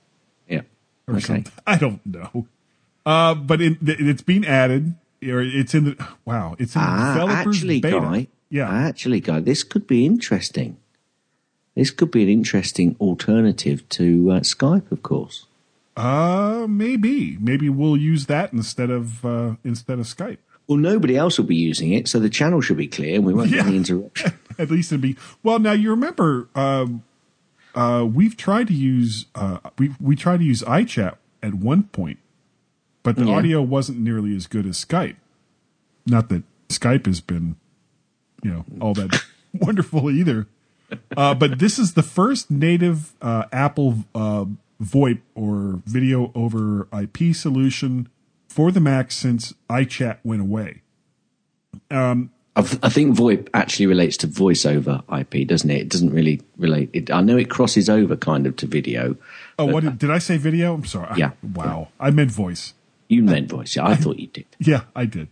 Yeah. 0.50 0.62
or 1.08 1.16
Okay. 1.16 1.24
something. 1.26 1.54
I 1.68 1.78
don't 1.78 2.06
know. 2.06 2.48
Uh, 3.06 3.36
but 3.36 3.62
it, 3.62 3.78
it's 3.82 4.22
being 4.24 4.46
added, 4.46 4.96
or 5.24 5.42
it's 5.42 5.74
in 5.74 5.86
the 5.86 6.08
wow, 6.26 6.56
it's 6.60 6.76
in 6.76 6.82
the 6.82 6.88
Ah, 6.88 7.14
developers 7.14 7.56
actually, 7.58 7.80
beta. 7.82 8.00
guy. 8.00 8.28
Yeah, 8.50 8.70
Actually, 8.72 9.20
guy, 9.22 9.40
this 9.40 9.64
could 9.64 9.88
be 9.88 10.06
interesting. 10.06 10.78
This 11.76 11.90
could 11.92 12.12
be 12.12 12.24
an 12.24 12.30
interesting 12.30 12.96
alternative 13.02 13.88
to 13.90 14.32
uh, 14.32 14.40
Skype, 14.42 14.92
of 14.92 15.02
course. 15.04 15.46
uh, 15.98 16.66
maybe 16.70 17.38
maybe 17.40 17.70
we'll 17.70 17.98
use 17.98 18.28
that 18.28 18.54
instead 18.54 18.90
of 18.90 19.26
uh, 19.26 19.56
instead 19.64 20.00
of 20.00 20.06
Skype. 20.06 20.38
Well, 20.68 20.78
nobody 20.78 21.16
else 21.18 21.38
will 21.38 21.46
be 21.46 21.56
using 21.56 21.92
it, 21.94 22.08
so 22.08 22.20
the 22.20 22.30
channel 22.30 22.60
should 22.62 22.78
be 22.78 22.88
clear 22.88 23.16
and 23.16 23.26
we 23.26 23.34
won't 23.34 23.52
get 23.52 23.66
any 23.68 23.78
interruption. 23.78 24.34
At 24.60 24.72
least 24.72 24.92
it'd 24.92 25.02
be 25.02 25.16
well. 25.44 25.60
Now 25.60 25.74
you 25.74 25.90
remember, 25.92 26.48
um, 26.56 27.04
uh, 27.76 28.06
we've 28.12 28.36
tried 28.38 28.68
to 28.68 28.74
use 28.74 29.26
uh, 29.36 29.60
we 29.78 29.92
we 30.00 30.16
tried 30.16 30.38
to 30.38 30.46
use 30.46 30.62
iChat 30.64 31.16
at 31.44 31.54
one 31.54 31.84
point, 31.84 32.18
but 33.04 33.16
the 33.18 33.26
Yeah. 33.26 33.36
audio 33.36 33.62
wasn't 33.62 34.00
nearly 34.00 34.36
as 34.36 34.48
good 34.48 34.66
as 34.66 34.84
Skype. 34.84 35.18
Not 36.06 36.30
that 36.30 36.44
Skype 36.70 37.06
has 37.06 37.22
been, 37.22 37.56
you 38.44 38.52
know, 38.52 38.66
all 38.80 38.94
that 38.96 39.22
wonderful 39.54 40.10
either. 40.10 40.48
Uh, 41.18 41.34
but 41.34 41.60
this 41.60 41.78
is 41.80 41.94
the 41.94 42.04
first 42.04 42.50
native 42.52 43.14
uh, 43.22 43.46
Apple 43.52 44.06
uh, 44.14 44.46
VoIP 44.82 45.20
or 45.34 45.82
video 45.86 46.32
over 46.36 46.88
IP 46.98 47.36
solution 47.36 48.08
for 48.48 48.72
the 48.72 48.80
Mac 48.80 49.12
since 49.12 49.54
iChat 49.70 50.18
went 50.24 50.42
away. 50.42 50.82
I, 51.90 52.30
I 52.58 52.64
think 52.90 53.18
VoIP 53.18 53.50
actually 53.54 53.88
relates 53.88 54.16
to 54.18 54.28
voice 54.28 54.66
over 54.66 55.02
IP, 55.14 55.46
doesn't 55.46 55.70
it? 55.70 55.82
It 55.82 55.90
doesn't 55.90 56.12
really 56.12 56.42
relate. 56.58 56.90
It, 56.94 57.12
I 57.12 57.20
know 57.22 57.36
it 57.36 57.50
crosses 57.50 57.90
over 57.90 58.16
kind 58.16 58.48
of 58.48 58.56
to 58.58 58.66
video. 58.68 59.18
Oh, 59.60 59.66
what 59.66 59.84
did, 59.84 59.98
did 60.00 60.10
I 60.12 60.20
say? 60.20 60.38
Video? 60.38 60.74
I'm 60.74 60.86
sorry. 60.86 61.16
Yeah. 61.18 61.32
Wow, 61.54 61.90
I 62.00 62.12
meant 62.12 62.32
voice. 62.32 62.74
You 63.10 63.24
meant 63.24 63.50
voice. 63.50 63.76
Yeah, 63.76 63.86
I 63.88 63.96
thought 63.96 64.20
you 64.20 64.28
did. 64.28 64.46
Yeah, 64.60 64.82
I 64.96 65.06
did. 65.06 65.28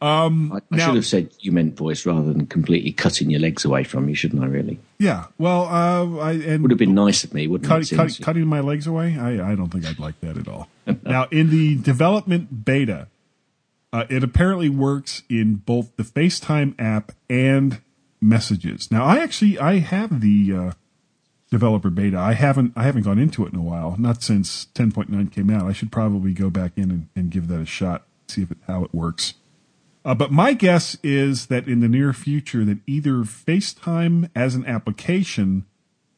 I, 0.00 0.26
I 0.26 0.28
Now- 0.70 0.86
should 0.86 0.94
have 0.94 1.06
said 1.06 1.30
you 1.40 1.52
meant 1.52 1.76
voice 1.76 2.06
rather 2.06 2.32
than 2.32 2.46
completely 2.46 2.92
cutting 2.92 3.30
your 3.30 3.40
legs 3.40 3.64
away 3.64 3.84
from 3.84 4.08
you, 4.08 4.14
shouldn't 4.14 4.42
I? 4.42 4.46
Really, 4.46 4.78
Yeah. 4.98 5.26
Well, 5.38 5.64
uh, 5.64 6.18
I 6.22 6.32
and 6.32 6.62
would 6.62 6.70
have 6.70 6.78
been 6.78 6.94
nice 6.94 7.24
of 7.24 7.34
me, 7.34 7.46
wouldn't 7.46 7.68
cut, 7.68 7.90
it? 7.92 7.96
cut, 7.96 8.18
cutting 8.22 8.46
my 8.46 8.60
legs 8.60 8.86
away. 8.86 9.18
I, 9.18 9.52
I 9.52 9.54
don't 9.54 9.68
think 9.70 9.84
I'd 9.86 9.98
like 9.98 10.18
that 10.20 10.38
at 10.38 10.48
all. 10.48 10.68
now, 11.02 11.26
in 11.30 11.50
the 11.50 11.76
development 11.76 12.64
beta, 12.64 13.08
uh, 13.92 14.04
it 14.08 14.22
apparently 14.22 14.68
works 14.68 15.22
in 15.28 15.56
both 15.56 15.96
the 15.96 16.02
FaceTime 16.02 16.74
app 16.78 17.12
and 17.28 17.80
messages. 18.20 18.90
Now, 18.90 19.04
I 19.04 19.18
actually 19.18 19.58
I 19.58 19.78
have 19.78 20.20
the 20.20 20.52
uh, 20.54 20.72
developer 21.50 21.90
beta. 21.90 22.18
I 22.18 22.34
haven't 22.34 22.72
I 22.76 22.84
haven't 22.84 23.02
gone 23.02 23.18
into 23.18 23.46
it 23.46 23.52
in 23.52 23.58
a 23.58 23.62
while. 23.62 23.96
Not 23.98 24.22
since 24.22 24.66
10.9 24.74 25.32
came 25.32 25.50
out. 25.50 25.66
I 25.66 25.72
should 25.72 25.92
probably 25.92 26.32
go 26.32 26.50
back 26.50 26.72
in 26.76 26.90
and, 26.90 27.08
and 27.16 27.30
give 27.30 27.48
that 27.48 27.60
a 27.60 27.66
shot. 27.66 28.06
See 28.28 28.42
if 28.42 28.50
it, 28.50 28.58
how 28.66 28.84
it 28.84 28.94
works. 28.94 29.34
Uh, 30.04 30.14
but 30.14 30.30
my 30.30 30.52
guess 30.52 30.96
is 31.02 31.46
that 31.46 31.66
in 31.66 31.80
the 31.80 31.88
near 31.88 32.12
future, 32.12 32.64
that 32.64 32.78
either 32.86 33.24
FaceTime 33.24 34.30
as 34.34 34.54
an 34.54 34.64
application 34.66 35.66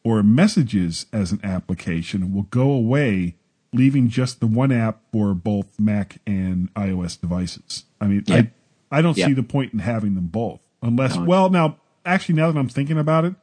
or 0.04 0.22
messages 0.22 1.06
as 1.12 1.32
an 1.32 1.40
application 1.42 2.34
will 2.34 2.44
go 2.44 2.70
away 2.70 3.36
leaving 3.72 4.08
just 4.08 4.40
the 4.40 4.46
one 4.46 4.72
app 4.72 5.00
for 5.12 5.34
both 5.34 5.78
Mac 5.78 6.18
and 6.26 6.72
iOS 6.74 7.20
devices. 7.20 7.84
I 8.00 8.06
mean, 8.06 8.24
Yeah. 8.26 8.36
I 8.36 8.50
I 8.98 9.02
don't 9.02 9.16
Yeah. 9.16 9.26
see 9.26 9.32
the 9.34 9.44
point 9.44 9.72
in 9.72 9.78
having 9.80 10.14
them 10.14 10.26
both 10.26 10.60
unless 10.82 11.14
No. 11.16 11.24
well 11.24 11.50
now 11.50 11.76
actually 12.04 12.34
now 12.34 12.50
that 12.50 12.58
I'm 12.58 12.68
thinking 12.68 12.98
about 12.98 13.24
it, 13.24 13.34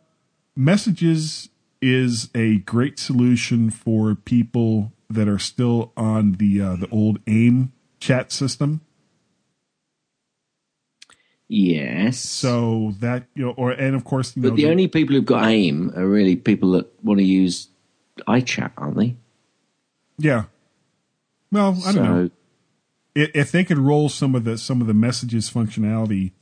messages 0.55 1.49
is 1.81 2.29
a 2.35 2.57
great 2.59 2.99
solution 2.99 3.69
for 3.69 4.15
people 4.15 4.91
that 5.09 5.27
are 5.29 5.39
still 5.39 5.93
on 5.95 6.33
the 6.33 6.59
uh, 6.59 6.75
the 6.75 6.89
old 6.89 7.19
AIM 7.27 7.71
chat 7.99 8.31
system. 8.31 8.81
Yes. 11.47 12.19
So 12.19 12.93
that 12.99 13.27
you 13.35 13.45
know, 13.45 13.51
or 13.51 13.71
and 13.71 13.95
of 13.95 14.03
course, 14.03 14.35
you 14.35 14.41
but 14.41 14.49
know, 14.49 14.55
the 14.55 14.67
only 14.69 14.87
people 14.87 15.15
who've 15.15 15.25
got 15.25 15.47
AIM 15.47 15.93
are 15.95 16.07
really 16.07 16.35
people 16.35 16.71
that 16.73 16.87
want 17.03 17.19
to 17.19 17.23
use 17.25 17.69
iChat, 18.27 18.71
aren't 18.77 18.97
they? 18.97 19.15
Yeah. 20.17 20.45
Well, 21.51 21.77
I 21.85 21.91
don't 21.91 21.93
so, 21.93 22.03
know. 22.03 22.29
If 23.15 23.51
they 23.51 23.63
could 23.63 23.79
roll 23.79 24.09
some 24.09 24.35
of 24.35 24.43
the 24.43 24.57
some 24.57 24.81
of 24.81 24.87
the 24.87 24.93
messages 24.93 25.49
functionality 25.49 26.33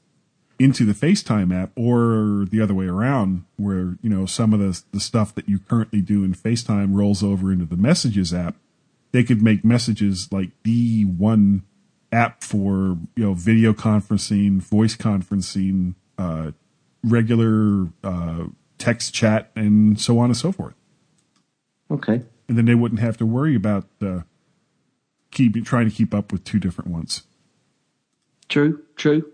into 0.57 0.85
the 0.85 0.93
FaceTime 0.93 1.53
app, 1.53 1.71
or 1.75 2.45
the 2.49 2.61
other 2.61 2.73
way 2.73 2.85
around, 2.85 3.45
where 3.57 3.97
you 4.01 4.09
know 4.09 4.25
some 4.25 4.53
of 4.53 4.59
the 4.59 4.81
the 4.91 4.99
stuff 4.99 5.33
that 5.35 5.47
you 5.47 5.59
currently 5.59 6.01
do 6.01 6.23
in 6.23 6.33
FaceTime 6.33 6.95
rolls 6.95 7.23
over 7.23 7.51
into 7.51 7.65
the 7.65 7.77
Messages 7.77 8.33
app, 8.33 8.55
they 9.11 9.23
could 9.23 9.41
make 9.41 9.63
Messages 9.63 10.31
like 10.31 10.49
the 10.63 11.03
one 11.03 11.63
app 12.11 12.43
for 12.43 12.97
you 13.15 13.23
know 13.23 13.33
video 13.33 13.73
conferencing, 13.73 14.61
voice 14.61 14.95
conferencing, 14.95 15.95
uh, 16.17 16.51
regular 17.03 17.89
uh, 18.03 18.45
text 18.77 19.13
chat, 19.13 19.51
and 19.55 19.99
so 19.99 20.19
on 20.19 20.25
and 20.25 20.37
so 20.37 20.51
forth. 20.51 20.75
Okay. 21.89 22.21
And 22.47 22.57
then 22.57 22.65
they 22.65 22.75
wouldn't 22.75 23.01
have 23.01 23.17
to 23.17 23.25
worry 23.25 23.55
about 23.55 23.85
uh, 24.01 24.21
keep 25.31 25.63
trying 25.65 25.89
to 25.89 25.95
keep 25.95 26.13
up 26.13 26.31
with 26.31 26.43
two 26.43 26.59
different 26.59 26.89
ones. 26.91 27.23
True, 28.47 28.83
true. 28.95 29.31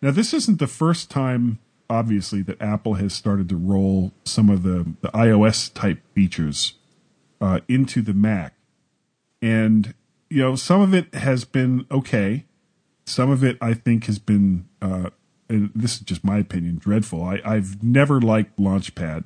Now, 0.00 0.12
this 0.12 0.32
isn't 0.32 0.58
the 0.60 0.68
first 0.68 1.10
time, 1.10 1.58
obviously, 1.90 2.42
that 2.42 2.62
Apple 2.62 2.94
has 2.94 3.12
started 3.12 3.48
to 3.48 3.56
roll 3.56 4.12
some 4.24 4.48
of 4.48 4.62
the, 4.62 4.94
the 5.00 5.08
iOS 5.08 5.72
type 5.72 6.00
features 6.14 6.74
uh, 7.40 7.60
into 7.68 8.00
the 8.00 8.14
Mac. 8.14 8.54
And, 9.42 9.94
you 10.30 10.42
know, 10.42 10.54
some 10.56 10.80
of 10.80 10.94
it 10.94 11.14
has 11.14 11.44
been 11.44 11.86
okay. 11.90 12.44
Some 13.06 13.30
of 13.30 13.42
it, 13.42 13.58
I 13.60 13.74
think, 13.74 14.04
has 14.04 14.18
been, 14.18 14.68
uh, 14.80 15.10
and 15.48 15.70
this 15.74 15.94
is 15.94 16.00
just 16.00 16.24
my 16.24 16.38
opinion, 16.38 16.78
dreadful. 16.78 17.24
I, 17.24 17.40
I've 17.44 17.82
never 17.82 18.20
liked 18.20 18.58
Launchpad, 18.58 19.24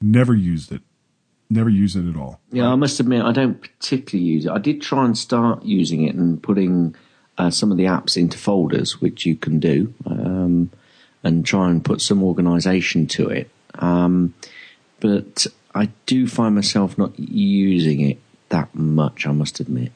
never 0.00 0.34
used 0.34 0.72
it, 0.72 0.82
never 1.50 1.68
use 1.68 1.96
it 1.96 2.08
at 2.08 2.16
all. 2.16 2.40
Yeah, 2.50 2.68
I 2.68 2.74
must 2.74 3.00
admit, 3.00 3.22
I 3.22 3.32
don't 3.32 3.60
particularly 3.60 4.28
use 4.28 4.46
it. 4.46 4.50
I 4.50 4.58
did 4.58 4.82
try 4.82 5.04
and 5.04 5.16
start 5.16 5.64
using 5.64 6.02
it 6.02 6.14
and 6.14 6.42
putting 6.42 6.94
uh, 7.38 7.50
some 7.50 7.70
of 7.70 7.76
the 7.76 7.84
apps 7.84 8.16
into 8.16 8.38
folders, 8.38 9.00
which 9.00 9.26
you 9.26 9.36
can 9.36 9.58
do, 9.58 9.92
um, 10.06 10.70
and 11.22 11.44
try 11.44 11.70
and 11.70 11.84
put 11.84 12.00
some 12.00 12.22
organisation 12.22 13.06
to 13.08 13.28
it. 13.28 13.50
Um, 13.76 14.34
but 15.00 15.46
I 15.74 15.90
do 16.06 16.26
find 16.26 16.54
myself 16.54 16.96
not 16.96 17.18
using 17.18 18.00
it 18.00 18.18
that 18.50 18.74
much, 18.74 19.26
I 19.26 19.32
must 19.32 19.60
admit. 19.60 19.92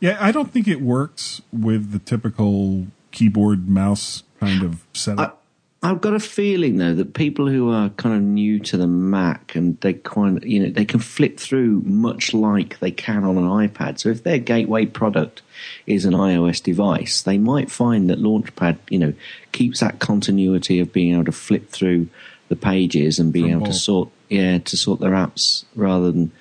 Yeah, 0.00 0.18
I 0.20 0.32
don't 0.32 0.52
think 0.52 0.68
it 0.68 0.82
works 0.82 1.40
with 1.52 1.92
the 1.92 1.98
typical 1.98 2.86
keyboard 3.10 3.68
mouse 3.68 4.22
kind 4.38 4.62
of 4.62 4.84
setup. 4.92 5.43
I've 5.84 6.00
got 6.00 6.14
a 6.14 6.20
feeling 6.20 6.78
though 6.78 6.94
that 6.94 7.12
people 7.12 7.46
who 7.46 7.70
are 7.70 7.90
kind 7.90 8.14
of 8.16 8.22
new 8.22 8.58
to 8.60 8.78
the 8.78 8.86
Mac 8.86 9.54
and 9.54 9.78
they 9.82 9.92
kind 9.92 10.38
of, 10.38 10.46
you 10.46 10.60
know, 10.60 10.70
they 10.70 10.86
can 10.86 10.98
flip 10.98 11.38
through 11.38 11.82
much 11.84 12.32
like 12.32 12.78
they 12.78 12.90
can 12.90 13.22
on 13.22 13.36
an 13.36 13.44
iPad. 13.44 13.98
So 13.98 14.08
if 14.08 14.22
their 14.22 14.38
gateway 14.38 14.86
product 14.86 15.42
is 15.86 16.06
an 16.06 16.14
iOS 16.14 16.62
device, 16.62 17.20
they 17.20 17.36
might 17.36 17.70
find 17.70 18.08
that 18.08 18.18
Launchpad, 18.18 18.78
you 18.88 18.98
know, 18.98 19.12
keeps 19.52 19.80
that 19.80 19.98
continuity 19.98 20.80
of 20.80 20.90
being 20.90 21.12
able 21.12 21.26
to 21.26 21.32
flip 21.32 21.68
through 21.68 22.08
the 22.48 22.56
pages 22.56 23.18
and 23.18 23.30
being 23.30 23.50
From 23.50 23.56
able 23.56 23.66
to 23.66 23.74
sort, 23.74 24.08
yeah, 24.30 24.56
to 24.56 24.76
sort 24.78 25.00
their 25.00 25.10
apps 25.10 25.66
rather 25.74 26.10
than 26.10 26.32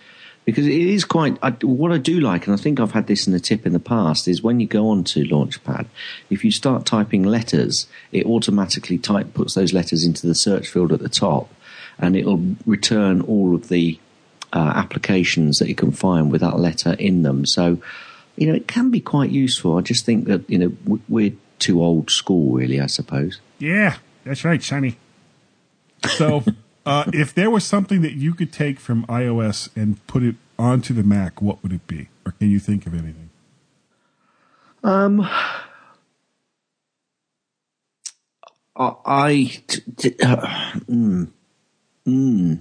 because 0.45 0.67
it 0.67 0.73
is 0.73 1.05
quite 1.05 1.37
I, 1.41 1.51
what 1.61 1.91
I 1.91 1.97
do 1.97 2.19
like, 2.19 2.47
and 2.47 2.53
I 2.53 2.57
think 2.57 2.79
I've 2.79 2.91
had 2.91 3.07
this 3.07 3.27
in 3.27 3.33
the 3.33 3.39
tip 3.39 3.65
in 3.65 3.73
the 3.73 3.79
past, 3.79 4.27
is 4.27 4.41
when 4.41 4.59
you 4.59 4.67
go 4.67 4.89
on 4.89 5.03
to 5.05 5.23
Launchpad, 5.23 5.85
if 6.29 6.43
you 6.43 6.51
start 6.51 6.85
typing 6.85 7.23
letters, 7.23 7.87
it 8.11 8.25
automatically 8.25 8.97
type 8.97 9.33
puts 9.33 9.53
those 9.53 9.73
letters 9.73 10.03
into 10.03 10.27
the 10.27 10.35
search 10.35 10.67
field 10.67 10.91
at 10.91 10.99
the 10.99 11.09
top, 11.09 11.49
and 11.97 12.15
it'll 12.15 12.55
return 12.65 13.21
all 13.21 13.55
of 13.55 13.69
the 13.69 13.99
uh, 14.51 14.73
applications 14.75 15.59
that 15.59 15.67
you 15.67 15.75
can 15.75 15.91
find 15.91 16.31
with 16.31 16.41
that 16.41 16.59
letter 16.59 16.93
in 16.93 17.23
them. 17.23 17.45
So, 17.45 17.79
you 18.35 18.47
know, 18.47 18.53
it 18.53 18.67
can 18.67 18.91
be 18.91 18.99
quite 18.99 19.31
useful. 19.31 19.77
I 19.77 19.81
just 19.81 20.05
think 20.05 20.25
that 20.25 20.49
you 20.49 20.57
know 20.57 20.99
we're 21.07 21.33
too 21.59 21.81
old 21.81 22.11
school, 22.11 22.53
really. 22.53 22.79
I 22.79 22.87
suppose. 22.87 23.39
Yeah, 23.59 23.97
that's 24.25 24.43
right, 24.43 24.61
Sonny. 24.61 24.97
So, 26.17 26.43
uh, 26.85 27.05
if 27.13 27.33
there 27.33 27.49
was 27.49 27.63
something 27.63 28.01
that 28.01 28.13
you 28.13 28.33
could 28.33 28.51
take 28.51 28.79
from 28.79 29.05
iOS 29.07 29.69
and 29.75 30.05
put 30.07 30.23
it 30.23 30.35
onto 30.59 30.93
the 30.93 31.03
Mac, 31.03 31.41
what 31.41 31.61
would 31.63 31.73
it 31.73 31.87
be? 31.87 32.09
Or 32.25 32.33
can 32.33 32.49
you 32.49 32.59
think 32.59 32.85
of 32.85 32.93
anything? 32.93 33.29
Um, 34.83 35.27
I, 38.75 39.61
t- 39.67 39.81
t- 39.97 40.15
uh, 40.21 40.35
mm, 40.89 41.29
mm. 42.05 42.59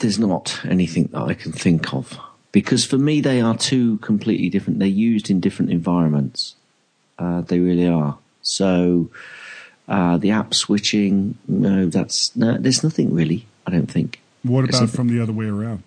there's 0.00 0.18
not 0.18 0.60
anything 0.64 1.08
that 1.12 1.22
I 1.22 1.34
can 1.34 1.52
think 1.52 1.92
of 1.94 2.18
because 2.52 2.84
for 2.84 2.98
me 2.98 3.20
they 3.20 3.40
are 3.40 3.56
two 3.56 3.98
completely 3.98 4.48
different. 4.48 4.78
They're 4.78 4.88
used 4.88 5.30
in 5.30 5.40
different 5.40 5.70
environments. 5.70 6.56
Uh, 7.18 7.42
they 7.42 7.60
really 7.60 7.86
are. 7.86 8.18
So 8.42 9.10
uh, 9.90 10.16
the 10.16 10.30
app 10.30 10.54
switching, 10.54 11.36
no, 11.48 11.86
that's 11.86 12.34
no. 12.36 12.56
There's 12.56 12.84
nothing 12.84 13.12
really. 13.12 13.46
I 13.66 13.72
don't 13.72 13.90
think. 13.90 14.20
What 14.44 14.64
about 14.64 14.88
from 14.90 15.08
the 15.08 15.20
other 15.20 15.32
way 15.32 15.46
around? 15.46 15.82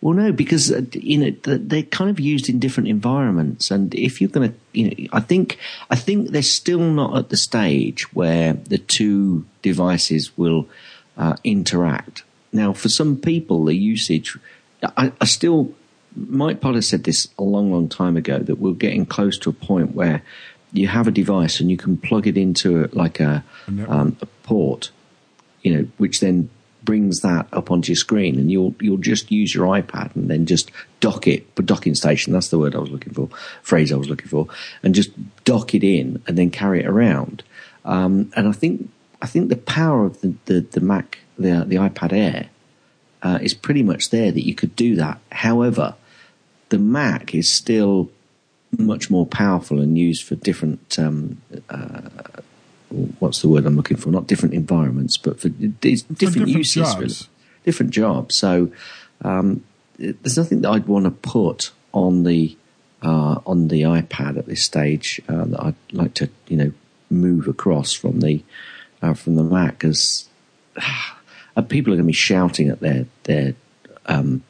Well, 0.00 0.14
no, 0.14 0.32
because 0.32 0.72
uh, 0.72 0.82
you 0.92 1.18
know 1.18 1.30
they're 1.44 1.84
kind 1.84 2.10
of 2.10 2.18
used 2.18 2.48
in 2.48 2.58
different 2.58 2.88
environments, 2.88 3.70
and 3.70 3.94
if 3.94 4.20
you're 4.20 4.30
going 4.30 4.50
to, 4.50 4.56
you 4.72 4.90
know, 4.90 5.08
I 5.12 5.20
think 5.20 5.58
I 5.90 5.96
think 5.96 6.30
they're 6.30 6.42
still 6.42 6.80
not 6.80 7.16
at 7.16 7.28
the 7.28 7.36
stage 7.36 8.12
where 8.14 8.54
the 8.54 8.78
two 8.78 9.46
devices 9.62 10.36
will 10.36 10.68
uh, 11.16 11.36
interact. 11.44 12.24
Now, 12.52 12.72
for 12.72 12.88
some 12.88 13.16
people, 13.16 13.66
the 13.66 13.76
usage, 13.76 14.36
I, 14.96 15.12
I 15.20 15.24
still, 15.24 15.72
Mike 16.16 16.60
Potter 16.60 16.82
said 16.82 17.04
this 17.04 17.28
a 17.38 17.44
long, 17.44 17.70
long 17.70 17.88
time 17.88 18.16
ago 18.16 18.38
that 18.38 18.58
we're 18.58 18.72
getting 18.72 19.06
close 19.06 19.38
to 19.38 19.50
a 19.50 19.52
point 19.52 19.94
where 19.94 20.22
you 20.72 20.88
have 20.88 21.08
a 21.08 21.10
device 21.10 21.60
and 21.60 21.70
you 21.70 21.76
can 21.76 21.96
plug 21.96 22.26
it 22.26 22.36
into 22.36 22.88
like 22.92 23.20
a 23.20 23.44
um, 23.88 24.16
a 24.20 24.26
port, 24.44 24.90
you 25.62 25.74
know, 25.74 25.88
which 25.98 26.20
then 26.20 26.50
brings 26.82 27.20
that 27.20 27.46
up 27.52 27.70
onto 27.70 27.90
your 27.90 27.96
screen, 27.96 28.38
and 28.38 28.50
you'll 28.50 28.74
you'll 28.80 28.96
just 28.96 29.30
use 29.30 29.54
your 29.54 29.66
iPad 29.66 30.14
and 30.16 30.30
then 30.30 30.46
just 30.46 30.70
dock 31.00 31.26
it, 31.26 31.54
but 31.54 31.66
docking 31.66 31.94
station. 31.94 32.32
That's 32.32 32.48
the 32.48 32.58
word 32.58 32.74
I 32.74 32.78
was 32.78 32.90
looking 32.90 33.12
for, 33.12 33.28
phrase 33.62 33.92
I 33.92 33.96
was 33.96 34.08
looking 34.08 34.28
for, 34.28 34.48
and 34.82 34.94
just 34.94 35.10
dock 35.44 35.74
it 35.74 35.84
in 35.84 36.22
and 36.26 36.38
then 36.38 36.50
carry 36.50 36.80
it 36.80 36.86
around. 36.86 37.42
Um, 37.84 38.32
and 38.36 38.48
I 38.48 38.52
think 38.52 38.90
I 39.22 39.26
think 39.26 39.48
the 39.48 39.56
power 39.56 40.06
of 40.06 40.20
the 40.20 40.34
the, 40.46 40.60
the 40.60 40.80
Mac, 40.80 41.18
the 41.38 41.64
the 41.66 41.76
iPad 41.76 42.12
Air, 42.12 42.48
uh, 43.22 43.38
is 43.42 43.54
pretty 43.54 43.82
much 43.82 44.10
there 44.10 44.32
that 44.32 44.46
you 44.46 44.54
could 44.54 44.76
do 44.76 44.96
that. 44.96 45.18
However, 45.32 45.94
the 46.70 46.78
Mac 46.78 47.34
is 47.34 47.52
still 47.52 48.10
much 48.78 49.10
more 49.10 49.26
powerful 49.26 49.80
and 49.80 49.98
used 49.98 50.24
for 50.24 50.36
different 50.36 50.98
um, 50.98 51.40
uh, 51.68 52.00
what's 53.18 53.42
the 53.42 53.48
word 53.48 53.66
I'm 53.66 53.76
looking 53.76 53.96
for? 53.96 54.10
Not 54.10 54.26
different 54.26 54.54
environments, 54.54 55.16
but 55.16 55.40
for 55.40 55.48
d- 55.48 55.68
different, 55.68 56.18
different 56.18 56.48
uses, 56.48 56.74
jobs. 56.74 56.96
really. 56.96 57.14
different 57.64 57.92
jobs. 57.92 58.36
So 58.36 58.72
um, 59.22 59.64
there's 59.98 60.36
nothing 60.36 60.62
that 60.62 60.70
I'd 60.70 60.86
want 60.86 61.04
to 61.04 61.10
put 61.10 61.70
on 61.92 62.24
the 62.24 62.56
uh, 63.02 63.40
on 63.46 63.68
the 63.68 63.82
iPad 63.82 64.36
at 64.36 64.46
this 64.46 64.62
stage 64.62 65.20
uh, 65.28 65.44
that 65.46 65.62
I'd 65.62 65.92
like 65.92 66.14
to 66.14 66.28
you 66.48 66.56
know 66.56 66.72
move 67.08 67.48
across 67.48 67.92
from 67.92 68.20
the 68.20 68.42
uh, 69.02 69.14
from 69.14 69.36
the 69.36 69.44
Mac 69.44 69.84
as 69.84 70.28
uh, 71.56 71.62
people 71.62 71.92
are 71.92 71.96
going 71.96 72.06
to 72.06 72.08
be 72.08 72.12
shouting 72.12 72.68
at 72.68 72.80
their 72.80 73.06
their 73.24 73.54
um, 74.06 74.42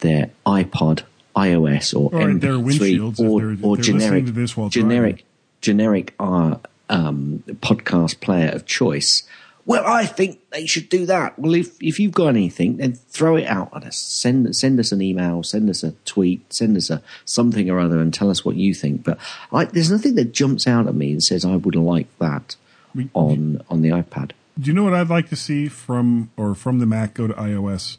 their 0.00 0.30
iPod, 0.46 1.02
iOS, 1.36 1.94
or 1.94 2.14
Or 2.14 2.28
MP3, 2.28 2.62
windshields 2.62 3.20
or, 3.20 3.40
they're- 3.40 3.58
or 3.62 3.76
generic 3.76 4.24
listening 4.24 4.34
this 4.34 4.56
while 4.56 4.68
generic 4.68 5.24
generic 5.60 6.14
uh, 6.18 6.56
um, 6.90 7.42
podcast 7.60 8.20
player 8.20 8.50
of 8.50 8.66
choice. 8.66 9.22
Well, 9.64 9.86
I 9.86 10.06
think 10.06 10.40
they 10.50 10.66
should 10.66 10.88
do 10.88 11.06
that. 11.06 11.38
Well, 11.38 11.54
if 11.54 11.80
if 11.80 12.00
you've 12.00 12.12
got 12.12 12.28
anything, 12.28 12.78
then 12.78 12.94
throw 12.94 13.36
it 13.36 13.46
out 13.46 13.70
at 13.76 13.84
us. 13.84 13.96
Send 13.96 14.54
send 14.56 14.80
us 14.80 14.90
an 14.90 15.00
email, 15.00 15.44
send 15.44 15.70
us 15.70 15.84
a 15.84 15.92
tweet, 16.04 16.52
send 16.52 16.76
us 16.76 16.90
a 16.90 17.00
something 17.24 17.70
or 17.70 17.78
other, 17.78 18.00
and 18.00 18.12
tell 18.12 18.28
us 18.28 18.44
what 18.44 18.56
you 18.56 18.74
think. 18.74 19.04
But 19.04 19.18
I, 19.52 19.66
there's 19.66 19.90
nothing 19.90 20.16
that 20.16 20.32
jumps 20.32 20.66
out 20.66 20.88
at 20.88 20.96
me 20.96 21.12
and 21.12 21.22
says 21.22 21.44
I 21.44 21.54
would 21.56 21.76
like 21.76 22.08
that 22.18 22.56
We- 22.94 23.08
on 23.14 23.62
on 23.70 23.82
the 23.82 23.90
iPad. 23.90 24.32
Do 24.60 24.66
you 24.68 24.74
know 24.74 24.82
what 24.84 24.94
I'd 24.94 25.08
like 25.08 25.28
to 25.30 25.36
see 25.36 25.68
from 25.68 26.30
or 26.36 26.54
from 26.56 26.78
the 26.80 26.86
Mac 26.86 27.14
go 27.14 27.26
to 27.28 27.34
iOS? 27.34 27.98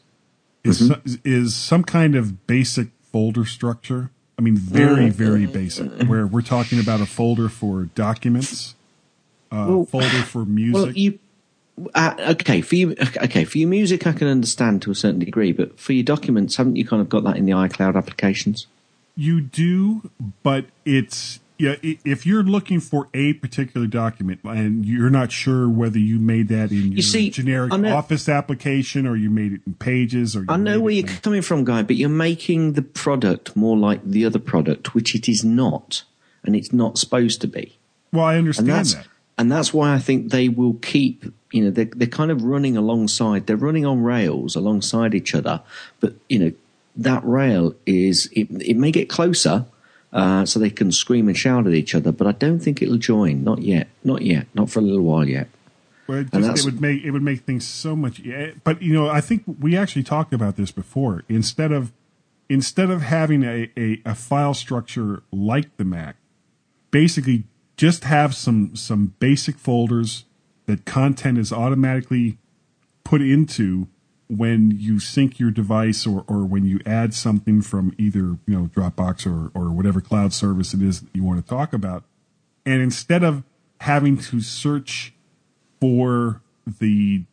is 0.65 0.81
Mm-hmm. 0.81 1.15
is 1.25 1.55
some 1.55 1.83
kind 1.83 2.15
of 2.15 2.45
basic 2.45 2.87
folder 3.13 3.45
structure. 3.45 4.09
I 4.37 4.41
mean, 4.41 4.57
very 4.57 5.05
Mm. 5.09 5.13
very 5.13 5.45
basic. 5.45 5.89
Where 6.03 6.25
we're 6.27 6.41
talking 6.41 6.79
about 6.79 6.99
a 6.99 7.05
folder 7.05 7.47
for 7.47 7.83
documents, 7.95 8.73
a 9.51 9.67
Well- 9.67 9.85
folder 9.85 10.07
for 10.23 10.43
music. 10.43 10.73
Well, 10.73 10.91
you 10.91 11.19
uh, 11.95 12.13
okay 12.35 12.61
for 12.61 12.75
you? 12.75 12.91
Okay, 12.99 13.45
for 13.45 13.57
your 13.57 13.69
music, 13.69 14.05
I 14.05 14.11
can 14.11 14.27
understand 14.27 14.81
to 14.83 14.91
a 14.91 14.95
certain 14.95 15.19
degree, 15.19 15.51
but 15.51 15.79
for 15.79 15.93
your 15.93 16.03
documents, 16.03 16.55
haven't 16.57 16.75
you 16.75 16.85
kind 16.85 17.01
of 17.01 17.09
got 17.09 17.23
that 17.23 17.37
in 17.37 17.45
the 17.45 17.51
iCloud 17.53 17.95
applications? 17.95 18.67
You 19.15 19.41
do, 19.41 20.09
but 20.43 20.65
it's 20.85 21.39
yeah. 21.63 21.75
If 22.03 22.25
you're 22.25 22.43
looking 22.43 22.79
for 22.79 23.07
a 23.13 23.33
particular 23.33 23.87
document 23.87 24.41
and 24.43 24.85
you're 24.85 25.09
not 25.09 25.31
sure 25.31 25.69
whether 25.69 25.97
you 25.97 26.19
made 26.19 26.49
that 26.49 26.71
in 26.71 26.91
your 26.91 27.01
see, 27.01 27.29
generic 27.29 27.71
know- 27.71 27.95
Office 27.95 28.27
application 28.27 29.07
or 29.07 29.15
you 29.15 29.29
made 29.29 29.53
it 29.53 29.61
in 29.65 29.75
Pages 29.75 30.35
or 30.35 30.41
you 30.41 30.45
I 30.49 30.57
know 30.57 30.79
where 30.79 30.93
you're 30.93 31.07
in- 31.07 31.17
coming 31.17 31.41
from, 31.41 31.63
Guy, 31.63 31.81
but 31.83 31.95
you're 31.95 32.09
making 32.09 32.73
the 32.73 32.81
product 32.81 33.55
more 33.55 33.77
like 33.77 34.03
the 34.03 34.25
other 34.25 34.39
product, 34.39 34.93
which 34.93 35.15
it 35.15 35.29
is 35.29 35.43
not, 35.43 36.03
and 36.43 36.55
it's 36.55 36.73
not 36.73 36.97
supposed 36.97 37.39
to 37.41 37.47
be. 37.47 37.77
Well, 38.11 38.25
I 38.25 38.37
understand 38.37 38.67
that's 38.69 38.93
that. 38.95 39.07
and 39.37 39.51
that's 39.51 39.73
why 39.73 39.93
I 39.93 39.99
think 39.99 40.31
they 40.31 40.49
will 40.49 40.73
keep. 40.75 41.25
You 41.51 41.65
know, 41.65 41.71
they're, 41.71 41.85
they're 41.85 42.07
kind 42.07 42.31
of 42.31 42.43
running 42.43 42.75
alongside. 42.75 43.47
They're 43.47 43.55
running 43.55 43.85
on 43.85 44.03
rails 44.03 44.55
alongside 44.55 45.13
each 45.15 45.33
other, 45.33 45.61
but 45.99 46.13
you 46.27 46.39
know 46.39 46.51
that 46.97 47.23
rail 47.25 47.73
is 47.85 48.29
it. 48.33 48.49
It 48.51 48.77
may 48.77 48.91
get 48.91 49.07
closer, 49.09 49.65
uh, 50.13 50.45
so 50.45 50.59
they 50.59 50.69
can 50.69 50.91
scream 50.91 51.27
and 51.27 51.35
shout 51.35 51.65
at 51.65 51.73
each 51.73 51.95
other, 51.95 52.11
but 52.11 52.27
I 52.27 52.31
don't 52.33 52.59
think 52.59 52.81
it'll 52.81 52.97
join. 52.97 53.43
Not 53.43 53.63
yet. 53.63 53.87
Not 54.03 54.21
yet. 54.21 54.47
Not 54.53 54.69
for 54.69 54.79
a 54.79 54.83
little 54.83 55.01
while 55.01 55.27
yet. 55.27 55.47
Well, 56.07 56.19
it, 56.19 56.31
just, 56.31 56.59
it 56.59 56.65
would 56.65 56.81
make 56.81 57.03
it 57.03 57.11
would 57.11 57.23
make 57.23 57.41
things 57.41 57.65
so 57.65 57.95
much. 57.95 58.21
But 58.63 58.81
you 58.81 58.93
know, 58.93 59.09
I 59.09 59.21
think 59.21 59.43
we 59.59 59.75
actually 59.75 60.03
talked 60.03 60.33
about 60.33 60.55
this 60.55 60.69
before. 60.69 61.23
Instead 61.27 61.71
of 61.71 61.91
instead 62.49 62.89
of 62.89 63.01
having 63.01 63.43
a, 63.43 63.71
a, 63.75 64.01
a 64.05 64.13
file 64.13 64.53
structure 64.53 65.23
like 65.31 65.75
the 65.77 65.85
Mac, 65.85 66.17
basically 66.91 67.45
just 67.77 68.03
have 68.03 68.35
some 68.35 68.75
some 68.75 69.13
basic 69.19 69.57
folders 69.57 70.25
that 70.65 70.85
content 70.85 71.37
is 71.37 71.51
automatically 71.51 72.37
put 73.03 73.21
into 73.21 73.87
when 74.37 74.71
you 74.71 74.99
sync 74.99 75.39
your 75.39 75.51
device 75.51 76.05
or, 76.05 76.23
or 76.27 76.45
when 76.45 76.65
you 76.65 76.79
add 76.85 77.13
something 77.13 77.61
from 77.61 77.93
either 77.97 78.37
you 78.45 78.59
know 78.59 78.69
Dropbox 78.73 79.25
or, 79.25 79.51
or 79.59 79.71
whatever 79.71 80.01
cloud 80.01 80.33
service 80.33 80.73
it 80.73 80.81
is 80.81 81.01
that 81.01 81.09
you 81.13 81.23
want 81.23 81.43
to 81.43 81.47
talk 81.47 81.73
about. 81.73 82.03
And 82.65 82.81
instead 82.81 83.23
of 83.23 83.43
having 83.81 84.17
to 84.17 84.41
search 84.41 85.13
for 85.79 86.41
the 86.65 87.23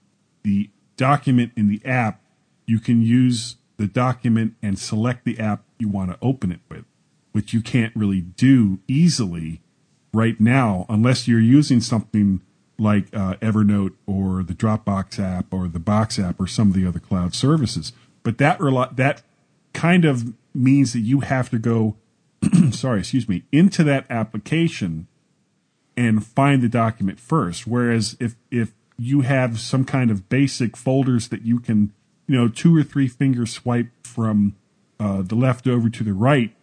the 0.43 0.71
document 0.97 1.53
in 1.57 1.69
the 1.69 1.81
app, 1.85 2.21
you 2.67 2.79
can 2.79 3.03
use 3.03 3.57
the 3.77 3.87
document 3.87 4.55
and 4.63 4.79
select 4.79 5.25
the 5.25 5.39
app 5.39 5.65
you 5.79 5.89
want 5.89 6.11
to 6.11 6.19
open 6.21 6.53
it 6.53 6.61
with, 6.69 6.85
which 7.33 7.53
you 7.53 7.61
can't 7.61 7.95
really 7.97 8.21
do 8.21 8.81
easily 8.87 9.61
right 10.13 10.41
now 10.41 10.87
unless 10.89 11.29
you're 11.29 11.41
using 11.41 11.81
something 11.81 12.43
like 12.81 13.15
uh, 13.15 13.35
Evernote 13.37 13.93
or 14.07 14.43
the 14.43 14.55
Dropbox 14.55 15.23
app 15.23 15.53
or 15.53 15.69
the 15.69 15.79
Box 15.79 16.19
app 16.19 16.41
or 16.41 16.47
some 16.47 16.69
of 16.69 16.75
the 16.75 16.87
other 16.87 16.99
cloud 16.99 17.35
services. 17.35 17.93
But 18.23 18.39
that 18.39 18.59
that 18.97 19.23
kind 19.73 20.05
of 20.05 20.33
means 20.55 20.93
that 20.95 21.01
you 21.01 21.21
have 21.21 21.51
to 21.51 21.59
go, 21.59 21.97
sorry, 22.71 23.01
excuse 23.01 23.29
me, 23.29 23.45
into 23.53 23.85
that 23.85 24.07
application 24.11 25.07
and 25.97 26.25
find 26.25 26.63
the 26.63 26.69
document 26.69 27.21
first. 27.21 27.67
Whereas 27.67 28.17
if 28.19 28.37
if 28.51 28.73
you 28.97 29.21
have 29.23 29.61
some 29.61 29.85
kind 29.85 30.11
of 30.11 30.29
basic 30.29 30.77
folders 30.77 31.29
that 31.29 31.43
you 31.43 31.61
can, 31.61 31.93
you 32.27 32.37
know, 32.37 32.49
two 32.49 32.77
or 32.77 32.83
three 32.83 33.09
finger 33.09 33.47
swipe 33.47 33.89
from 34.03 34.57
uh, 34.99 35.23
the 35.23 35.35
left 35.35 35.67
over 35.67 35.89
to 35.89 36.05
the 36.05 36.13
right 36.13 36.55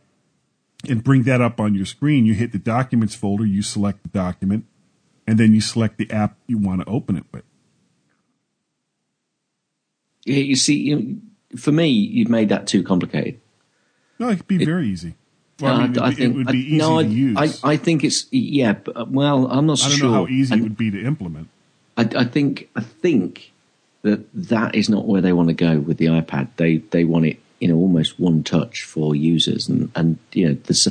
and 0.87 1.03
bring 1.03 1.23
that 1.23 1.41
up 1.41 1.59
on 1.59 1.75
your 1.75 1.85
screen, 1.85 2.25
you 2.25 2.33
hit 2.33 2.51
the 2.51 2.59
documents 2.59 3.15
folder, 3.15 3.45
you 3.45 3.61
select 3.61 4.03
the 4.03 4.09
document, 4.09 4.65
and 5.27 5.37
then 5.37 5.53
you 5.53 5.61
select 5.61 5.97
the 5.97 6.09
app 6.09 6.37
you 6.47 6.57
want 6.57 6.81
to 6.81 6.87
open 6.87 7.17
it 7.17 7.25
with. 7.31 7.43
Yeah, 10.25 10.37
you 10.39 10.55
see, 10.55 10.75
you, 10.77 11.21
for 11.57 11.71
me, 11.71 11.87
you've 11.89 12.29
made 12.29 12.49
that 12.49 12.67
too 12.67 12.83
complicated. 12.83 13.39
No, 14.19 14.29
it 14.29 14.37
could 14.37 14.47
be 14.47 14.63
very 14.65 14.87
easy. 14.87 15.15
Well, 15.59 15.73
I 15.73 15.87
mean, 15.87 15.99
Uh, 15.99 16.07
it, 16.09 16.19
it 16.19 16.27
would 16.29 16.47
be 16.47 16.57
I- 16.57 16.61
easy 16.61 16.77
no, 16.77 17.01
to 17.01 17.07
I, 17.07 17.09
use. 17.09 17.63
I, 17.63 17.71
I 17.71 17.77
think 17.77 18.03
it's 18.03 18.27
yeah. 18.31 18.73
But, 18.73 18.97
uh, 18.97 19.05
well, 19.09 19.47
I'm 19.47 19.65
not 19.65 19.81
I 19.83 19.89
don't 19.89 19.97
sure. 19.97 20.07
know 20.09 20.13
how 20.13 20.27
easy 20.27 20.53
And 20.53 20.61
it 20.61 20.63
would 20.63 20.77
be 20.77 20.91
to 20.91 21.03
implement. 21.03 21.49
I, 21.95 22.07
I 22.15 22.23
think 22.25 22.69
I 22.75 22.81
think 22.81 23.51
that 24.03 24.25
that 24.33 24.75
is 24.75 24.89
not 24.89 25.05
where 25.07 25.21
they 25.21 25.33
want 25.33 25.49
to 25.49 25.53
go 25.55 25.79
with 25.79 25.97
the 25.97 26.05
iPad. 26.07 26.49
They 26.57 26.77
they 26.77 27.05
want 27.05 27.25
it 27.25 27.39
you 27.59 27.67
know 27.67 27.75
almost 27.75 28.19
one 28.19 28.43
touch 28.43 28.83
for 28.83 29.15
users, 29.15 29.67
and 29.67 29.91
and 29.95 30.19
you 30.33 30.47
know 30.49 30.53
this. 30.65 30.87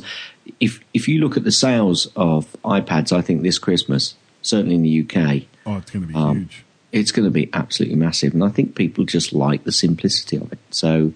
If 0.58 0.80
if 0.94 1.06
you 1.06 1.20
look 1.20 1.36
at 1.36 1.44
the 1.44 1.52
sales 1.52 2.08
of 2.16 2.56
iPads, 2.64 3.12
I 3.12 3.22
think 3.22 3.42
this 3.42 3.58
Christmas, 3.58 4.14
certainly 4.46 4.74
in 4.76 4.82
the 4.82 5.00
UK, 5.02 5.42
Oh, 5.66 5.76
it's 5.78 5.90
going 5.90 6.02
to 6.06 6.08
be 6.08 6.14
Um, 6.14 6.36
huge. 6.38 6.64
it's 6.92 7.10
going 7.12 7.24
to 7.24 7.30
be 7.30 7.50
absolutely 7.52 7.96
massive, 7.96 8.32
and 8.34 8.44
I 8.44 8.48
think 8.48 8.74
people 8.74 9.04
just 9.04 9.32
like 9.32 9.64
the 9.64 9.72
simplicity 9.72 10.36
of 10.36 10.52
it. 10.52 10.58
So, 10.70 11.12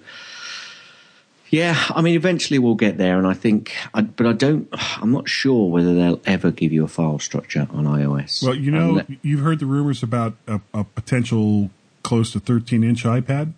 yeah, 1.50 1.76
I 1.90 2.00
mean, 2.02 2.14
eventually 2.14 2.58
we'll 2.58 2.74
get 2.76 2.96
there, 2.98 3.18
and 3.18 3.26
I 3.26 3.34
think, 3.34 3.72
I, 3.94 4.02
but 4.02 4.26
I 4.26 4.32
don't, 4.32 4.68
I'm 5.00 5.10
not 5.12 5.28
sure 5.28 5.68
whether 5.70 5.94
they'll 5.94 6.20
ever 6.24 6.50
give 6.50 6.72
you 6.72 6.84
a 6.84 6.88
file 6.88 7.18
structure 7.18 7.66
on 7.72 7.84
iOS. 7.86 8.42
Well, 8.44 8.54
you 8.54 8.70
know, 8.70 9.02
you've 9.22 9.40
heard 9.40 9.58
the 9.60 9.66
rumors 9.66 10.02
about 10.02 10.34
a, 10.46 10.60
a 10.74 10.84
potential 10.84 11.70
close 12.02 12.30
to 12.32 12.40
13 12.40 12.82
inch 12.84 13.04
iPad. 13.04 13.52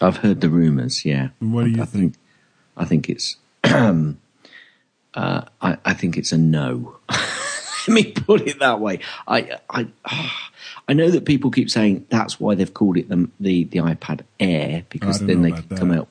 I've 0.00 0.18
heard 0.18 0.40
the 0.40 0.48
rumors. 0.50 1.04
Yeah, 1.04 1.28
What 1.38 1.64
do 1.64 1.70
you 1.70 1.82
I 1.82 1.86
think? 1.86 2.14
I 2.76 2.84
think 2.84 3.08
it's, 3.08 3.36
uh, 3.64 4.12
I, 5.14 5.44
I 5.84 5.94
think 5.94 6.16
it's 6.16 6.32
a 6.32 6.38
no. 6.38 6.96
Let 7.88 7.94
me 7.94 8.12
put 8.12 8.42
it 8.42 8.58
that 8.60 8.80
way. 8.80 9.00
I, 9.26 9.58
I, 9.68 9.88
I 10.88 10.92
know 10.92 11.10
that 11.10 11.24
people 11.24 11.50
keep 11.50 11.70
saying 11.70 12.06
that's 12.10 12.38
why 12.38 12.54
they've 12.54 12.72
called 12.72 12.96
it 12.96 13.08
the 13.08 13.28
the, 13.40 13.64
the 13.64 13.78
iPad 13.78 14.20
Air 14.38 14.84
because 14.88 15.20
then 15.20 15.42
they 15.42 15.52
can 15.52 15.76
come 15.76 15.92
out, 15.92 16.08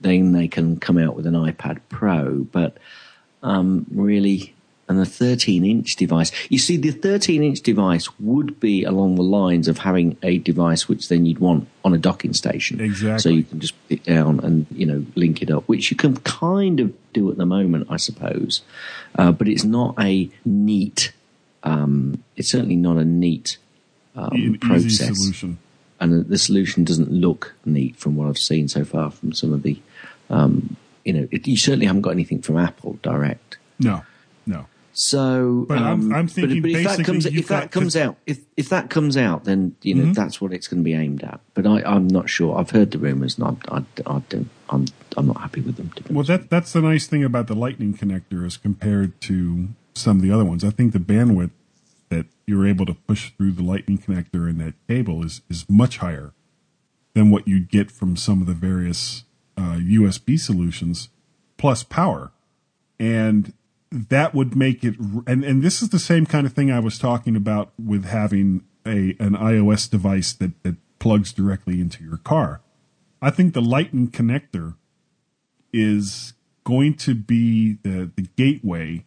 then 0.00 0.32
they 0.32 0.48
can 0.48 0.78
come 0.78 0.98
out 0.98 1.14
with 1.14 1.26
an 1.26 1.34
iPad 1.34 1.80
Pro. 1.88 2.46
But 2.50 2.78
um, 3.42 3.86
really, 3.90 4.54
and 4.88 5.00
a 5.00 5.04
13 5.04 5.64
inch 5.64 5.96
device. 5.96 6.30
You 6.48 6.58
see, 6.58 6.76
the 6.76 6.90
13 6.90 7.42
inch 7.42 7.60
device 7.60 8.08
would 8.18 8.60
be 8.60 8.84
along 8.84 9.16
the 9.16 9.22
lines 9.22 9.68
of 9.68 9.78
having 9.78 10.16
a 10.22 10.38
device 10.38 10.88
which 10.88 11.08
then 11.08 11.26
you'd 11.26 11.38
want 11.38 11.68
on 11.84 11.94
a 11.94 11.98
docking 11.98 12.34
station. 12.34 12.80
Exactly. 12.80 13.18
So 13.18 13.28
you 13.30 13.44
can 13.44 13.60
just 13.60 13.74
put 13.82 13.98
it 13.98 14.04
down 14.04 14.40
and 14.40 14.66
you 14.70 14.86
know 14.86 15.04
link 15.14 15.42
it 15.42 15.50
up, 15.50 15.64
which 15.68 15.90
you 15.90 15.96
can 15.96 16.16
kind 16.18 16.80
of 16.80 16.94
do 17.12 17.30
at 17.30 17.36
the 17.36 17.46
moment, 17.46 17.88
I 17.90 17.96
suppose. 17.96 18.62
Uh, 19.16 19.32
but 19.32 19.48
it's 19.48 19.64
not 19.64 19.94
a 19.98 20.30
neat. 20.44 21.12
Um, 21.66 22.22
it's 22.36 22.48
certainly 22.50 22.76
not 22.76 22.96
a 22.96 23.04
neat 23.04 23.58
um, 24.14 24.56
process 24.60 25.16
solution. 25.18 25.58
and 26.00 26.26
the 26.28 26.38
solution 26.38 26.84
doesn't 26.84 27.10
look 27.10 27.54
neat 27.64 27.96
from 27.96 28.16
what 28.16 28.28
I've 28.28 28.38
seen 28.38 28.68
so 28.68 28.84
far 28.84 29.10
from 29.10 29.32
some 29.32 29.52
of 29.52 29.62
the, 29.62 29.78
um, 30.30 30.76
you 31.04 31.12
know, 31.12 31.28
it, 31.30 31.46
you 31.46 31.56
certainly 31.56 31.86
haven't 31.86 32.02
got 32.02 32.10
anything 32.10 32.40
from 32.40 32.56
Apple 32.56 32.98
direct. 33.02 33.58
No, 33.78 34.02
no. 34.46 34.66
So, 34.98 35.66
But 35.68 35.78
I'm- 35.78 36.10
um, 36.10 36.14
I'm 36.14 36.28
thinking 36.28 36.62
but, 36.62 36.70
if 36.70 36.76
that 36.78 36.84
basically 36.84 37.04
comes, 37.04 37.26
if 37.26 37.48
that 37.48 37.70
comes 37.70 37.96
out, 37.96 38.16
if 38.26 38.38
if 38.56 38.70
that 38.70 38.88
comes 38.88 39.16
out, 39.18 39.44
then 39.44 39.76
you 39.82 39.94
know 39.94 40.04
Mhm. 40.06 40.14
that's 40.14 40.40
what 40.40 40.54
it's 40.54 40.68
going 40.68 40.80
to 40.82 40.84
be 40.84 40.94
aimed 40.94 41.22
at. 41.22 41.40
But 41.52 41.66
I, 41.66 41.82
I'm 41.82 42.08
not 42.08 42.30
sure. 42.30 42.56
I've 42.58 42.70
heard 42.70 42.92
the 42.92 42.98
rumors, 42.98 43.36
and 43.38 43.44
I, 43.68 43.76
I, 43.76 43.78
I 44.16 44.22
don't. 44.30 44.48
I'm 44.70 44.86
I'm 45.18 45.26
not 45.26 45.38
happy 45.42 45.60
with 45.60 45.76
them. 45.76 45.90
To 45.96 46.12
Well, 46.14 46.24
that 46.24 46.48
that's 46.48 46.72
the 46.72 46.80
nice 46.80 47.06
thing 47.06 47.22
about 47.24 47.46
the 47.46 47.54
Lightning 47.54 47.92
connector 47.92 48.46
as 48.46 48.56
compared 48.56 49.20
to 49.22 49.68
some 49.96 50.18
of 50.18 50.22
the 50.22 50.30
other 50.30 50.44
ones. 50.44 50.64
I 50.64 50.70
think 50.70 50.92
the 50.92 50.98
bandwidth 50.98 51.50
that 52.08 52.26
you're 52.46 52.66
able 52.66 52.86
to 52.86 52.94
push 52.94 53.32
through 53.32 53.52
the 53.52 53.62
Lightning 53.62 53.98
connector 53.98 54.48
in 54.48 54.58
that 54.58 54.74
cable 54.88 55.24
is 55.24 55.42
is 55.48 55.64
much 55.68 55.98
higher 55.98 56.32
than 57.14 57.30
what 57.30 57.48
you'd 57.48 57.70
get 57.70 57.90
from 57.90 58.16
some 58.16 58.40
of 58.40 58.46
the 58.46 58.54
various 58.54 59.24
uh, 59.56 59.78
USB 59.80 60.38
solutions, 60.38 61.08
plus 61.56 61.82
power, 61.82 62.30
and 63.00 63.52
that 63.90 64.34
would 64.34 64.54
make 64.54 64.84
it. 64.84 64.94
And 65.26 65.44
and 65.44 65.62
this 65.62 65.82
is 65.82 65.88
the 65.88 65.98
same 65.98 66.26
kind 66.26 66.46
of 66.46 66.52
thing 66.52 66.70
I 66.70 66.80
was 66.80 66.98
talking 66.98 67.36
about 67.36 67.72
with 67.82 68.04
having 68.04 68.64
a 68.86 69.16
an 69.18 69.34
iOS 69.34 69.90
device 69.90 70.32
that 70.34 70.62
that 70.62 70.76
plugs 70.98 71.32
directly 71.32 71.80
into 71.80 72.04
your 72.04 72.18
car. 72.18 72.60
I 73.20 73.30
think 73.30 73.54
the 73.54 73.62
Lightning 73.62 74.08
connector 74.08 74.76
is 75.72 76.34
going 76.64 76.94
to 76.94 77.14
be 77.14 77.78
the, 77.82 78.10
the 78.16 78.28
gateway 78.36 79.04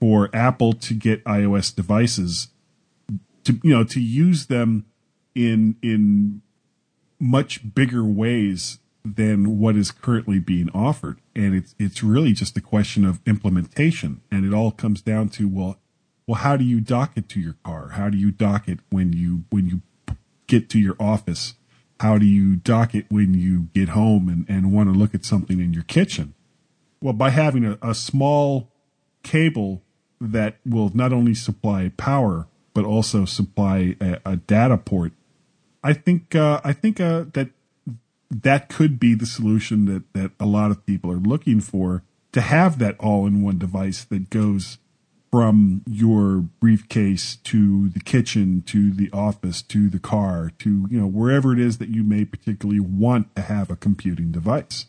for 0.00 0.30
Apple 0.32 0.72
to 0.72 0.94
get 0.94 1.22
iOS 1.24 1.74
devices 1.74 2.48
to 3.44 3.60
you 3.62 3.70
know 3.70 3.84
to 3.84 4.00
use 4.00 4.46
them 4.46 4.86
in 5.34 5.76
in 5.82 6.42
much 7.18 7.74
bigger 7.74 8.04
ways 8.04 8.78
than 9.04 9.58
what 9.58 9.76
is 9.76 9.90
currently 9.90 10.38
being 10.38 10.70
offered. 10.70 11.20
And 11.34 11.54
it's 11.54 11.74
it's 11.78 12.02
really 12.02 12.32
just 12.32 12.56
a 12.56 12.60
question 12.60 13.04
of 13.04 13.20
implementation. 13.26 14.22
And 14.30 14.44
it 14.44 14.54
all 14.54 14.70
comes 14.70 15.02
down 15.02 15.28
to 15.30 15.48
well 15.48 15.78
well 16.26 16.40
how 16.40 16.56
do 16.56 16.64
you 16.64 16.80
dock 16.80 17.12
it 17.16 17.28
to 17.30 17.40
your 17.40 17.56
car? 17.64 17.90
How 17.90 18.08
do 18.08 18.16
you 18.16 18.30
dock 18.30 18.68
it 18.68 18.80
when 18.90 19.12
you 19.12 19.44
when 19.50 19.68
you 19.68 19.82
get 20.46 20.68
to 20.70 20.78
your 20.78 20.96
office? 20.98 21.54
How 22.00 22.16
do 22.16 22.24
you 22.24 22.56
dock 22.56 22.94
it 22.94 23.06
when 23.10 23.34
you 23.34 23.68
get 23.74 23.90
home 23.90 24.28
and, 24.28 24.46
and 24.48 24.72
want 24.72 24.90
to 24.90 24.98
look 24.98 25.14
at 25.14 25.24
something 25.24 25.60
in 25.60 25.74
your 25.74 25.82
kitchen? 25.82 26.34
Well, 27.02 27.12
by 27.12 27.30
having 27.30 27.64
a, 27.64 27.78
a 27.82 27.94
small 27.94 28.72
cable 29.22 29.82
that 30.20 30.58
will 30.66 30.90
not 30.94 31.12
only 31.12 31.34
supply 31.34 31.90
power 31.96 32.46
but 32.74 32.84
also 32.84 33.24
supply 33.24 33.96
a, 34.00 34.18
a 34.24 34.36
data 34.36 34.76
port, 34.76 35.12
I 35.82 35.92
think 35.92 36.34
uh, 36.34 36.60
I 36.62 36.72
think 36.72 37.00
uh, 37.00 37.24
that 37.32 37.50
that 38.30 38.68
could 38.68 39.00
be 39.00 39.14
the 39.14 39.26
solution 39.26 39.86
that 39.86 40.12
that 40.12 40.32
a 40.38 40.46
lot 40.46 40.70
of 40.70 40.84
people 40.86 41.10
are 41.10 41.16
looking 41.16 41.60
for 41.60 42.02
to 42.32 42.40
have 42.40 42.78
that 42.78 42.96
all-in-one 43.00 43.58
device 43.58 44.04
that 44.04 44.30
goes 44.30 44.78
from 45.30 45.82
your 45.88 46.38
briefcase 46.38 47.36
to 47.36 47.88
the 47.88 48.00
kitchen 48.00 48.62
to 48.66 48.92
the 48.92 49.10
office 49.12 49.62
to 49.62 49.88
the 49.88 49.98
car 49.98 50.50
to 50.58 50.86
you 50.90 51.00
know 51.00 51.06
wherever 51.06 51.52
it 51.52 51.60
is 51.60 51.78
that 51.78 51.88
you 51.88 52.02
may 52.02 52.24
particularly 52.24 52.80
want 52.80 53.34
to 53.36 53.42
have 53.42 53.70
a 53.70 53.76
computing 53.76 54.30
device. 54.32 54.86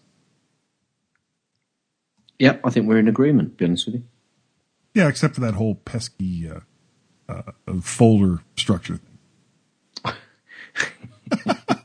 Yep, 2.39 2.61
I 2.63 2.69
think 2.71 2.88
we're 2.88 2.97
in 2.97 3.07
agreement. 3.07 3.57
Be 3.57 3.65
honest 3.65 3.86
with 3.86 3.95
you. 3.95 4.03
Yeah, 4.93 5.07
except 5.07 5.35
for 5.35 5.41
that 5.41 5.53
whole 5.53 5.75
pesky 5.75 6.49
uh, 6.49 6.59
uh, 7.29 7.51
folder 7.81 8.43
structure 8.55 8.97
thing. 8.97 10.15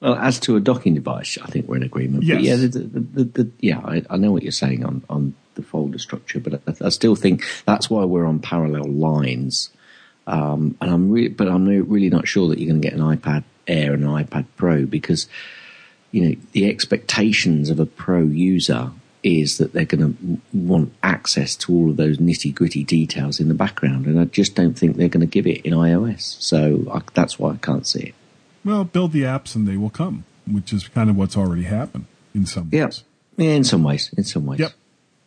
Well, 0.00 0.14
as 0.14 0.38
to 0.40 0.56
a 0.56 0.60
docking 0.60 0.94
device, 0.94 1.38
I 1.42 1.46
think 1.46 1.66
we're 1.66 1.78
in 1.78 1.82
agreement. 1.82 2.22
Yes. 2.22 2.36
But 2.36 2.44
yeah, 2.44 2.56
the, 2.56 2.68
the, 2.68 3.00
the, 3.00 3.24
the, 3.24 3.50
yeah, 3.60 3.78
I, 3.78 4.02
I 4.10 4.16
know 4.18 4.30
what 4.30 4.42
you're 4.42 4.52
saying 4.52 4.84
on, 4.84 5.02
on 5.08 5.34
the 5.54 5.62
folder 5.62 5.98
structure, 5.98 6.38
but 6.38 6.60
I, 6.66 6.86
I 6.86 6.88
still 6.90 7.16
think 7.16 7.44
that's 7.64 7.88
why 7.88 8.04
we're 8.04 8.26
on 8.26 8.38
parallel 8.38 8.84
lines. 8.84 9.70
Um, 10.26 10.76
and 10.80 10.90
I'm 10.90 11.10
re- 11.10 11.28
but 11.28 11.48
I'm 11.48 11.66
really 11.66 12.10
not 12.10 12.28
sure 12.28 12.48
that 12.48 12.58
you're 12.58 12.68
going 12.68 12.82
to 12.82 12.88
get 12.88 12.98
an 12.98 13.04
iPad 13.04 13.44
Air 13.66 13.94
and 13.94 14.04
an 14.04 14.10
iPad 14.10 14.46
Pro 14.56 14.84
because 14.86 15.28
you 16.12 16.28
know 16.28 16.36
the 16.52 16.68
expectations 16.68 17.70
of 17.70 17.80
a 17.80 17.86
pro 17.86 18.20
user 18.20 18.92
is 19.26 19.58
that 19.58 19.72
they're 19.72 19.84
going 19.84 20.14
to 20.14 20.40
want 20.56 20.92
access 21.02 21.56
to 21.56 21.72
all 21.74 21.90
of 21.90 21.96
those 21.96 22.18
nitty 22.18 22.54
gritty 22.54 22.84
details 22.84 23.40
in 23.40 23.48
the 23.48 23.54
background, 23.54 24.06
and 24.06 24.18
I 24.20 24.24
just 24.26 24.54
don't 24.54 24.74
think 24.78 24.96
they're 24.96 25.08
going 25.08 25.20
to 25.26 25.30
give 25.30 25.46
it 25.46 25.62
in 25.66 25.72
iOS. 25.74 26.40
So 26.40 26.84
I, 26.92 27.00
that's 27.14 27.38
why 27.38 27.52
I 27.52 27.56
can't 27.56 27.86
see 27.86 28.00
it. 28.04 28.14
Well, 28.64 28.84
build 28.84 29.12
the 29.12 29.22
apps 29.22 29.54
and 29.56 29.66
they 29.66 29.76
will 29.76 29.90
come, 29.90 30.24
which 30.50 30.72
is 30.72 30.88
kind 30.88 31.10
of 31.10 31.16
what's 31.16 31.36
already 31.36 31.64
happened 31.64 32.06
in 32.34 32.46
some 32.46 32.68
Yeah, 32.72 32.86
ways. 32.86 33.04
yeah, 33.36 33.50
in 33.50 33.64
some 33.64 33.82
ways, 33.82 34.10
in 34.16 34.24
some 34.24 34.46
ways. 34.46 34.60
Yep. 34.60 34.72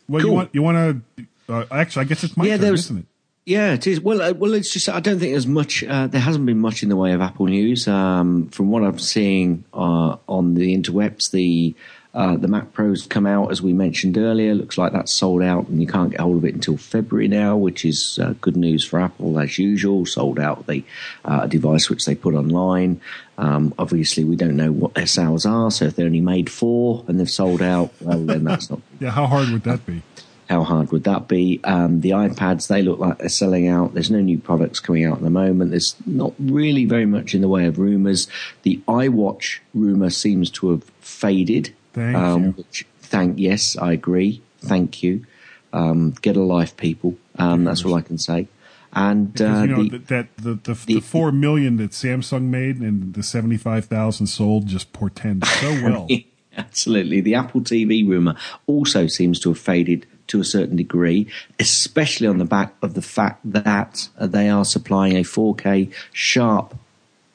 Well, 0.08 0.20
you 0.22 0.26
Cool. 0.26 0.34
want 0.34 0.50
you 0.52 0.62
want 0.62 1.04
to 1.16 1.26
uh, 1.54 1.64
actually? 1.70 2.02
I 2.06 2.08
guess 2.08 2.24
it's 2.24 2.36
my 2.36 2.44
Yeah, 2.46 2.56
turn, 2.56 2.74
isn't 2.74 2.98
it? 2.98 3.04
Yeah, 3.46 3.72
it 3.72 3.86
is. 3.86 4.00
Well, 4.00 4.20
uh, 4.20 4.32
well, 4.34 4.52
it's 4.54 4.72
just 4.72 4.88
I 4.88 5.00
don't 5.00 5.18
think 5.18 5.32
there's 5.32 5.46
much. 5.46 5.82
Uh, 5.82 6.06
there 6.06 6.20
hasn't 6.20 6.44
been 6.46 6.58
much 6.60 6.82
in 6.82 6.88
the 6.88 6.96
way 6.96 7.12
of 7.12 7.20
Apple 7.20 7.46
news 7.46 7.88
um, 7.88 8.48
from 8.50 8.70
what 8.70 8.82
I'm 8.84 8.98
seeing 8.98 9.64
uh, 9.72 10.16
on 10.28 10.54
the 10.54 10.76
interwebs. 10.76 11.30
The 11.30 11.74
uh, 12.12 12.36
the 12.36 12.48
Mac 12.48 12.72
Pros 12.72 13.06
come 13.06 13.26
out 13.26 13.50
as 13.50 13.62
we 13.62 13.72
mentioned 13.72 14.18
earlier. 14.18 14.54
Looks 14.54 14.76
like 14.78 14.92
that's 14.92 15.14
sold 15.14 15.42
out, 15.42 15.68
and 15.68 15.80
you 15.80 15.86
can't 15.86 16.10
get 16.10 16.20
hold 16.20 16.38
of 16.38 16.44
it 16.44 16.54
until 16.54 16.76
February 16.76 17.28
now, 17.28 17.56
which 17.56 17.84
is 17.84 18.18
uh, 18.20 18.34
good 18.40 18.56
news 18.56 18.84
for 18.84 19.00
Apple 19.00 19.38
as 19.38 19.58
usual. 19.58 20.06
Sold 20.06 20.38
out 20.40 20.66
the 20.66 20.84
uh, 21.24 21.46
device 21.46 21.88
which 21.88 22.04
they 22.04 22.14
put 22.14 22.34
online. 22.34 23.00
Um, 23.38 23.74
obviously, 23.78 24.24
we 24.24 24.36
don't 24.36 24.56
know 24.56 24.72
what 24.72 24.94
their 24.94 25.06
sales 25.06 25.46
are, 25.46 25.70
so 25.70 25.86
if 25.86 25.96
they 25.96 26.04
only 26.04 26.20
made 26.20 26.50
four 26.50 27.04
and 27.06 27.18
they've 27.18 27.30
sold 27.30 27.62
out, 27.62 27.92
well, 28.00 28.18
then 28.18 28.44
that's 28.44 28.70
not 28.70 28.80
Yeah. 29.00 29.10
How 29.10 29.26
hard 29.26 29.50
would 29.50 29.62
that 29.64 29.86
be? 29.86 30.02
how 30.50 30.64
hard 30.64 30.90
would 30.90 31.04
that 31.04 31.28
be? 31.28 31.60
Um, 31.62 32.00
the 32.00 32.10
iPads, 32.10 32.66
they 32.66 32.82
look 32.82 32.98
like 32.98 33.18
they're 33.18 33.28
selling 33.28 33.68
out. 33.68 33.94
There's 33.94 34.10
no 34.10 34.20
new 34.20 34.36
products 34.36 34.80
coming 34.80 35.04
out 35.04 35.18
at 35.18 35.22
the 35.22 35.30
moment. 35.30 35.70
There's 35.70 35.94
not 36.06 36.34
really 36.40 36.86
very 36.86 37.06
much 37.06 37.36
in 37.36 37.40
the 37.40 37.48
way 37.48 37.66
of 37.66 37.78
rumors. 37.78 38.26
The 38.62 38.80
iWatch 38.88 39.60
rumor 39.74 40.10
seems 40.10 40.50
to 40.50 40.72
have 40.72 40.82
faded. 41.00 41.72
Thank 41.92 42.16
um, 42.16 42.44
you. 42.44 42.50
Which, 42.52 42.86
thank, 43.00 43.38
yes, 43.38 43.76
I 43.76 43.92
agree. 43.92 44.42
Thank 44.60 45.02
you. 45.02 45.26
Um, 45.72 46.12
get 46.22 46.36
a 46.36 46.42
life, 46.42 46.76
people. 46.76 47.16
Um, 47.36 47.64
that's 47.64 47.84
all 47.84 47.94
I 47.94 48.02
can 48.02 48.18
say. 48.18 48.48
And 48.92 49.32
Because 49.32 49.60
uh, 49.60 49.62
you 49.62 49.68
know 49.68 49.88
the, 49.88 49.98
that, 49.98 50.36
the, 50.36 50.54
the 50.54 50.74
the- 50.74 50.94
the 50.94 51.00
four 51.00 51.30
million 51.30 51.76
that 51.76 51.92
Samsung 51.92 52.44
made 52.44 52.78
and 52.78 53.14
the 53.14 53.22
seventy 53.22 53.56
five 53.56 53.84
thousand 53.84 54.26
sold 54.26 54.66
just 54.66 54.92
portend 54.92 55.46
so 55.46 55.70
well. 55.84 56.08
Absolutely. 56.56 57.20
The 57.20 57.36
Apple 57.36 57.60
TV 57.60 58.06
rumor 58.06 58.34
also 58.66 59.06
seems 59.06 59.38
to 59.40 59.50
have 59.50 59.58
faded 59.58 60.06
to 60.26 60.40
a 60.40 60.44
certain 60.44 60.76
degree, 60.76 61.28
especially 61.60 62.26
on 62.26 62.38
the 62.38 62.44
back 62.44 62.74
of 62.82 62.94
the 62.94 63.02
fact 63.02 63.40
that 63.44 64.08
they 64.20 64.48
are 64.48 64.64
supplying 64.64 65.16
a 65.16 65.22
4K 65.22 65.92
sharp 66.12 66.76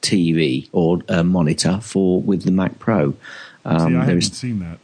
TV 0.02 0.68
or 0.72 1.00
uh, 1.08 1.22
monitor 1.22 1.80
for 1.82 2.20
with 2.20 2.44
the 2.44 2.50
Mac 2.50 2.78
Pro. 2.78 3.14
See, 3.68 3.74
Um, 3.84 3.96
I 4.00 4.04
haven't 4.04 4.22
seen 4.22 4.58
that. 4.60 4.78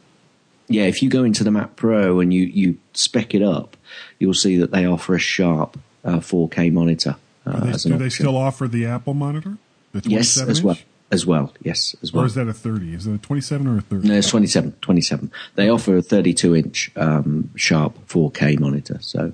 yeah, 0.68 0.84
if 0.84 1.02
you 1.02 1.08
go 1.10 1.22
into 1.24 1.44
the 1.44 1.50
Mac 1.50 1.76
Pro 1.76 2.20
and 2.20 2.32
you, 2.34 2.44
you 2.44 2.78
spec 2.94 3.34
it 3.34 3.42
up, 3.42 3.76
you'll 4.18 4.34
see 4.34 4.56
that 4.58 4.70
they 4.72 4.86
offer 4.86 5.14
a 5.14 5.18
sharp 5.18 5.78
uh, 6.04 6.16
4K 6.18 6.72
monitor. 6.72 7.16
Uh, 7.46 7.60
Do 7.60 7.70
they, 7.72 7.90
do 7.90 7.98
they 7.98 8.08
still 8.08 8.36
offer 8.36 8.68
the 8.68 8.86
Apple 8.86 9.14
monitor? 9.14 9.56
The 9.92 10.00
Yes, 10.08 10.34
27 10.34 10.50
as 10.50 10.62
well. 10.62 10.78
As 11.10 11.26
well, 11.26 11.52
yes, 11.62 11.94
as 12.02 12.10
well. 12.10 12.22
Or 12.24 12.26
is 12.26 12.34
that 12.36 12.48
a 12.48 12.54
30? 12.54 12.94
Is 12.94 13.06
it 13.06 13.14
a 13.14 13.18
27 13.18 13.66
or 13.66 13.76
a 13.76 13.80
30? 13.82 14.08
No, 14.08 14.14
it's 14.14 14.30
27. 14.30 14.72
27. 14.80 15.30
They 15.56 15.68
offer 15.68 15.98
a 15.98 16.02
32 16.02 16.56
inch 16.56 16.90
um, 16.96 17.50
sharp 17.54 17.98
4K 18.08 18.58
monitor. 18.58 18.96
So, 19.02 19.32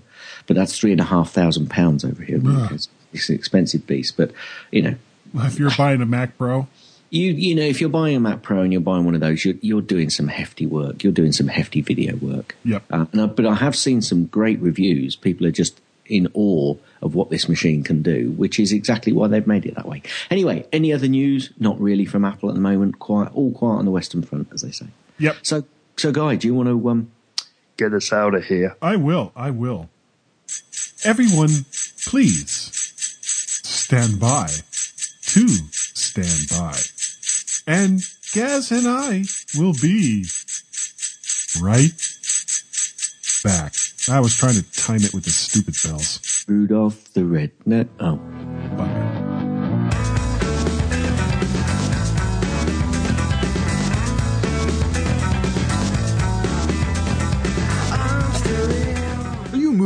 but 0.49 0.57
that's 0.57 0.77
three 0.77 0.91
and 0.91 1.01
a 1.01 1.05
half 1.05 1.31
thousand 1.31 1.71
pounds 1.71 2.05
over 2.05 2.21
here. 2.25 2.41
It's, 2.73 2.89
it's 3.13 3.29
an 3.29 3.37
expensive 3.37 3.87
beast, 3.87 4.17
but 4.17 4.33
you 4.73 4.83
know, 4.83 4.95
if 5.37 5.61
you're 5.61 5.71
buying 5.79 6.03
a 6.03 6.07
Mac 6.07 6.37
Pro, 6.37 6.67
you 7.11 7.33
you 7.33 7.55
know, 7.55 7.63
if 7.63 7.81
you're 7.81 7.91
buying 7.91 8.17
a 8.17 8.21
Mac 8.21 8.43
Pro 8.43 8.61
and 8.63 8.73
you're 8.73 8.83
buying 8.83 9.05
one 9.05 9.15
of 9.15 9.21
those, 9.21 9.45
you're, 9.45 9.55
you're 9.61 9.83
doing 9.83 10.11
some 10.11 10.29
hefty 10.29 10.67
work. 10.67 11.03
You're 11.03 11.13
doing 11.13 11.33
some 11.33 11.49
hefty 11.49 11.81
video 11.81 12.17
work. 12.17 12.57
Yep. 12.65 12.83
Uh, 12.91 13.07
and 13.13 13.21
I, 13.23 13.27
but 13.27 13.47
I 13.47 13.55
have 13.55 13.75
seen 13.77 14.03
some 14.03 14.27
great 14.27 14.61
reviews. 14.61 15.17
People 15.17 15.47
are 15.47 15.51
just 15.51 15.81
in 16.07 16.29
awe 16.35 16.75
of 17.03 17.15
what 17.15 17.31
this 17.31 17.49
machine 17.49 17.83
can 17.83 18.03
do, 18.03 18.31
which 18.33 18.59
is 18.59 18.73
exactly 18.73 19.13
why 19.13 19.29
they've 19.29 19.47
made 19.47 19.67
it 19.67 19.75
that 19.75 19.87
way. 19.87 20.03
Anyway, 20.31 20.67
any 20.73 20.93
other 20.93 21.07
news? 21.09 21.51
Not 21.59 21.79
really 21.81 22.05
from 22.07 22.25
Apple 22.25 22.49
at 22.49 22.55
the 22.55 22.61
moment. 22.61 22.99
Quiet, 22.99 23.31
all 23.35 23.53
quiet 23.53 23.79
on 23.79 23.85
the 23.85 23.91
Western 23.91 24.23
Front, 24.23 24.49
as 24.53 24.63
they 24.63 24.71
say. 24.71 24.87
yep, 25.19 25.37
So, 25.43 25.65
so 25.97 26.11
Guy, 26.11 26.37
do 26.37 26.47
you 26.49 26.55
want 26.55 26.69
to 26.69 26.89
um, 26.89 27.11
get 27.77 27.93
us 27.93 28.13
out 28.13 28.35
of 28.35 28.45
here? 28.45 28.77
I 28.81 28.97
will. 28.97 29.33
I 29.37 29.51
will. 29.51 29.91
Everyone, 31.05 31.51
please 32.07 32.71
stand 33.63 34.19
by 34.19 34.47
to 35.27 35.49
stand 35.49 36.49
by. 36.51 36.73
And 37.69 38.01
Gaz 38.33 38.73
and 38.73 38.89
I 38.89 39.25
will 39.55 39.75
be 39.75 40.25
right 41.61 41.93
back. 43.45 43.75
I 44.09 44.21
was 44.21 44.35
trying 44.35 44.55
to 44.55 44.63
time 44.73 45.03
it 45.03 45.13
with 45.13 45.25
the 45.25 45.31
stupid 45.31 45.75
bells. 45.85 46.47
Rudolph 46.49 47.13
the 47.13 47.27
Red-Nosed. 47.27 47.91
Oh, 48.01 48.19
Bugger. 48.75 49.18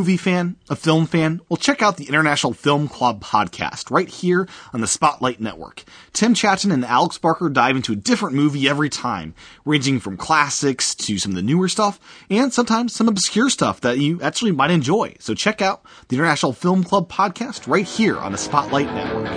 Movie 0.03 0.17
fan? 0.17 0.57
A 0.69 0.75
film 0.75 1.07
fan? 1.07 1.41
Well, 1.49 1.57
check 1.57 1.81
out 1.81 1.97
the 1.97 2.09
International 2.09 2.53
Film 2.53 2.89
Club 2.89 3.23
podcast 3.23 3.89
right 3.89 4.09
here 4.09 4.49
on 4.73 4.81
the 4.81 4.89
Spotlight 4.89 5.41
Network. 5.41 5.85
Tim 6.13 6.35
Chatton 6.35 6.73
and 6.73 6.85
Alex 6.85 7.19
Barker 7.19 7.49
dive 7.49 7.77
into 7.77 7.93
a 7.93 7.95
different 7.95 8.35
movie 8.35 8.69
every 8.69 8.89
time, 8.89 9.33
ranging 9.65 10.01
from 10.01 10.17
classics 10.17 10.97
to 10.97 11.19
some 11.19 11.31
of 11.31 11.37
the 11.37 11.43
newer 11.43 11.69
stuff, 11.69 12.01
and 12.29 12.53
sometimes 12.53 12.93
some 12.93 13.07
obscure 13.07 13.49
stuff 13.49 13.81
that 13.83 13.99
you 13.99 14.21
actually 14.21 14.51
might 14.51 14.73
enjoy. 14.73 15.15
So 15.21 15.35
check 15.35 15.63
out 15.63 15.87
the 16.09 16.17
International 16.17 16.53
Film 16.53 16.83
Club 16.83 17.09
podcast 17.09 17.69
right 17.69 17.87
here 17.87 18.19
on 18.19 18.33
the 18.33 18.39
Spotlight 18.39 18.93
Network. 18.93 19.31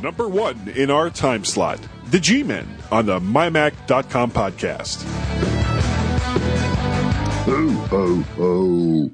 Number 0.00 0.28
one 0.28 0.68
in 0.76 0.88
our 0.88 1.10
time 1.10 1.44
slot, 1.44 1.80
the 2.12 2.20
G 2.20 2.42
Men 2.42 2.68
on 2.90 3.06
the 3.06 3.18
MyMac.com 3.18 4.32
podcast. 4.32 5.02
Ho, 7.46 7.68
ho, 7.88 8.16
ho. 8.36 9.10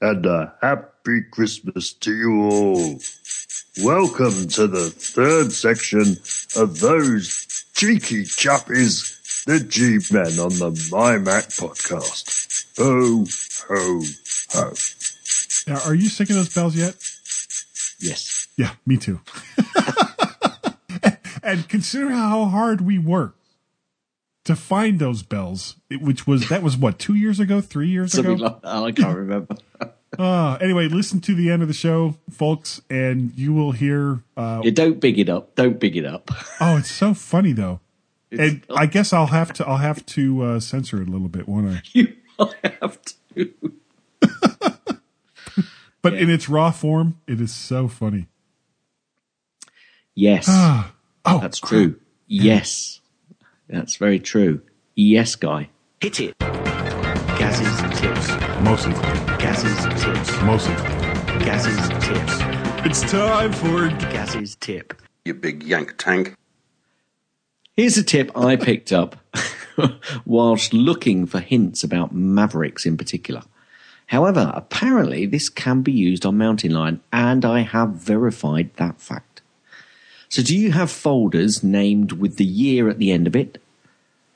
And 0.00 0.24
a 0.24 0.54
happy 0.62 1.20
Christmas 1.30 1.92
to 1.92 2.10
you 2.10 2.44
all. 2.44 2.98
Welcome 3.84 4.48
to 4.48 4.66
the 4.66 4.88
third 4.88 5.52
section 5.52 6.16
of 6.56 6.80
those 6.80 7.46
cheeky 7.74 8.22
chappies, 8.22 9.44
the 9.44 9.60
G 9.60 9.98
Men 10.10 10.38
on 10.40 10.56
the 10.58 10.70
MyMac 10.90 11.52
podcast. 11.60 12.64
Ho, 12.78 13.26
ho, 13.68 14.02
ho. 14.52 14.72
Now, 15.66 15.82
are 15.86 15.94
you 15.94 16.08
sick 16.08 16.30
of 16.30 16.36
those 16.36 16.54
bells 16.54 16.74
yet? 16.74 16.94
yes. 18.00 18.48
Yeah, 18.56 18.70
me 18.86 18.96
too. 18.96 19.20
and 21.48 21.68
consider 21.68 22.10
how 22.10 22.44
hard 22.46 22.80
we 22.80 22.98
worked 22.98 23.34
to 24.44 24.54
find 24.56 24.98
those 24.98 25.22
bells, 25.22 25.76
which 25.90 26.26
was 26.26 26.48
that 26.48 26.62
was 26.62 26.76
what 26.76 26.98
two 26.98 27.14
years 27.14 27.38
ago, 27.40 27.60
three 27.60 27.88
years 27.88 28.12
Something 28.12 28.34
ago. 28.36 28.44
like 28.44 28.62
that. 28.62 28.68
I 28.68 28.92
can't 28.92 29.16
remember. 29.16 29.56
Uh, 30.18 30.54
anyway, 30.62 30.88
listen 30.88 31.20
to 31.20 31.34
the 31.34 31.50
end 31.50 31.60
of 31.60 31.68
the 31.68 31.74
show, 31.74 32.16
folks, 32.30 32.80
and 32.88 33.30
you 33.36 33.52
will 33.52 33.72
hear. 33.72 34.22
Uh, 34.38 34.62
Yeah, 34.64 34.70
don't 34.70 34.98
big 35.00 35.18
it 35.18 35.28
up. 35.28 35.54
Don't 35.54 35.78
big 35.78 35.98
it 35.98 36.06
up. 36.06 36.30
oh, 36.60 36.78
it's 36.78 36.90
so 36.90 37.12
funny 37.12 37.52
though, 37.52 37.80
It's 38.30 38.40
and 38.40 38.62
I 38.74 38.86
guess 38.86 39.12
I'll 39.12 39.26
have 39.26 39.52
to. 39.52 39.66
I'll 39.68 39.76
have 39.76 40.04
to 40.06 40.42
uh, 40.42 40.60
censor 40.60 41.02
it 41.02 41.08
a 41.08 41.10
little 41.10 41.28
bit, 41.28 41.46
won't 41.46 41.68
I? 41.68 41.82
You 41.92 42.14
will 42.38 42.54
have 42.64 42.98
to. 43.34 43.52
But 46.00 46.14
in 46.14 46.30
its 46.30 46.48
raw 46.48 46.70
form, 46.70 47.20
it 47.26 47.38
is 47.38 47.52
so 47.54 47.86
funny. 47.86 48.28
Yes. 50.14 50.48
Oh, 51.28 51.40
That's 51.40 51.60
true. 51.60 51.98
Yes. 52.26 53.00
That's 53.68 53.96
very 53.96 54.18
true. 54.18 54.62
Yes, 54.94 55.34
guy. 55.34 55.68
Hit 56.00 56.20
it. 56.20 56.38
Gaz's 56.38 58.00
tips. 58.00 58.28
Mostly. 58.62 58.92
Gaz's 59.38 60.02
tips. 60.02 60.42
Mostly. 60.42 60.74
Gaz's 61.44 61.88
tips. 62.04 62.32
It's 62.86 63.00
time 63.10 63.52
for 63.52 63.88
Gaz's 64.10 64.56
tip. 64.56 64.94
You 65.24 65.34
big 65.34 65.62
yank 65.62 65.94
tank. 65.98 66.34
Here's 67.76 67.96
a 67.96 68.02
tip 68.02 68.36
I 68.36 68.56
picked 68.56 68.92
up 68.92 69.16
whilst 70.24 70.72
looking 70.72 71.26
for 71.26 71.40
hints 71.40 71.84
about 71.84 72.14
Mavericks 72.14 72.86
in 72.86 72.96
particular. 72.96 73.42
However, 74.06 74.50
apparently 74.54 75.26
this 75.26 75.48
can 75.48 75.82
be 75.82 75.92
used 75.92 76.24
on 76.24 76.38
Mountain 76.38 76.72
Lion, 76.72 77.02
and 77.12 77.44
I 77.44 77.60
have 77.60 77.90
verified 77.90 78.70
that 78.76 79.00
fact. 79.00 79.27
So, 80.28 80.42
do 80.42 80.56
you 80.56 80.72
have 80.72 80.90
folders 80.90 81.62
named 81.62 82.12
with 82.12 82.36
the 82.36 82.44
year 82.44 82.88
at 82.88 82.98
the 82.98 83.12
end 83.12 83.26
of 83.26 83.34
it? 83.34 83.62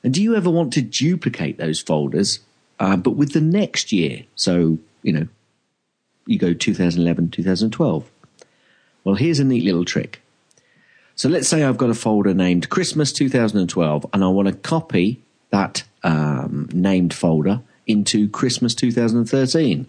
And 0.03 0.13
do 0.13 0.21
you 0.21 0.35
ever 0.35 0.49
want 0.49 0.73
to 0.73 0.81
duplicate 0.81 1.57
those 1.57 1.79
folders, 1.79 2.39
uh, 2.79 2.97
but 2.97 3.11
with 3.11 3.33
the 3.33 3.41
next 3.41 3.91
year? 3.91 4.23
So, 4.35 4.79
you 5.01 5.13
know, 5.13 5.27
you 6.25 6.39
go 6.39 6.53
2011, 6.53 7.29
2012. 7.29 8.09
Well, 9.03 9.15
here's 9.15 9.39
a 9.39 9.43
neat 9.43 9.63
little 9.63 9.85
trick. 9.85 10.21
So 11.15 11.29
let's 11.29 11.47
say 11.47 11.63
I've 11.63 11.77
got 11.77 11.89
a 11.89 11.93
folder 11.93 12.33
named 12.33 12.69
Christmas 12.69 13.13
2012 13.13 14.05
and 14.11 14.23
I 14.23 14.27
want 14.27 14.47
to 14.47 14.53
copy 14.55 15.21
that 15.51 15.83
um, 16.03 16.69
named 16.73 17.13
folder 17.13 17.61
into 17.85 18.27
Christmas 18.29 18.73
2013. 18.73 19.85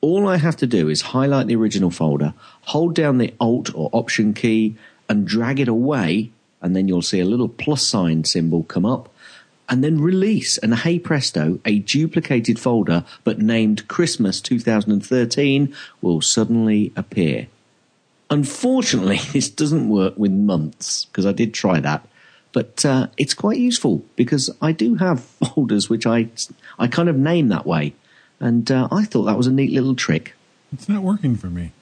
All 0.00 0.28
I 0.28 0.36
have 0.36 0.56
to 0.56 0.66
do 0.66 0.88
is 0.88 1.02
highlight 1.02 1.46
the 1.46 1.56
original 1.56 1.90
folder, 1.90 2.34
hold 2.62 2.94
down 2.94 3.18
the 3.18 3.34
Alt 3.40 3.74
or 3.74 3.90
Option 3.92 4.34
key, 4.34 4.76
and 5.08 5.26
drag 5.26 5.60
it 5.60 5.68
away, 5.68 6.30
and 6.60 6.74
then 6.76 6.88
you'll 6.88 7.02
see 7.02 7.20
a 7.20 7.24
little 7.24 7.48
plus 7.48 7.86
sign 7.86 8.24
symbol 8.24 8.62
come 8.64 8.86
up, 8.86 9.12
and 9.68 9.82
then 9.82 10.00
release, 10.00 10.58
and 10.58 10.74
hey 10.74 10.98
presto, 10.98 11.58
a 11.64 11.78
duplicated 11.78 12.58
folder 12.58 13.04
but 13.24 13.38
named 13.38 13.88
Christmas 13.88 14.40
2013 14.40 15.74
will 16.00 16.20
suddenly 16.20 16.92
appear. 16.96 17.46
Unfortunately, 18.30 19.20
this 19.32 19.48
doesn't 19.48 19.88
work 19.88 20.16
with 20.16 20.32
months 20.32 21.06
because 21.06 21.26
I 21.26 21.32
did 21.32 21.54
try 21.54 21.80
that, 21.80 22.06
but 22.52 22.84
uh, 22.84 23.06
it's 23.16 23.34
quite 23.34 23.58
useful 23.58 24.02
because 24.16 24.50
I 24.60 24.72
do 24.72 24.96
have 24.96 25.20
folders 25.54 25.88
which 25.88 26.06
I 26.06 26.28
I 26.78 26.86
kind 26.88 27.08
of 27.08 27.16
name 27.16 27.48
that 27.48 27.66
way, 27.66 27.94
and 28.40 28.70
uh, 28.70 28.88
I 28.90 29.04
thought 29.04 29.24
that 29.24 29.38
was 29.38 29.46
a 29.46 29.52
neat 29.52 29.72
little 29.72 29.94
trick. 29.94 30.34
It's 30.72 30.88
not 30.88 31.02
working 31.02 31.36
for 31.36 31.48
me. 31.48 31.72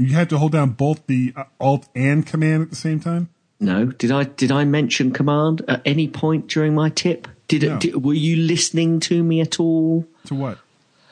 You 0.00 0.14
had 0.14 0.30
to 0.30 0.38
hold 0.38 0.52
down 0.52 0.70
both 0.70 1.06
the 1.06 1.32
uh, 1.36 1.44
Alt 1.60 1.88
and 1.94 2.26
Command 2.26 2.62
at 2.62 2.70
the 2.70 2.76
same 2.76 3.00
time. 3.00 3.28
No, 3.60 3.86
did 3.86 4.10
I 4.10 4.24
did 4.24 4.50
I 4.50 4.64
mention 4.64 5.12
command 5.12 5.62
at 5.68 5.82
any 5.84 6.08
point 6.08 6.48
during 6.48 6.74
my 6.74 6.88
tip? 6.88 7.28
Did, 7.48 7.62
No. 7.62 7.78
did 7.78 8.02
were 8.02 8.14
you 8.14 8.36
listening 8.36 9.00
to 9.00 9.22
me 9.22 9.40
at 9.42 9.60
all? 9.60 10.06
To 10.26 10.34
what? 10.34 10.58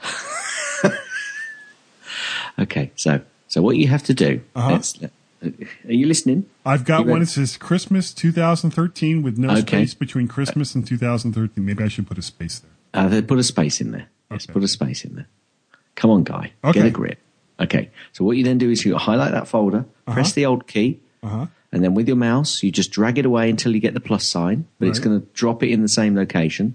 Okay, 2.59 2.91
so 2.97 3.20
so 3.47 3.62
what 3.62 3.76
you 3.76 3.86
have 3.89 4.03
to 4.05 4.14
do? 4.14 4.41
Uh-huh. 4.55 4.72
let's- 4.72 4.99
are 5.43 5.93
you 5.93 6.07
listening? 6.07 6.47
I've 6.66 6.84
got 6.84 7.07
one 7.07 7.22
It 7.22 7.26
says 7.28 7.57
Christmas 7.57 8.12
2013 8.12 9.22
with 9.22 9.39
no 9.39 9.51
Okay. 9.51 9.61
space 9.61 9.95
between 9.95 10.26
Christmas 10.26 10.74
and 10.74 10.84
2013. 10.84 11.64
Maybe 11.64 11.84
I 11.84 11.89
should 11.89 12.09
put 12.09 12.18
a 12.18 12.22
space 12.22 12.59
there. 12.59 12.70
Uh, 12.93 13.09
they 13.09 13.22
put 13.22 13.39
a 13.39 13.45
space 13.45 13.80
in 13.80 13.93
there. 13.93 14.09
Let's 14.32 14.47
put 14.47 14.64
a 14.64 14.68
space 14.68 15.05
in 15.05 15.14
there. 15.14 15.28
Come 15.95 16.11
on, 16.11 16.24
guy. 16.24 16.53
Okay. 16.64 16.80
Get 16.80 16.86
a 16.86 16.91
grip. 16.91 17.18
Okay. 17.61 17.90
So 18.12 18.24
what 18.24 18.36
you 18.36 18.44
then 18.44 18.59
do 18.59 18.70
is 18.70 18.84
you 18.84 18.96
highlight 18.96 19.32
that 19.32 19.48
folder, 19.48 19.84
press 20.06 20.32
the 20.32 20.44
Alt 20.44 20.66
key, 20.66 21.00
Uh-huh. 21.22 21.46
and 21.72 21.82
then 21.82 21.94
with 21.94 22.06
your 22.09 22.16
mouse 22.16 22.62
you 22.62 22.70
just 22.70 22.90
drag 22.92 23.18
it 23.18 23.26
away 23.26 23.50
until 23.50 23.74
you 23.74 23.80
get 23.80 23.94
the 23.94 24.00
plus 24.00 24.26
sign. 24.28 24.66
But 24.78 24.88
it's 24.88 24.98
going 25.00 25.20
to 25.20 25.26
drop 25.34 25.62
it 25.62 25.70
in 25.70 25.82
the 25.82 25.88
same 25.88 26.14
location, 26.16 26.74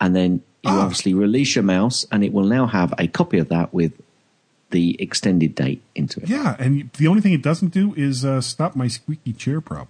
and 0.00 0.14
then 0.14 0.42
you 0.62 0.70
Ah. 0.70 0.82
obviously 0.82 1.12
release 1.14 1.56
your 1.56 1.64
mouse, 1.64 2.06
and 2.12 2.22
it 2.22 2.32
will 2.32 2.46
now 2.46 2.66
have 2.66 2.94
a 2.98 3.08
copy 3.08 3.38
of 3.38 3.48
that 3.48 3.74
with 3.74 3.92
the 4.70 4.96
extended 5.02 5.54
date 5.54 5.82
into 5.94 6.20
it. 6.22 6.28
Yeah, 6.30 6.56
and 6.58 6.88
the 6.96 7.06
only 7.08 7.20
thing 7.20 7.32
it 7.34 7.42
doesn't 7.42 7.72
do 7.74 7.92
is 7.94 8.24
uh, 8.24 8.40
stop 8.40 8.74
my 8.76 8.88
squeaky 8.88 9.32
chair 9.34 9.60
problem. 9.60 9.88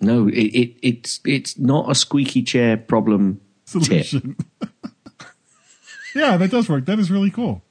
No, 0.00 0.26
it, 0.28 0.50
it 0.62 0.76
it's 0.82 1.20
it's 1.24 1.56
not 1.58 1.90
a 1.90 1.94
squeaky 1.94 2.42
chair 2.42 2.76
problem. 2.76 3.40
Solution. 3.66 4.36
yeah, 6.14 6.36
that 6.36 6.50
does 6.50 6.68
work. 6.68 6.84
That 6.86 6.98
is 6.98 7.10
really 7.10 7.30
cool. 7.30 7.62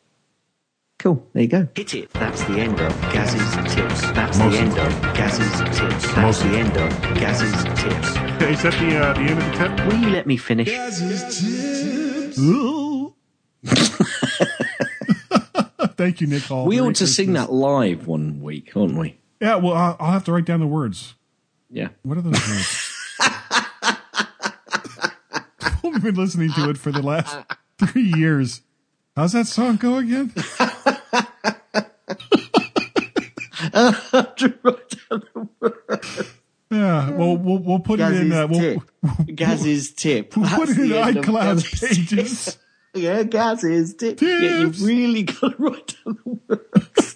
Cool. 1.05 1.23
There 1.33 1.43
you 1.43 1.49
go. 1.49 1.67
Hit 1.75 1.93
it. 1.93 2.09
That's 2.13 2.41
the 2.45 2.53
end 2.53 2.79
of 2.79 2.99
Gaz's 3.13 3.75
tips. 3.75 4.01
That's 4.13 4.39
Most 4.39 4.53
the 4.53 4.57
end 4.57 4.75
of 4.75 5.01
Gaz's 5.13 5.77
tips. 5.77 5.79
That's 5.79 6.17
Most 6.17 6.41
the 6.41 6.57
end 6.57 6.75
of 6.77 6.89
Gaz's 7.19 7.63
tips. 7.79 8.07
Is 8.41 8.63
that 8.63 8.73
the 8.79 8.97
uh, 8.97 9.13
the 9.13 9.19
end 9.19 9.37
of 9.37 9.45
the 9.45 9.51
tip? 9.55 9.85
Will 9.85 9.99
you 9.99 10.09
let 10.09 10.25
me 10.25 10.35
finish? 10.35 10.67
Ooh. 12.39 13.13
Thank 15.95 16.21
you, 16.21 16.25
Nick 16.25 16.41
Hall. 16.41 16.65
We 16.65 16.77
Merry 16.77 16.87
ought 16.87 16.95
to 16.95 17.05
sing 17.05 17.33
that 17.33 17.53
live 17.53 18.07
one 18.07 18.41
week, 18.41 18.75
aren't 18.75 18.97
we? 18.97 19.19
Yeah, 19.39 19.57
well, 19.57 19.73
I'll, 19.75 19.97
I'll 19.99 20.11
have 20.11 20.23
to 20.23 20.31
write 20.31 20.45
down 20.45 20.59
the 20.59 20.65
words. 20.65 21.13
Yeah. 21.69 21.89
What 22.01 22.17
are 22.17 22.21
those 22.21 22.49
words? 22.49 22.93
We've 25.83 26.01
been 26.01 26.15
listening 26.15 26.51
to 26.53 26.71
it 26.71 26.79
for 26.79 26.91
the 26.91 27.03
last 27.03 27.45
three 27.77 28.11
years. 28.17 28.61
How's 29.15 29.33
that 29.33 29.45
song 29.45 29.75
go 29.75 29.97
again? 29.97 30.33
Yeah, 36.71 37.11
well, 37.11 37.37
we'll 37.37 37.59
we'll 37.59 37.79
put 37.79 37.99
it 37.99 38.11
in. 38.13 38.31
Uh, 38.31 38.47
we'll, 38.47 38.83
Gaz's 39.35 39.91
tip. 39.93 40.35
we'll 40.35 40.49
put 40.49 40.69
it 40.69 40.77
in 40.79 40.89
the 40.89 40.95
iCloud 40.95 41.79
pages. 41.89 42.45
tip. 42.45 42.55
Yeah, 42.95 43.23
Gaz's 43.23 43.93
tip. 43.93 44.19
Yeah, 44.21 44.59
you've 44.61 44.81
really 44.81 45.23
got 45.23 45.39
to 45.51 45.55
write 45.59 45.95
down 46.05 46.17
the 46.25 46.39
words. 46.47 47.15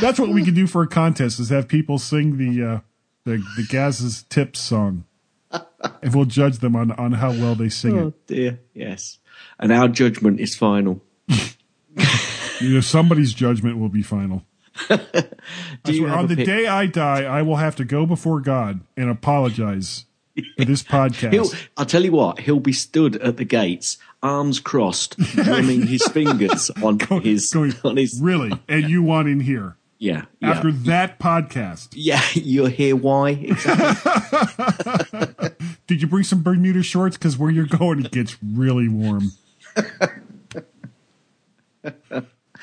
That's 0.00 0.18
what 0.18 0.30
we 0.30 0.44
can 0.44 0.54
do 0.54 0.66
for 0.66 0.82
a 0.82 0.88
contest: 0.88 1.38
is 1.38 1.50
have 1.50 1.68
people 1.68 1.98
sing 1.98 2.36
the 2.36 2.64
uh, 2.66 2.80
the 3.24 3.36
the 3.56 3.64
Gaz's 3.68 4.24
tips 4.24 4.58
song, 4.58 5.04
and 5.52 6.14
we'll 6.14 6.24
judge 6.24 6.58
them 6.58 6.74
on 6.74 6.90
on 6.92 7.12
how 7.12 7.30
well 7.30 7.54
they 7.54 7.68
sing 7.68 7.96
Oh 7.98 8.08
it. 8.08 8.26
dear. 8.26 8.60
Yes. 8.74 9.18
And 9.60 9.70
our 9.72 9.86
judgment 9.88 10.40
is 10.40 10.56
final. 10.56 11.00
You 12.60 12.74
know, 12.74 12.80
somebody's 12.80 13.32
judgment 13.34 13.78
will 13.78 13.88
be 13.88 14.02
final. 14.02 14.42
On 14.90 16.26
the 16.26 16.42
day 16.44 16.66
I 16.66 16.86
die, 16.86 17.24
I 17.24 17.42
will 17.42 17.56
have 17.56 17.76
to 17.76 17.84
go 17.84 18.06
before 18.06 18.40
God 18.40 18.80
and 18.96 19.10
apologize 19.10 20.06
for 20.56 20.64
this 20.64 20.82
podcast. 20.92 21.32
He'll, 21.32 21.50
I'll 21.76 21.86
tell 21.86 22.04
you 22.04 22.12
what, 22.12 22.40
he'll 22.40 22.60
be 22.60 22.72
stood 22.72 23.16
at 23.16 23.36
the 23.36 23.44
gates, 23.44 23.98
arms 24.22 24.60
crossed, 24.60 25.18
drumming 25.18 25.86
his 25.86 26.02
fingers 26.12 26.70
on 26.82 26.98
his, 27.22 27.52
Going, 27.52 27.74
on 27.84 27.96
his, 27.96 28.20
really? 28.20 28.52
And 28.68 28.88
you 28.88 29.02
want 29.02 29.28
in 29.28 29.40
here 29.40 29.76
yeah, 29.98 30.24
yeah. 30.40 30.50
after 30.50 30.72
that 30.72 31.18
podcast? 31.18 31.88
yeah, 31.92 32.22
you'll 32.32 32.66
hear 32.66 32.96
why. 32.96 33.30
Exactly. 33.30 35.50
Did 35.86 36.02
you 36.02 36.08
bring 36.08 36.24
some 36.24 36.42
Bermuda 36.42 36.82
shorts? 36.82 37.16
Because 37.16 37.36
where 37.36 37.50
you're 37.50 37.66
going, 37.66 38.04
it 38.04 38.10
gets 38.10 38.36
really 38.42 38.88
warm. 38.88 39.32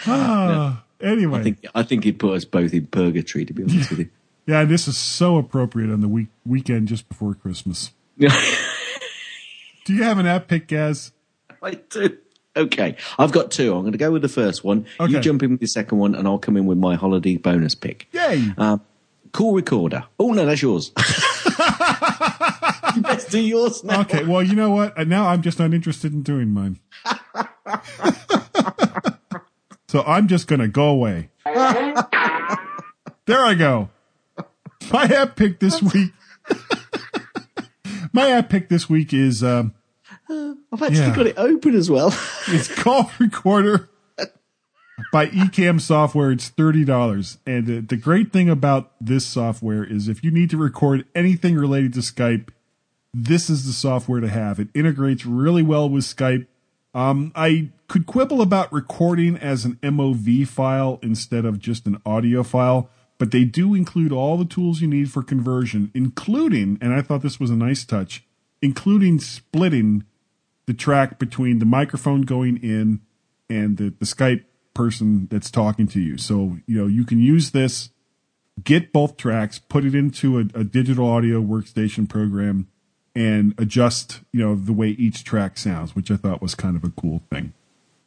ah, 0.07 0.83
anyway, 1.01 1.39
I 1.39 1.43
think, 1.43 1.65
I 1.75 1.83
think 1.83 2.03
he'd 2.03 2.19
put 2.19 2.35
us 2.35 2.45
both 2.45 2.73
in 2.73 2.87
purgatory, 2.87 3.45
to 3.45 3.53
be 3.53 3.63
honest 3.63 3.89
with 3.89 3.99
you. 3.99 4.09
yeah, 4.45 4.63
this 4.65 4.87
is 4.87 4.97
so 4.97 5.37
appropriate 5.37 5.91
on 5.91 6.01
the 6.01 6.07
week 6.07 6.27
weekend 6.45 6.87
just 6.87 7.07
before 7.09 7.33
Christmas. 7.35 7.91
Do 8.19 8.27
you 9.95 10.03
have 10.03 10.19
an 10.19 10.25
app 10.27 10.47
pick, 10.47 10.67
Gaz? 10.67 11.11
I 11.63 11.71
do. 11.71 12.17
Okay, 12.55 12.95
I've 13.17 13.31
got 13.31 13.51
two. 13.51 13.73
I'm 13.73 13.81
going 13.81 13.91
to 13.93 13.97
go 13.97 14.11
with 14.11 14.21
the 14.21 14.27
first 14.29 14.63
one. 14.63 14.85
Okay. 14.99 15.13
You 15.13 15.19
jump 15.19 15.43
in 15.43 15.51
with 15.51 15.59
the 15.61 15.67
second 15.67 15.97
one, 15.97 16.15
and 16.15 16.27
I'll 16.27 16.37
come 16.39 16.57
in 16.57 16.65
with 16.65 16.77
my 16.77 16.95
holiday 16.95 17.37
bonus 17.37 17.75
pick. 17.75 18.07
Yay! 18.11 18.51
Um, 18.57 18.81
Call 19.31 19.53
Recorder. 19.53 20.05
Oh 20.19 20.31
no, 20.33 20.45
that's 20.45 20.61
yours. 20.61 20.91
you 22.95 23.01
best 23.01 23.29
do 23.29 23.39
yours 23.39 23.83
now. 23.83 24.01
Okay, 24.01 24.23
well, 24.25 24.41
you 24.43 24.55
know 24.55 24.71
what? 24.71 24.97
Uh, 24.97 25.03
Now 25.03 25.27
I'm 25.27 25.41
just 25.41 25.59
not 25.59 25.73
interested 25.73 26.11
in 26.13 26.23
doing 26.23 26.49
mine. 26.49 26.79
So 29.89 30.03
I'm 30.03 30.27
just 30.27 30.47
going 30.47 30.59
to 30.61 30.67
go 30.67 30.87
away. 30.89 31.29
there 31.45 31.55
I 33.43 33.55
go. 33.57 33.89
My 34.91 35.05
app 35.05 35.35
pick 35.35 35.59
this 35.59 35.81
week. 35.81 36.11
My 38.13 38.29
app 38.29 38.49
pick 38.49 38.69
this 38.69 38.87
week 38.87 39.13
is 39.13 39.43
um, 39.43 39.73
I've 40.29 40.81
actually 40.83 40.97
Yeah. 40.99 41.15
got 41.15 41.25
it 41.27 41.37
open 41.37 41.75
as 41.75 41.89
well. 41.89 42.13
It's 42.47 42.67
call 42.67 43.11
recorder 43.19 43.89
by 45.11 45.27
Ecamm 45.27 45.79
software. 45.81 46.31
It's 46.31 46.49
thirty 46.49 46.83
dollars, 46.85 47.37
and 47.47 47.65
the, 47.67 47.79
the 47.81 47.95
great 47.97 48.31
thing 48.31 48.47
about 48.49 48.91
this 49.01 49.25
software 49.25 49.83
is 49.83 50.07
if 50.07 50.23
you 50.23 50.29
need 50.31 50.49
to 50.51 50.57
record 50.57 51.05
anything 51.15 51.55
related 51.55 51.93
to 51.93 51.99
Skype, 51.99 52.49
this 53.13 53.49
is 53.49 53.65
the 53.65 53.73
software 53.73 54.21
to 54.21 54.27
have. 54.29 54.59
It 54.59 54.69
integrates 54.75 55.25
really 55.25 55.61
well 55.63 55.89
with 55.89 56.03
Skype. 56.05 56.47
Um, 56.93 57.31
I 57.35 57.69
could 57.87 58.05
quibble 58.05 58.41
about 58.41 58.71
recording 58.73 59.37
as 59.37 59.65
an 59.65 59.75
MOV 59.83 60.47
file 60.47 60.99
instead 61.01 61.45
of 61.45 61.59
just 61.59 61.85
an 61.85 62.01
audio 62.05 62.43
file, 62.43 62.89
but 63.17 63.31
they 63.31 63.43
do 63.43 63.75
include 63.75 64.11
all 64.11 64.37
the 64.37 64.45
tools 64.45 64.81
you 64.81 64.87
need 64.87 65.11
for 65.11 65.21
conversion, 65.21 65.91
including, 65.93 66.77
and 66.81 66.93
I 66.93 67.01
thought 67.01 67.21
this 67.21 67.39
was 67.39 67.49
a 67.49 67.55
nice 67.55 67.85
touch, 67.85 68.25
including 68.61 69.19
splitting 69.19 70.03
the 70.65 70.73
track 70.73 71.19
between 71.19 71.59
the 71.59 71.65
microphone 71.65 72.21
going 72.21 72.57
in 72.57 73.01
and 73.49 73.77
the, 73.77 73.93
the 73.99 74.05
Skype 74.05 74.45
person 74.73 75.27
that's 75.29 75.51
talking 75.51 75.87
to 75.87 75.99
you. 75.99 76.17
So, 76.17 76.57
you 76.65 76.79
know, 76.79 76.87
you 76.87 77.03
can 77.03 77.19
use 77.19 77.51
this, 77.51 77.89
get 78.63 78.93
both 78.93 79.17
tracks, 79.17 79.59
put 79.59 79.83
it 79.83 79.95
into 79.95 80.37
a, 80.39 80.41
a 80.53 80.63
digital 80.63 81.07
audio 81.09 81.41
workstation 81.41 82.07
program, 82.07 82.67
and 83.19 83.53
adjust, 83.57 84.21
you 84.31 84.39
know, 84.39 84.55
the 84.55 84.71
way 84.73 84.89
each 84.89 85.23
track 85.25 85.57
sounds, 85.57 85.95
which 85.95 86.09
I 86.09 86.15
thought 86.15 86.41
was 86.41 86.55
kind 86.55 86.77
of 86.77 86.83
a 86.85 86.89
cool 86.89 87.21
thing. 87.29 87.51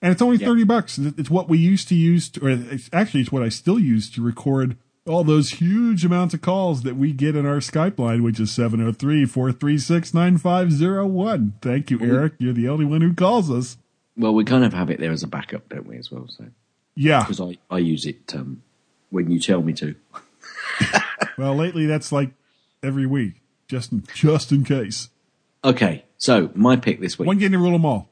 And 0.01 0.11
it's 0.11 0.23
only 0.23 0.39
30 0.39 0.65
bucks. 0.65 0.99
It's 0.99 1.31
what 1.31 1.49
we 1.49 1.59
used 1.59 1.87
to 1.89 1.95
use, 1.95 2.29
to, 2.31 2.47
or 2.47 2.49
it's, 2.51 2.89
actually, 2.93 3.21
it's 3.21 3.31
what 3.31 3.43
I 3.43 3.51
still 3.51 3.79
use 3.79 4.11
to 4.13 4.23
record 4.23 4.77
all 5.07 5.23
those 5.23 5.51
huge 5.51 6.05
amounts 6.05 6.33
of 6.35 6.41
calls 6.41 6.83
that 6.83 6.97
we 6.97 7.13
get 7.13 7.37
in 7.37 7.45
our 7.47 7.57
Skype 7.59 7.99
line, 7.99 8.23
which 8.23 8.41
is 8.41 8.51
703 8.53 9.27
436 9.27 10.15
9501. 10.15 11.55
Thank 11.61 11.91
you, 11.91 12.01
Eric. 12.01 12.33
You're 12.39 12.53
the 12.55 12.69
only 12.69 12.85
one 12.85 13.01
who 13.03 13.13
calls 13.15 13.51
us. 13.51 13.77
Well, 14.17 14.35
we 14.35 14.45
kind 14.45 14.65
of 14.65 14.73
have 14.73 14.91
it 14.91 14.99
there 14.99 15.13
as 15.13 15.23
a 15.23 15.29
backup, 15.29 15.69
don't 15.69 15.87
we, 15.87 15.99
as 15.99 16.11
well? 16.11 16.27
So 16.29 16.47
Yeah. 16.95 17.21
because 17.21 17.41
I, 17.41 17.59
I 17.71 17.79
use 17.79 18.07
it 18.07 18.35
um, 18.35 18.63
when 19.11 19.31
you 19.31 19.39
tell 19.39 19.61
me 19.63 19.73
to. 19.75 19.95
Well, 21.39 21.55
lately 21.57 21.87
that's 21.87 22.13
like 22.13 22.31
every 22.83 23.07
week, 23.07 23.35
just 23.73 23.91
in, 23.91 24.05
just 24.15 24.53
in 24.53 24.65
case. 24.65 25.09
Okay, 25.65 26.05
so 26.19 26.51
my 26.55 26.77
pick 26.77 27.01
this 27.01 27.19
week. 27.19 27.27
One 27.27 27.39
game 27.39 27.53
to 27.53 27.59
rule 27.59 27.73
them 27.73 27.87
all. 27.87 28.11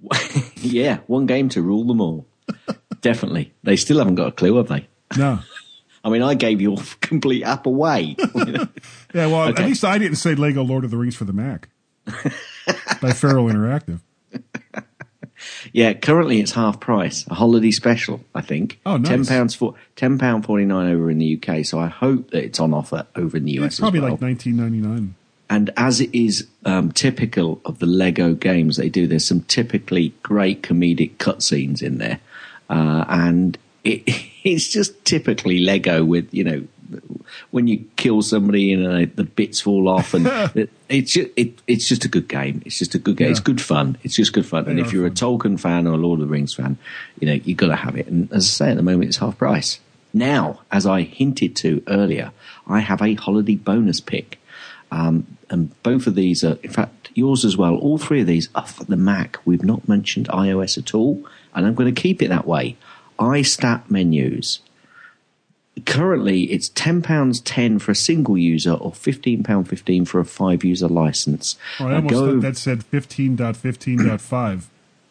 yeah, 0.56 1.00
one 1.06 1.26
game 1.26 1.50
to 1.50 1.60
rule 1.60 1.84
them 1.84 2.00
all. 2.00 2.26
Definitely. 3.02 3.52
They 3.62 3.76
still 3.76 3.98
haven't 3.98 4.14
got 4.14 4.28
a 4.28 4.32
clue, 4.32 4.56
have 4.56 4.68
they? 4.68 4.88
No. 5.16 5.40
I 6.04 6.08
mean, 6.10 6.22
I 6.22 6.34
gave 6.34 6.60
your 6.62 6.78
complete 7.02 7.42
app 7.42 7.66
away. 7.66 8.16
Yeah, 8.34 9.26
well, 9.26 9.48
Okay. 9.48 9.62
at 9.62 9.68
least 9.68 9.84
I 9.84 9.98
didn't 9.98 10.16
say 10.16 10.34
Lego 10.34 10.62
Lord 10.62 10.84
of 10.84 10.90
the 10.90 10.96
Rings 10.96 11.16
for 11.16 11.24
the 11.26 11.32
Mac 11.34 11.68
by 13.02 13.12
Feral 13.12 13.46
Interactive. 13.46 14.00
Yeah, 15.72 15.92
currently 15.92 16.40
it's 16.40 16.52
half 16.52 16.80
price, 16.80 17.26
a 17.28 17.34
holiday 17.34 17.70
special, 17.70 18.20
I 18.34 18.40
think. 18.40 18.78
Oh, 18.86 18.96
nice. 18.96 19.08
Ten 19.08 19.24
pounds 19.26 19.54
for 19.54 19.74
ten 19.96 20.18
pound 20.18 20.44
forty 20.44 20.64
nine 20.64 20.90
over 20.92 21.10
in 21.10 21.18
the 21.18 21.40
UK. 21.42 21.64
So 21.64 21.78
I 21.78 21.88
hope 21.88 22.30
that 22.30 22.44
it's 22.44 22.60
on 22.60 22.74
offer 22.74 23.06
over 23.16 23.36
in 23.36 23.44
the 23.44 23.52
US 23.60 23.66
It's 23.72 23.80
probably 23.80 23.98
as 23.98 24.02
well. 24.02 24.12
like 24.12 24.20
nineteen 24.20 24.56
ninety 24.56 24.78
nine. 24.78 25.14
And 25.50 25.70
as 25.78 26.00
it 26.02 26.10
is 26.14 26.46
um, 26.66 26.92
typical 26.92 27.60
of 27.64 27.78
the 27.78 27.86
Lego 27.86 28.34
games 28.34 28.76
they 28.76 28.90
do, 28.90 29.06
there's 29.06 29.26
some 29.26 29.40
typically 29.42 30.12
great 30.22 30.62
comedic 30.62 31.16
cutscenes 31.16 31.82
in 31.82 31.96
there, 31.98 32.20
uh, 32.68 33.04
and 33.08 33.56
it, 33.82 34.02
it's 34.44 34.68
just 34.68 35.04
typically 35.04 35.58
Lego 35.60 36.04
with 36.04 36.32
you 36.34 36.44
know 36.44 36.66
when 37.50 37.66
you 37.66 37.84
kill 37.96 38.22
somebody 38.22 38.72
and 38.72 38.86
uh, 38.86 39.10
the 39.14 39.24
bits 39.24 39.60
fall 39.60 39.88
off, 39.88 40.14
and 40.14 40.26
it, 40.54 40.70
it's 40.88 41.12
just, 41.12 41.30
it, 41.36 41.60
it's 41.66 41.88
just 41.88 42.04
a 42.04 42.08
good 42.08 42.28
game. 42.28 42.62
It's 42.64 42.78
just 42.78 42.94
a 42.94 42.98
good 42.98 43.16
game. 43.16 43.30
It's 43.30 43.40
good 43.40 43.60
fun. 43.60 43.98
It's 44.02 44.16
just 44.16 44.32
good 44.32 44.46
fun. 44.46 44.66
and 44.66 44.78
if 44.78 44.92
you're 44.92 45.06
a 45.06 45.10
Tolkien 45.10 45.58
fan 45.58 45.86
or 45.86 45.94
a 45.94 45.96
Lord 45.96 46.20
of 46.20 46.28
the 46.28 46.32
Rings 46.32 46.54
fan, 46.54 46.78
you 47.20 47.26
know 47.26 47.34
you've 47.34 47.58
got 47.58 47.68
to 47.68 47.76
have 47.76 47.96
it. 47.96 48.06
And 48.06 48.32
as 48.32 48.44
I 48.44 48.48
say, 48.48 48.70
at 48.70 48.76
the 48.76 48.82
moment 48.82 49.08
it's 49.08 49.18
half 49.18 49.38
price. 49.38 49.80
Now, 50.12 50.60
as 50.72 50.86
I 50.86 51.02
hinted 51.02 51.54
to 51.56 51.82
earlier, 51.86 52.32
I 52.66 52.80
have 52.80 53.02
a 53.02 53.14
holiday 53.14 53.56
bonus 53.56 54.00
pick. 54.00 54.40
Um, 54.90 55.36
and 55.50 55.80
both 55.82 56.06
of 56.06 56.14
these 56.14 56.42
are, 56.44 56.58
in 56.62 56.70
fact, 56.70 57.10
yours 57.14 57.44
as 57.44 57.56
well. 57.56 57.76
All 57.76 57.98
three 57.98 58.22
of 58.22 58.26
these 58.26 58.48
are 58.54 58.66
for 58.66 58.84
the 58.84 58.96
Mac. 58.96 59.38
We've 59.44 59.64
not 59.64 59.88
mentioned 59.88 60.28
iOS 60.28 60.78
at 60.78 60.94
all, 60.94 61.26
and 61.54 61.66
I'm 61.66 61.74
going 61.74 61.92
to 61.94 62.00
keep 62.00 62.22
it 62.22 62.28
that 62.28 62.46
way. 62.46 62.76
iStat 63.18 63.90
menus. 63.90 64.60
Currently, 65.86 66.44
it's 66.44 66.68
ten 66.70 67.02
pounds 67.02 67.40
ten 67.40 67.78
for 67.78 67.92
a 67.92 67.96
single 67.96 68.38
user, 68.38 68.72
or 68.72 68.92
fifteen 68.92 69.42
pound 69.42 69.68
fifteen 69.68 70.04
for 70.04 70.20
a 70.20 70.24
five 70.24 70.64
user 70.64 70.88
license. 70.88 71.56
Oh, 71.80 71.88
I 71.88 71.96
almost 71.96 72.14
thought 72.14 72.40
that 72.40 72.56
said 72.56 72.84
15.15.5. 72.90 74.64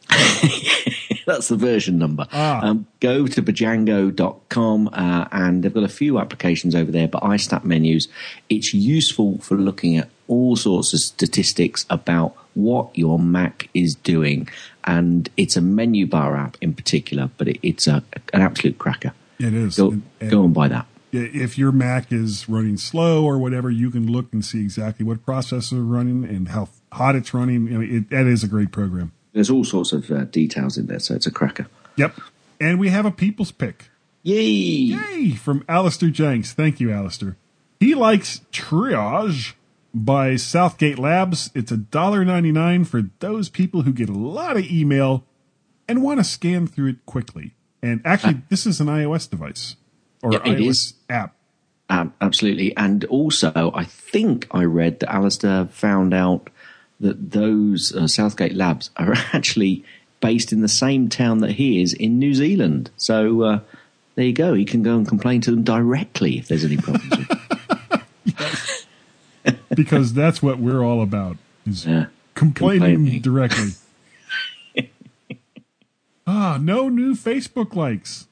That's 1.25 1.49
the 1.49 1.57
version 1.57 1.97
number. 1.97 2.25
Um, 2.31 2.87
go 3.01 3.27
to 3.27 3.41
bjango.com 3.43 4.89
uh, 4.93 5.25
and 5.31 5.61
they've 5.61 5.73
got 5.73 5.83
a 5.83 5.89
few 5.89 6.19
applications 6.19 6.73
over 6.73 6.89
there, 6.89 7.09
but 7.09 7.21
iStat 7.23 7.65
menus, 7.65 8.07
it's 8.49 8.73
useful 8.73 9.37
for 9.39 9.55
looking 9.55 9.97
at 9.97 10.07
all 10.29 10.55
sorts 10.55 10.93
of 10.93 11.01
statistics 11.01 11.85
about 11.89 12.33
what 12.53 12.97
your 12.97 13.19
Mac 13.19 13.69
is 13.73 13.95
doing. 13.95 14.47
And 14.85 15.29
it's 15.35 15.57
a 15.57 15.61
menu 15.61 16.07
bar 16.07 16.37
app 16.37 16.55
in 16.61 16.73
particular, 16.73 17.29
but 17.37 17.49
it, 17.49 17.59
it's 17.61 17.87
a, 17.87 18.03
an 18.33 18.41
absolute 18.41 18.77
cracker. 18.77 19.13
It 19.39 19.53
is. 19.53 19.77
Go, 19.77 19.91
And- 19.91 20.03
and 20.19 20.31
go 20.31 20.43
and 20.43 20.53
buy 20.53 20.67
that. 20.69 20.87
If 21.13 21.57
your 21.57 21.71
Mac 21.71 22.11
is 22.11 22.49
running 22.49 22.75
slow 22.77 23.23
or 23.23 23.37
whatever, 23.37 23.71
you 23.71 23.89
can 23.89 24.11
look 24.11 24.27
and 24.33 24.43
see 24.43 24.59
exactly 24.59 25.05
what 25.05 25.25
processors 25.25 25.73
are 25.73 25.81
running 25.83 26.25
and 26.25 26.49
how 26.49 26.67
hot 26.91 27.15
it's 27.15 27.33
running. 27.33 27.67
You 27.67 27.73
know, 27.79 27.81
it, 27.97 28.09
that 28.09 28.27
is 28.27 28.43
a 28.43 28.47
great 28.47 28.71
program. 28.71 29.13
There's 29.31 29.49
all 29.49 29.63
sorts 29.63 29.93
of 29.93 30.11
uh, 30.11 30.25
details 30.25 30.77
in 30.77 30.87
there, 30.87 30.99
so 30.99 31.15
it's 31.15 31.25
a 31.25 31.31
cracker. 31.31 31.67
Yep. 31.95 32.19
And 32.59 32.77
we 32.79 32.89
have 32.89 33.05
a 33.05 33.11
people's 33.11 33.51
pick. 33.51 33.89
Yay! 34.23 34.43
Yay! 34.43 35.31
From 35.31 35.63
Alistair 35.69 36.09
Jenks. 36.09 36.51
Thank 36.51 36.79
you, 36.81 36.91
Alistair. 36.91 37.37
He 37.79 37.95
likes 37.95 38.41
Triage 38.51 39.53
by 39.93 40.35
Southgate 40.35 40.99
Labs. 40.99 41.49
It's 41.55 41.71
$1.99 41.71 42.85
for 42.85 43.03
those 43.19 43.47
people 43.49 43.83
who 43.83 43.93
get 43.93 44.09
a 44.09 44.13
lot 44.13 44.57
of 44.57 44.65
email 44.69 45.23
and 45.87 46.03
want 46.03 46.19
to 46.19 46.23
scan 46.23 46.67
through 46.67 46.89
it 46.89 47.05
quickly. 47.05 47.53
And 47.81 48.01
actually, 48.05 48.41
this 48.49 48.65
is 48.65 48.79
an 48.81 48.87
iOS 48.87 49.29
device 49.29 49.75
or 50.23 50.33
Yeah, 50.33 50.39
iOS 50.39 50.69
is. 50.69 50.93
app. 51.09 51.35
Um, 51.89 52.13
absolutely. 52.19 52.75
And 52.75 53.05
also, 53.05 53.71
I 53.73 53.83
think 53.85 54.47
I 54.51 54.63
read 54.63 54.99
that 54.99 55.13
Alistair 55.13 55.65
found 55.67 56.13
out 56.13 56.49
that 56.99 57.31
those 57.31 57.95
uh, 57.95 58.07
Southgate 58.07 58.55
Labs 58.55 58.89
are 58.97 59.13
actually 59.33 59.83
based 60.19 60.51
in 60.51 60.61
the 60.61 60.67
same 60.67 61.07
town 61.09 61.39
that 61.39 61.51
he 61.51 61.81
is 61.81 61.93
in 61.93 62.17
New 62.19 62.33
Zealand. 62.33 62.89
So 62.97 63.41
uh, 63.43 63.59
there 64.15 64.25
you 64.25 64.33
go. 64.33 64.53
He 64.55 64.65
can 64.65 64.81
go 64.83 64.95
and 64.97 65.07
complain 65.07 65.39
to 65.41 65.51
them 65.51 65.63
directly 65.63 66.39
if 66.39 66.47
there's 66.47 66.65
any 66.65 66.77
problems. 66.77 67.27
because 69.75 70.13
that's 70.13 70.41
what 70.41 70.57
we're 70.59 70.83
all 70.83 71.01
about 71.01 71.37
is 71.65 71.85
Yeah. 71.85 72.07
complaining 72.33 72.95
Complaining. 72.95 73.21
directly. 73.21 73.69
Ah, 76.27 76.59
no 76.61 76.89
new 76.89 77.15
Facebook 77.15 77.73
likes. 77.75 78.27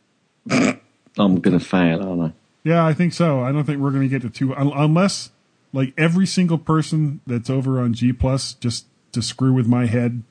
I'm 1.18 1.40
going 1.40 1.58
to 1.58 1.66
fail, 1.66 2.08
aren't 2.08 2.22
I? 2.22 2.34
Yeah, 2.64 2.86
I 2.86 2.94
think 2.94 3.14
so. 3.14 3.42
I 3.42 3.52
don't 3.52 3.64
think 3.64 3.80
we're 3.80 3.92
going 3.92 4.04
to 4.04 4.10
get 4.10 4.22
to 4.24 4.30
two 4.30 4.54
unless 4.54 5.32
like 5.72 5.94
every 5.98 6.26
single 6.26 6.58
person 6.58 7.22
that's 7.26 7.50
over 7.50 7.80
on 7.80 7.94
G 7.94 8.12
Plus 8.12 8.54
just 8.54 8.86
to 9.12 9.22
screw 9.22 9.54
with 9.54 9.68
my 9.68 9.86
head 9.86 10.24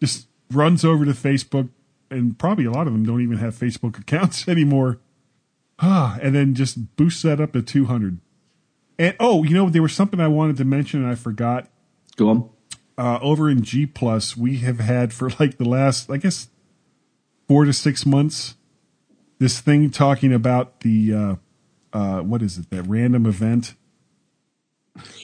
just 0.00 0.26
runs 0.50 0.84
over 0.84 1.04
to 1.04 1.12
Facebook 1.12 1.68
and 2.10 2.38
probably 2.38 2.64
a 2.64 2.70
lot 2.70 2.86
of 2.86 2.92
them 2.92 3.04
don't 3.04 3.20
even 3.20 3.38
have 3.38 3.54
Facebook 3.54 3.98
accounts 3.98 4.48
anymore. 4.48 4.98
Ah, 5.78 6.18
and 6.20 6.34
then 6.34 6.54
just 6.54 6.96
boosts 6.96 7.22
that 7.22 7.40
up 7.40 7.52
to 7.52 7.62
200. 7.62 8.18
And 8.98 9.16
oh, 9.20 9.44
you 9.44 9.54
know, 9.54 9.70
there 9.70 9.82
was 9.82 9.92
something 9.92 10.18
I 10.18 10.28
wanted 10.28 10.56
to 10.56 10.64
mention 10.64 11.02
and 11.02 11.10
I 11.10 11.14
forgot. 11.14 11.68
Go 12.16 12.28
on. 12.28 12.50
Uh, 12.96 13.20
over 13.22 13.48
in 13.48 13.62
G 13.62 13.86
Plus, 13.86 14.36
we 14.36 14.58
have 14.58 14.80
had 14.80 15.12
for 15.12 15.30
like 15.38 15.58
the 15.58 15.68
last, 15.68 16.10
I 16.10 16.16
guess, 16.16 16.48
four 17.48 17.64
to 17.64 17.72
six 17.72 18.06
months, 18.06 18.54
this 19.38 19.60
thing 19.60 19.90
talking 19.90 20.32
about 20.32 20.80
the 20.80 21.14
uh, 21.14 21.34
uh, 21.92 22.20
what 22.20 22.42
is 22.42 22.58
it? 22.58 22.70
That 22.70 22.82
random 22.84 23.26
event. 23.26 23.74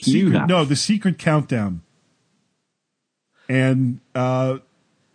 Secret- 0.01 0.47
no, 0.47 0.65
the 0.65 0.75
secret 0.75 1.17
countdown. 1.17 1.81
And 3.47 3.99
uh, 4.15 4.59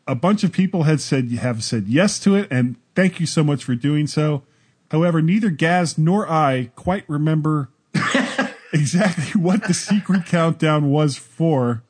a 0.06 0.14
bunch 0.14 0.44
of 0.44 0.52
people 0.52 0.84
had 0.84 1.00
said 1.00 1.30
have 1.32 1.64
said 1.64 1.88
yes 1.88 2.18
to 2.20 2.36
it, 2.36 2.46
and 2.50 2.76
thank 2.94 3.18
you 3.18 3.26
so 3.26 3.42
much 3.42 3.64
for 3.64 3.74
doing 3.74 4.06
so. 4.06 4.44
However, 4.90 5.20
neither 5.20 5.50
Gaz 5.50 5.98
nor 5.98 6.30
I 6.30 6.70
quite 6.76 7.04
remember 7.08 7.70
exactly 8.72 9.40
what 9.40 9.64
the 9.64 9.74
secret 9.74 10.26
countdown 10.26 10.90
was 10.90 11.16
for. 11.16 11.82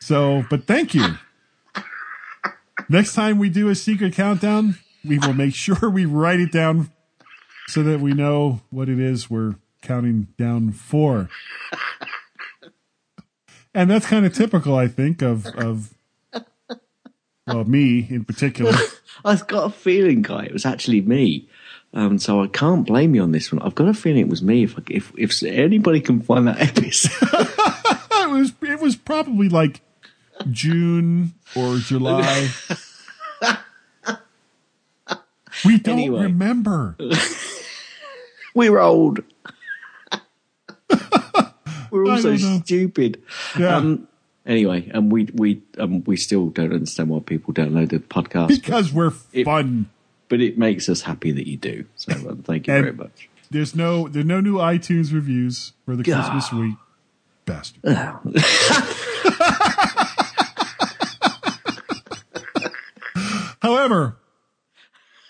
So, 0.00 0.44
but 0.50 0.66
thank 0.66 0.94
you. 0.94 1.16
Next 2.88 3.14
time 3.14 3.38
we 3.38 3.48
do 3.48 3.68
a 3.68 3.74
secret 3.74 4.14
countdown, 4.14 4.78
we 5.04 5.18
will 5.18 5.34
make 5.34 5.54
sure 5.54 5.88
we 5.88 6.04
write 6.04 6.40
it 6.40 6.52
down 6.52 6.90
so 7.66 7.82
that 7.82 8.00
we 8.00 8.12
know 8.12 8.60
what 8.70 8.88
it 8.88 8.98
is 8.98 9.30
we're 9.30 9.56
counting 9.82 10.28
down 10.38 10.72
for. 10.72 11.28
and 13.74 13.90
that's 13.90 14.06
kind 14.06 14.26
of 14.26 14.34
typical, 14.34 14.76
I 14.76 14.88
think, 14.88 15.22
of 15.22 15.46
of 15.46 15.94
well, 17.46 17.64
me 17.64 18.06
in 18.10 18.24
particular. 18.24 18.72
I've 19.24 19.46
got 19.46 19.66
a 19.66 19.70
feeling, 19.70 20.22
Guy, 20.22 20.44
it 20.44 20.52
was 20.52 20.66
actually 20.66 21.00
me. 21.00 21.48
Um, 21.92 22.18
so 22.18 22.42
I 22.42 22.48
can't 22.48 22.86
blame 22.86 23.14
you 23.14 23.22
on 23.22 23.32
this 23.32 23.52
one. 23.52 23.62
I've 23.62 23.74
got 23.74 23.88
a 23.88 23.94
feeling 23.94 24.22
it 24.22 24.28
was 24.28 24.42
me. 24.42 24.64
If 24.64 24.76
I, 24.78 24.82
if 24.88 25.12
if 25.16 25.42
anybody 25.44 26.00
can 26.00 26.20
find 26.20 26.48
that 26.48 26.60
episode, 26.60 27.12
it 27.32 28.30
was 28.30 28.52
it 28.62 28.80
was 28.80 28.96
probably 28.96 29.48
like 29.48 29.80
June 30.50 31.32
or 31.56 31.78
July. 31.78 32.48
we 35.64 35.78
don't 35.78 35.94
Anyway. 35.98 36.22
remember. 36.24 36.96
we're 38.54 38.78
old. 38.78 39.20
we're 41.90 42.10
also 42.10 42.36
stupid. 42.36 43.22
Yeah. 43.58 43.76
Um, 43.76 44.08
anyway, 44.46 44.90
and 44.92 45.10
we 45.12 45.24
we 45.34 45.62
um, 45.78 46.02
we 46.04 46.16
still 46.16 46.48
don't 46.48 46.72
understand 46.72 47.08
why 47.08 47.20
people 47.20 47.54
download 47.54 47.90
the 47.90 47.98
podcast, 48.00 48.48
Because 48.48 48.92
we're 48.92 49.10
fun. 49.10 49.88
but 50.28 50.40
it 50.40 50.58
makes 50.58 50.88
us 50.88 51.02
happy 51.02 51.30
that 51.32 51.48
you 51.48 51.56
do. 51.56 51.84
So 51.96 52.12
um, 52.12 52.42
thank 52.44 52.66
you 52.66 52.72
very 52.74 52.92
much. 52.92 53.28
There's 53.50 53.74
no 53.74 54.08
there's 54.08 54.26
no 54.26 54.40
new 54.40 54.56
iTunes 54.56 55.12
reviews 55.12 55.72
for 55.84 55.96
the 55.96 56.04
Christmas 56.04 56.52
week. 56.52 56.74
Bastard. 57.46 57.82
However, 63.64 64.18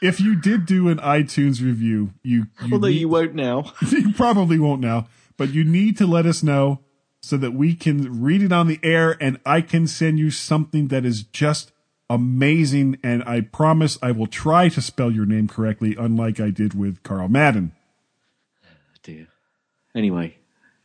if 0.02 0.20
you 0.20 0.34
did 0.34 0.66
do 0.66 0.88
an 0.88 0.98
iTunes 0.98 1.62
review, 1.62 2.14
you 2.24 2.46
you, 2.64 2.72
Although 2.72 2.88
need- 2.88 3.00
you 3.00 3.08
won't 3.08 3.34
now. 3.34 3.72
you 3.90 4.12
probably 4.12 4.58
won't 4.58 4.80
now, 4.80 5.06
but 5.36 5.50
you 5.54 5.62
need 5.62 5.96
to 5.98 6.06
let 6.06 6.26
us 6.26 6.42
know 6.42 6.80
so 7.22 7.36
that 7.36 7.52
we 7.52 7.74
can 7.74 8.20
read 8.22 8.42
it 8.42 8.52
on 8.52 8.66
the 8.66 8.80
air 8.82 9.16
and 9.20 9.38
I 9.46 9.60
can 9.60 9.86
send 9.86 10.18
you 10.18 10.32
something 10.32 10.88
that 10.88 11.04
is 11.04 11.22
just 11.22 11.70
amazing. 12.10 12.98
And 13.04 13.22
I 13.22 13.40
promise 13.40 13.98
I 14.02 14.10
will 14.10 14.26
try 14.26 14.68
to 14.68 14.82
spell 14.82 15.12
your 15.12 15.26
name 15.26 15.46
correctly, 15.46 15.94
unlike 15.96 16.40
I 16.40 16.50
did 16.50 16.74
with 16.74 17.04
Carl 17.04 17.28
Madden. 17.28 17.70
Oh, 18.64 18.68
dear. 19.04 19.28
Anyway, 19.94 20.36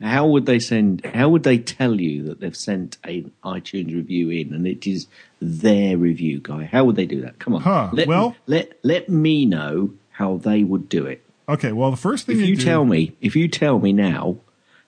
how 0.01 0.27
would 0.27 0.45
they 0.45 0.59
send? 0.59 1.03
How 1.05 1.29
would 1.29 1.43
they 1.43 1.57
tell 1.57 1.99
you 1.99 2.23
that 2.23 2.39
they've 2.39 2.55
sent 2.55 2.97
an 3.03 3.31
iTunes 3.43 3.93
review 3.93 4.29
in 4.29 4.53
and 4.53 4.65
it 4.67 4.87
is 4.87 5.07
their 5.41 5.97
review, 5.97 6.39
guy? 6.41 6.63
How 6.65 6.85
would 6.85 6.95
they 6.95 7.05
do 7.05 7.21
that? 7.21 7.39
Come 7.39 7.55
on, 7.55 7.61
Huh, 7.61 7.89
let 7.93 8.07
well- 8.07 8.35
let 8.47 8.77
let 8.83 9.09
me 9.09 9.45
know 9.45 9.91
how 10.11 10.37
they 10.37 10.63
would 10.63 10.87
do 10.89 11.05
it. 11.05 11.23
Okay, 11.47 11.71
well, 11.71 11.91
the 11.91 11.97
first 11.97 12.25
thing 12.27 12.39
If 12.39 12.47
you 12.47 12.55
do- 12.55 12.63
tell 12.63 12.85
me, 12.85 13.13
if 13.21 13.35
you 13.35 13.47
tell 13.47 13.79
me 13.79 13.91
now 13.93 14.37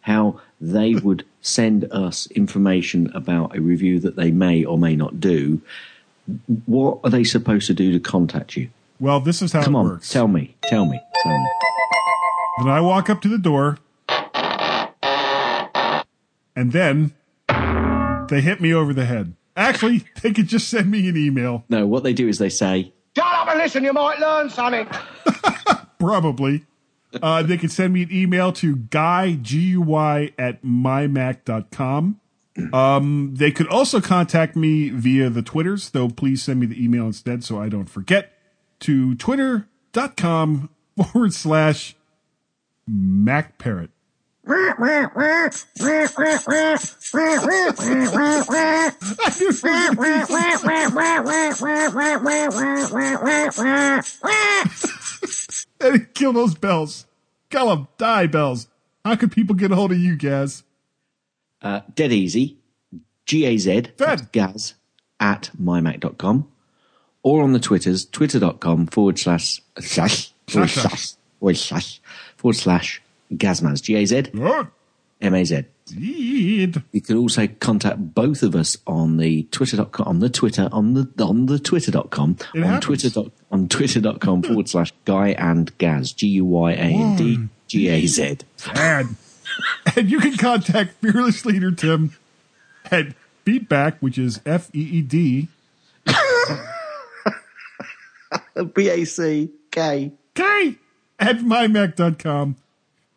how 0.01 0.39
they 0.59 0.93
would 1.03 1.25
send 1.41 1.85
us 1.91 2.27
information 2.31 3.09
about 3.13 3.55
a 3.57 3.61
review 3.61 3.99
that 3.99 4.15
they 4.15 4.31
may 4.31 4.63
or 4.63 4.77
may 4.77 4.95
not 4.95 5.19
do, 5.19 5.61
what 6.65 6.99
are 7.03 7.09
they 7.09 7.23
supposed 7.23 7.67
to 7.67 7.73
do 7.73 7.91
to 7.91 7.99
contact 7.99 8.55
you? 8.55 8.69
well, 8.99 9.19
this 9.19 9.41
is 9.41 9.51
how 9.51 9.63
Come 9.63 9.75
it 9.75 9.79
on, 9.79 9.85
works. 9.85 10.09
tell 10.09 10.27
me, 10.27 10.55
tell 10.63 10.85
me, 10.85 10.99
tell 11.23 11.31
me. 11.37 11.49
Then 12.59 12.67
I 12.69 12.79
walk 12.81 13.09
up 13.09 13.19
to 13.23 13.27
the 13.27 13.39
door, 13.39 13.79
and 16.55 16.71
then 16.71 17.13
they 18.29 18.41
hit 18.41 18.61
me 18.61 18.73
over 18.73 18.93
the 18.93 19.05
head. 19.05 19.35
Actually, 19.55 20.05
they 20.21 20.31
could 20.31 20.47
just 20.47 20.69
send 20.69 20.89
me 20.89 21.07
an 21.09 21.17
email, 21.17 21.65
No, 21.69 21.85
what 21.85 22.03
they 22.03 22.13
do 22.13 22.27
is 22.27 22.37
they 22.37 22.49
say, 22.49 22.93
Shut 23.15 23.25
up 23.25 23.49
and 23.49 23.59
listen, 23.59 23.83
you 23.83 23.91
might 23.93 24.19
learn 24.19 24.49
something. 24.49 24.87
probably. 25.99 26.65
Uh, 27.21 27.43
they 27.43 27.57
could 27.57 27.71
send 27.71 27.93
me 27.93 28.03
an 28.03 28.11
email 28.11 28.53
to 28.53 28.77
guy, 28.77 29.33
G-U-Y, 29.33 30.31
at 30.39 30.63
mymac.com. 30.63 32.21
Um, 32.73 33.33
they 33.35 33.51
could 33.51 33.67
also 33.67 33.99
contact 33.99 34.55
me 34.55 34.89
via 34.89 35.29
the 35.29 35.41
Twitters, 35.41 35.89
though 35.89 36.09
please 36.09 36.41
send 36.43 36.59
me 36.59 36.65
the 36.65 36.81
email 36.83 37.05
instead 37.05 37.43
so 37.43 37.61
I 37.61 37.69
don't 37.69 37.89
forget, 37.89 38.33
to 38.81 39.15
twitter.com 39.15 40.69
forward 41.11 41.33
slash 41.33 41.95
macparrot. 42.89 43.89
And 55.81 56.13
kill 56.13 56.33
those 56.33 56.55
bells. 56.55 57.05
Kill 57.49 57.69
them. 57.69 57.87
Die, 57.97 58.27
bells. 58.27 58.67
How 59.03 59.15
can 59.15 59.29
people 59.29 59.55
get 59.55 59.71
a 59.71 59.75
hold 59.75 59.91
of 59.91 59.97
you, 59.97 60.15
Gaz? 60.15 60.63
uh, 61.61 61.81
dead 61.93 62.11
easy, 62.11 62.57
G-A-Z, 63.25 63.87
Fed. 63.97 64.31
Gaz, 64.31 64.75
at 65.19 65.51
mymac.com, 65.61 66.51
or 67.23 67.43
on 67.43 67.53
the 67.53 67.59
Twitters, 67.59 68.05
twitter.com 68.05 68.87
forward 68.87 69.19
slash, 69.19 69.61
slash, 69.79 70.33
Slash, 70.47 70.73
slash, 70.73 71.13
forward 72.35 72.55
slash, 72.55 73.01
forward 73.37 73.39
slash, 73.39 73.81
Gazmaz, 73.81 73.81
G-A-Z, 73.83 74.31
Oh, 74.37 74.67
M-A-Z. 75.21 75.63
indeed. 75.91 76.81
You 76.91 77.01
can 77.01 77.17
also 77.17 77.47
contact 77.47 78.13
both 78.15 78.41
of 78.43 78.55
us 78.55 78.77
on 78.87 79.17
the 79.17 79.43
twitter.com, 79.51 80.07
on 80.07 80.19
the 80.19 80.29
Twitter, 80.29 80.67
on 80.71 80.93
the, 80.93 81.07
on 81.23 81.45
the 81.45 81.59
twitter.com, 81.59 82.37
It 82.55 82.57
on 82.57 82.63
happens. 82.63 82.85
Twitter, 82.85 83.09
dot, 83.09 83.31
on 83.51 83.67
twitter.com 83.67 84.41
forward 84.47 84.67
slash 84.69 84.91
Guy 85.05 85.29
and 85.29 85.75
Gaz, 85.77 86.11
G-U-Y-A-N-D, 86.13 87.47
G-A-Z. 87.67 88.37
Sad. 88.57 89.07
and 89.95 90.09
you 90.09 90.19
can 90.19 90.37
contact 90.37 90.93
Fearless 91.01 91.45
Leader 91.45 91.71
Tim 91.71 92.15
at 92.89 93.13
Feedback, 93.45 93.99
which 93.99 94.17
is 94.17 94.39
F 94.45 94.69
E 94.73 94.79
E 94.79 95.01
D 95.01 95.47
B-A-C-K. 98.75 100.11
K 100.33 100.75
at 101.19 101.37
mymac.com. 101.39 102.55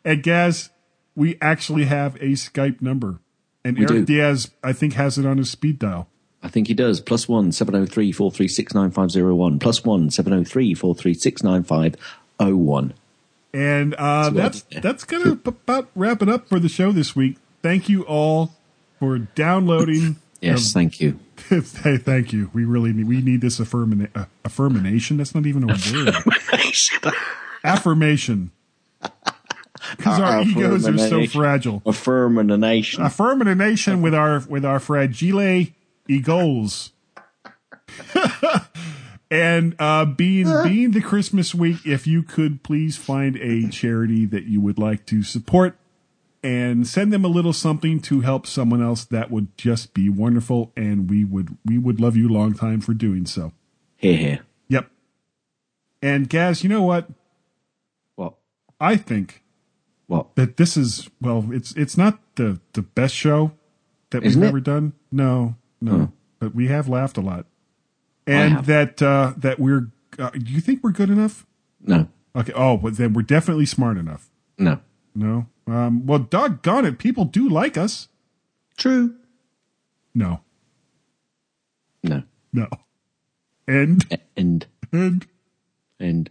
And 0.05 0.23
Gaz, 0.23 0.71
we 1.15 1.39
actually 1.41 1.85
have 1.85 2.17
a 2.17 2.33
Skype 2.33 2.83
number. 2.83 3.21
And 3.65 3.79
We 3.79 3.85
Eric 3.85 4.07
do. 4.07 4.15
Diaz, 4.17 4.51
I 4.63 4.73
think, 4.73 4.95
has 4.95 5.17
it 5.17 5.25
on 5.25 5.39
his 5.39 5.51
speed 5.51 5.79
dial. 5.79 6.09
I 6.43 6.49
think 6.49 6.69
he 6.69 6.75
does. 6.75 7.01
Plus 7.01 7.27
one 7.27 7.53
seven 7.53 7.75
oh 7.75 7.87
three 7.87 8.13
four 8.13 8.31
three 8.31 8.49
six 8.49 8.75
nine 8.75 8.91
five 8.91 9.11
zero 9.11 9.35
one. 9.35 9.59
Plus 9.59 9.83
one 9.85 10.11
seven 10.11 10.35
oh 10.35 10.45
three 10.45 10.75
four 10.75 10.95
three 10.95 11.15
six 11.15 11.43
nine 11.43 11.65
five 11.65 11.95
oh 12.39 12.55
one. 12.57 12.93
And 13.55 13.95
uh, 13.95 14.29
That's 14.31 14.63
that's 14.83 15.05
gonna 15.05 15.39
about 15.47 15.89
wrap 15.95 16.21
it 16.21 16.29
up 16.29 16.49
for 16.49 16.59
the 16.59 16.69
show 16.69 16.93
this 16.93 17.17
week. 17.17 17.39
Thank 17.63 17.89
you 17.89 18.03
all 18.03 18.53
for 18.99 19.19
downloading. 19.19 20.17
Yes, 20.41 20.75
thank 20.75 21.01
you. 21.01 21.19
hey, 21.49 21.97
thank 21.97 22.35
you. 22.35 22.51
We 22.53 22.67
really 22.67 22.93
need 22.93 23.09
we 23.09 23.23
need 23.23 23.41
this 23.41 23.59
affirmina- 23.59 24.11
uh, 24.15 24.27
affirmation. 24.45 25.17
That's 25.17 25.35
not 25.35 25.47
even 25.47 25.65
a 25.65 25.69
word. 25.69 26.15
Affirmation. 27.65 28.51
Because 30.05 30.21
our 30.21 30.43
egos 30.43 30.87
are 30.87 30.99
so 30.99 31.27
fragile. 31.27 31.83
Affirming 31.87 32.51
a 32.51 32.59
nation. 32.59 33.03
Affirming 33.03 33.49
a 33.49 33.55
nation 33.55 34.03
with 34.03 34.15
our 34.15 34.41
with 34.49 34.65
our 34.65 34.79
fragile 34.79 35.67
egos. 36.09 36.93
and 39.31 39.75
uh, 39.79 40.05
being 40.05 40.47
being 40.65 40.91
the 40.91 41.01
Christmas 41.01 41.55
week, 41.55 41.79
if 41.87 42.07
you 42.07 42.23
could 42.23 42.63
please 42.63 42.97
find 42.97 43.37
a 43.37 43.69
charity 43.69 44.25
that 44.27 44.45
you 44.45 44.61
would 44.61 44.79
like 44.79 45.07
to 45.07 45.23
support 45.23 45.77
and 46.43 46.87
send 46.87 47.13
them 47.13 47.25
a 47.25 47.29
little 47.29 47.55
something 47.55 48.01
to 48.01 48.21
help 48.21 48.47
someone 48.47 48.83
else, 48.83 49.05
that 49.07 49.31
would 49.31 49.57
just 49.57 49.95
be 49.95 50.11
wonderful, 50.11 50.73
and 50.77 51.09
we 51.09 51.25
would 51.25 51.57
we 51.65 51.79
would 51.79 52.01
love 52.01 52.17
you 52.17 52.29
a 52.29 52.33
long 52.33 52.55
time 52.55 52.81
for 52.81 52.93
doing 52.93 53.27
so. 53.27 53.53
Here, 53.97 54.17
here. 54.17 54.41
Yep. 54.69 54.91
And 56.03 56.29
Gaz, 56.29 56.63
you 56.63 56.69
know 56.69 56.83
what? 56.83 57.09
What? 58.17 58.35
I 58.79 58.97
think 58.97 59.43
What? 60.07 60.35
that 60.37 60.57
this 60.59 60.77
is 60.77 61.09
well, 61.21 61.47
it's 61.51 61.73
it's 61.77 61.97
not 61.97 62.19
the 62.37 62.61
the 62.75 62.83
best 62.83 63.15
show 63.15 63.53
that 64.11 64.23
we've 64.23 64.37
it? 64.37 64.43
ever 64.47 64.61
done. 64.61 64.93
No, 65.11 65.57
no, 65.81 65.99
Huh. 65.99 66.07
but 66.39 66.55
we 66.55 66.69
have 66.69 66.89
laughed 66.89 67.17
a 67.17 67.21
lot, 67.23 67.47
and 68.27 68.65
that 68.67 69.01
uh, 69.03 69.33
that 69.37 69.59
we're. 69.59 69.91
Uh, 70.19 70.31
do 70.31 70.53
you 70.53 70.61
think 70.61 70.83
we're 70.85 70.93
good 70.93 71.11
enough? 71.11 71.47
No. 71.81 72.09
Okay. 72.37 72.53
Oh, 72.55 72.77
but 72.77 72.97
then 72.97 73.13
we're 73.15 73.23
definitely 73.23 73.67
smart 73.67 73.97
enough. 73.97 74.29
No. 74.59 74.81
No. 75.15 75.47
Um. 75.67 76.05
Well, 76.07 76.19
doggone 76.21 76.85
it, 76.85 76.99
people 76.99 77.25
do 77.25 77.49
like 77.49 77.77
us. 77.79 78.09
True. 78.77 79.15
No. 80.15 80.41
No. 82.03 82.23
No. 82.53 82.69
And 83.67 84.05
And 84.37 84.67
and 84.93 85.27
and 85.99 86.31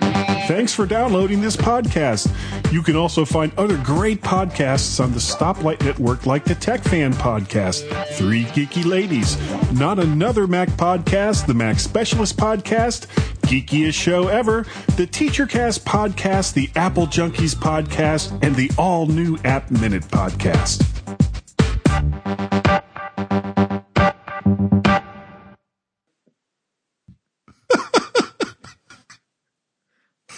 Thanks 0.51 0.73
for 0.73 0.85
downloading 0.85 1.39
this 1.39 1.55
podcast. 1.55 2.29
You 2.73 2.83
can 2.83 2.97
also 2.97 3.23
find 3.23 3.53
other 3.57 3.77
great 3.77 4.19
podcasts 4.21 5.01
on 5.01 5.13
the 5.13 5.17
Stoplight 5.17 5.81
Network, 5.81 6.25
like 6.25 6.43
the 6.43 6.55
Tech 6.55 6.83
Fan 6.83 7.13
Podcast, 7.13 7.87
Three 8.15 8.43
Geeky 8.43 8.83
Ladies, 8.83 9.37
Not 9.71 9.97
Another 9.97 10.47
Mac 10.47 10.67
Podcast, 10.71 11.47
the 11.47 11.53
Mac 11.53 11.79
Specialist 11.79 12.35
Podcast, 12.35 13.07
Geekiest 13.47 13.93
Show 13.93 14.27
Ever, 14.27 14.63
the 14.97 15.07
TeacherCast 15.07 15.85
Podcast, 15.85 16.51
the 16.51 16.69
Apple 16.75 17.07
Junkies 17.07 17.55
Podcast, 17.55 18.37
and 18.43 18.53
the 18.53 18.69
all 18.77 19.05
new 19.07 19.37
App 19.45 19.71
Minute 19.71 20.03
Podcast. 20.03 20.85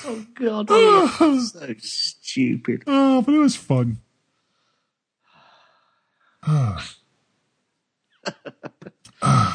Oh 0.06 0.26
God, 0.36 0.68
oh, 0.70 1.40
so 1.54 1.74
stupid. 1.80 2.84
Oh, 2.88 3.22
but 3.22 3.34
it 3.34 3.38
was 3.38 3.56
fun. 3.56 4.00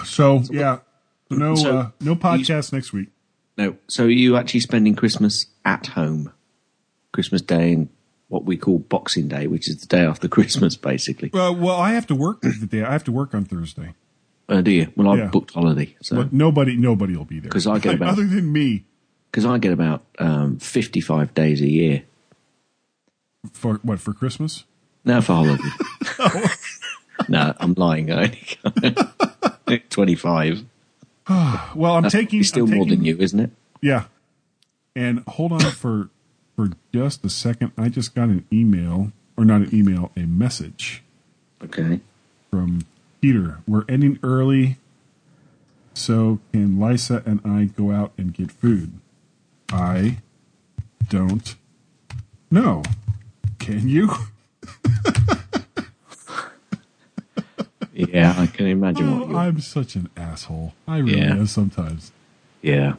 so 0.04 0.42
yeah, 0.50 0.78
no 1.30 1.54
So, 1.54 1.78
uh, 1.78 1.90
no 2.00 2.14
podcast 2.16 2.72
next 2.72 2.92
week. 2.92 3.08
No, 3.56 3.76
so 3.88 4.04
are 4.04 4.08
you 4.10 4.36
actually 4.36 4.60
spending 4.60 4.94
Christmas 4.94 5.46
at 5.64 5.88
home? 5.88 6.32
Christmas 7.12 7.42
Day 7.42 7.72
and 7.72 7.88
what 8.28 8.44
we 8.44 8.56
call 8.56 8.78
Boxing 8.78 9.28
Day, 9.28 9.46
which 9.46 9.68
is 9.68 9.80
the 9.80 9.86
day 9.86 10.04
after 10.04 10.28
Christmas, 10.28 10.76
basically. 10.76 11.30
Uh, 11.32 11.52
well, 11.52 11.76
I 11.76 11.92
have 11.92 12.06
to 12.08 12.14
work 12.14 12.40
the 12.42 12.66
day. 12.66 12.82
I 12.84 12.92
have 12.92 13.04
to 13.04 13.12
work 13.12 13.34
on 13.34 13.44
Thursday. 13.44 13.94
Uh, 14.48 14.60
do 14.62 14.70
you? 14.70 14.92
Well, 14.96 15.08
I've 15.08 15.18
Yeah. 15.18 15.26
booked 15.26 15.52
holiday, 15.54 15.96
so 16.02 16.16
But 16.16 16.32
nobody, 16.32 16.76
nobody 16.76 17.16
will 17.16 17.24
be 17.24 17.40
there 17.40 17.48
because 17.50 17.66
I 17.66 17.78
get 17.78 17.94
about- 17.96 18.10
other 18.10 18.26
than 18.26 18.52
me 18.52 18.84
because 19.30 19.44
I 19.44 19.58
get 19.58 19.72
about 19.72 20.02
um, 20.18 20.58
fifty-five 20.58 21.34
days 21.34 21.60
a 21.60 21.68
year. 21.68 22.02
for 23.52 23.74
what 23.82 24.00
for 24.00 24.12
Christmas. 24.12 24.64
No, 25.04 25.20
for 25.20 25.32
holiday. 25.34 26.48
no, 27.28 27.54
I'm 27.58 27.74
lying. 27.74 28.12
I 28.12 28.36
only 29.66 29.78
twenty-five. 29.90 30.64
Well, 31.74 31.92
I'm 31.96 32.02
That's 32.04 32.14
taking 32.14 32.42
still 32.42 32.64
I'm 32.64 32.70
more 32.74 32.84
taking- 32.86 32.98
than 33.00 33.04
you, 33.06 33.16
isn't 33.18 33.38
it? 33.38 33.50
Yeah. 33.82 34.04
And 34.96 35.22
hold 35.28 35.52
on 35.52 35.60
for 35.60 36.08
for 36.56 36.70
just 36.94 37.22
a 37.24 37.28
second. 37.28 37.72
I 37.76 37.88
just 37.90 38.14
got 38.14 38.28
an 38.30 38.46
email, 38.52 39.12
or 39.36 39.44
not 39.44 39.60
an 39.60 39.68
email, 39.74 40.10
a 40.16 40.20
message 40.20 41.02
Okay. 41.62 42.00
from 42.50 42.86
Peter. 43.20 43.58
We're 43.68 43.84
ending 43.90 44.18
early, 44.22 44.78
so 45.94 46.40
can 46.52 46.80
Lisa 46.80 47.22
and 47.26 47.40
I 47.44 47.64
go 47.66 47.92
out 47.92 48.12
and 48.16 48.32
get 48.32 48.50
food? 48.50 48.92
I 49.70 50.18
don't 51.08 51.54
know. 52.50 52.82
Can 53.58 53.88
you? 53.88 54.10
Yeah, 57.92 58.32
I 58.38 58.46
can 58.46 58.66
imagine 58.68 59.10
what 59.18 59.26
Oh, 59.26 59.30
you're. 59.32 59.38
I'm 59.40 59.60
such 59.60 59.96
an 59.96 60.08
asshole. 60.16 60.72
I 60.86 60.98
really 60.98 61.18
Yeah. 61.18 61.32
am 61.32 61.46
sometimes. 61.48 62.12
Yeah. 62.62 62.92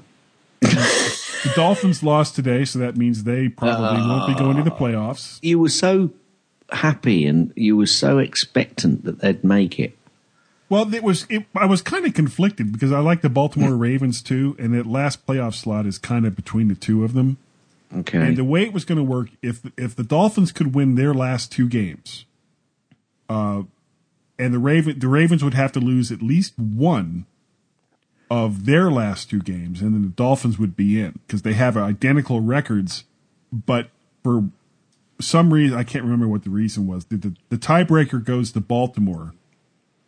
The 0.59 1.53
Dolphins 1.55 2.03
lost 2.03 2.35
today, 2.35 2.65
so 2.65 2.79
that 2.79 2.97
means 2.97 3.23
they 3.23 3.47
probably 3.47 4.01
won't 4.01 4.27
be 4.27 4.33
going 4.33 4.57
to 4.57 4.63
the 4.63 4.73
ah. 4.73 4.77
playoffs. 4.77 5.39
You 5.41 5.57
were 5.57 5.69
so 5.69 6.09
happy 6.69 7.25
and 7.25 7.53
you 7.55 7.77
were 7.77 7.85
so 7.85 8.17
expectant 8.17 9.05
that 9.05 9.19
they'd 9.21 9.41
make 9.41 9.79
it. 9.79 9.97
Well, 10.69 10.93
it 10.93 11.03
was. 11.03 11.25
It, 11.29 11.45
I 11.55 11.65
was 11.65 11.81
kind 11.81 12.05
of 12.05 12.13
conflicted 12.13 12.71
because 12.71 12.91
I 12.91 12.99
like 12.99 13.21
the 13.21 13.29
Baltimore 13.29 13.75
Ravens 13.75 14.21
too, 14.21 14.55
and 14.59 14.73
that 14.75 14.85
last 14.85 15.25
playoff 15.25 15.55
slot 15.55 15.87
is 15.87 15.97
kind 15.97 16.27
of 16.27 16.35
between 16.35 16.67
the 16.67 16.75
two 16.75 17.03
of 17.03 17.13
them. 17.13 17.37
Okay. 17.95 18.19
And 18.19 18.37
the 18.37 18.43
way 18.43 18.63
it 18.63 18.73
was 18.73 18.85
going 18.85 18.99
to 18.99 19.03
work, 19.03 19.29
if 19.41 19.61
if 19.77 19.95
the 19.95 20.03
Dolphins 20.03 20.51
could 20.51 20.75
win 20.75 20.93
their 20.93 21.13
last 21.13 21.51
two 21.51 21.67
games, 21.67 22.25
uh, 23.27 23.63
and 24.37 24.53
the 24.53 24.59
Raven 24.59 24.99
the 24.99 25.07
Ravens 25.07 25.43
would 25.43 25.55
have 25.55 25.71
to 25.71 25.79
lose 25.79 26.11
at 26.11 26.21
least 26.21 26.57
one 26.57 27.25
of 28.29 28.65
their 28.65 28.91
last 28.91 29.29
two 29.29 29.41
games, 29.41 29.81
and 29.81 29.95
then 29.95 30.03
the 30.03 30.09
Dolphins 30.09 30.59
would 30.59 30.75
be 30.75 31.01
in 31.01 31.19
because 31.25 31.41
they 31.41 31.53
have 31.53 31.75
identical 31.75 32.41
records, 32.41 33.05
but 33.51 33.89
for 34.23 34.49
some 35.19 35.51
reason 35.51 35.75
I 35.75 35.83
can't 35.83 36.03
remember 36.03 36.27
what 36.27 36.43
the 36.43 36.51
reason 36.51 36.85
was. 36.85 37.05
The, 37.05 37.17
the, 37.17 37.35
the 37.49 37.57
tiebreaker 37.57 38.23
goes 38.23 38.51
to 38.51 38.61
Baltimore. 38.61 39.33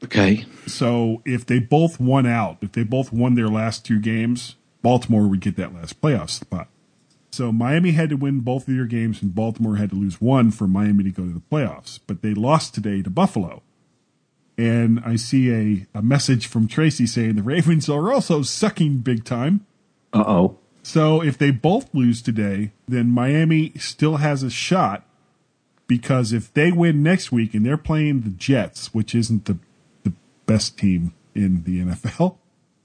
Okay. 0.03 0.45
So 0.65 1.21
if 1.25 1.45
they 1.45 1.59
both 1.59 1.99
won 1.99 2.25
out, 2.25 2.57
if 2.61 2.71
they 2.71 2.83
both 2.83 3.13
won 3.13 3.35
their 3.35 3.47
last 3.47 3.85
two 3.85 3.99
games, 3.99 4.55
Baltimore 4.81 5.27
would 5.27 5.41
get 5.41 5.57
that 5.57 5.73
last 5.73 6.01
playoff 6.01 6.29
spot. 6.29 6.67
So 7.31 7.51
Miami 7.51 7.91
had 7.91 8.09
to 8.09 8.17
win 8.17 8.41
both 8.41 8.67
of 8.67 8.75
their 8.75 8.85
games, 8.85 9.21
and 9.21 9.33
Baltimore 9.33 9.77
had 9.77 9.91
to 9.91 9.95
lose 9.95 10.19
one 10.19 10.51
for 10.51 10.67
Miami 10.67 11.05
to 11.05 11.11
go 11.11 11.23
to 11.23 11.33
the 11.33 11.41
playoffs. 11.51 11.99
But 12.05 12.21
they 12.21 12.33
lost 12.33 12.73
today 12.73 13.01
to 13.01 13.09
Buffalo. 13.09 13.61
And 14.57 15.01
I 15.05 15.15
see 15.15 15.51
a, 15.51 15.87
a 15.97 16.01
message 16.01 16.45
from 16.45 16.67
Tracy 16.67 17.07
saying 17.07 17.35
the 17.35 17.43
Ravens 17.43 17.87
are 17.87 18.11
also 18.11 18.41
sucking 18.41 18.97
big 18.97 19.23
time. 19.23 19.65
Uh 20.13 20.23
oh. 20.27 20.57
So 20.83 21.23
if 21.23 21.37
they 21.37 21.51
both 21.51 21.93
lose 21.93 22.21
today, 22.21 22.71
then 22.87 23.09
Miami 23.09 23.71
still 23.77 24.17
has 24.17 24.43
a 24.43 24.49
shot 24.49 25.05
because 25.87 26.33
if 26.33 26.53
they 26.53 26.71
win 26.71 27.01
next 27.01 27.31
week 27.31 27.53
and 27.53 27.65
they're 27.65 27.77
playing 27.77 28.21
the 28.21 28.29
Jets, 28.29 28.93
which 28.93 29.15
isn't 29.15 29.45
the 29.45 29.57
the 29.70 29.70
best 30.51 30.77
team 30.77 31.13
in 31.33 31.63
the 31.63 31.81
NFL, 31.81 32.35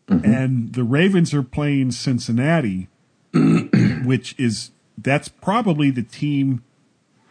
and 0.08 0.72
the 0.72 0.84
Ravens 0.84 1.34
are 1.34 1.42
playing 1.42 1.90
Cincinnati, 1.90 2.88
which 4.04 4.34
is 4.38 4.70
that's 4.96 5.28
probably 5.28 5.90
the 5.90 6.02
team. 6.02 6.62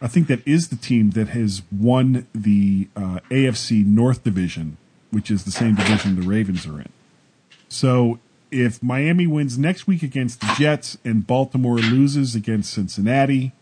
I 0.02 0.08
think 0.08 0.28
that 0.28 0.46
is 0.46 0.68
the 0.68 0.76
team 0.76 1.10
that 1.12 1.28
has 1.28 1.62
won 1.72 2.26
the 2.34 2.88
uh, 2.94 3.20
AFC 3.30 3.86
North 3.86 4.24
Division, 4.24 4.76
which 5.10 5.30
is 5.30 5.44
the 5.44 5.50
same 5.50 5.74
division 5.74 6.20
the 6.20 6.28
Ravens 6.28 6.66
are 6.66 6.80
in. 6.80 6.90
So 7.70 8.18
if 8.50 8.82
Miami 8.82 9.26
wins 9.26 9.56
next 9.56 9.86
week 9.86 10.02
against 10.02 10.42
the 10.42 10.54
Jets 10.58 10.98
and 11.02 11.26
Baltimore 11.26 11.78
loses 11.78 12.34
against 12.34 12.74
Cincinnati, 12.74 13.52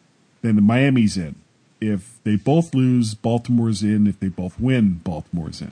then 0.43 0.57
the 0.57 0.63
Miami's 0.63 1.17
in. 1.17 1.37
If 1.81 2.19
they 2.25 2.35
both 2.35 2.75
lose, 2.75 3.15
Baltimore's 3.15 3.85
in. 3.85 4.09
If 4.09 4.19
they 4.19 4.29
both 4.29 4.59
win, 4.59 5.01
Baltimore's 5.05 5.63
in. 5.63 5.71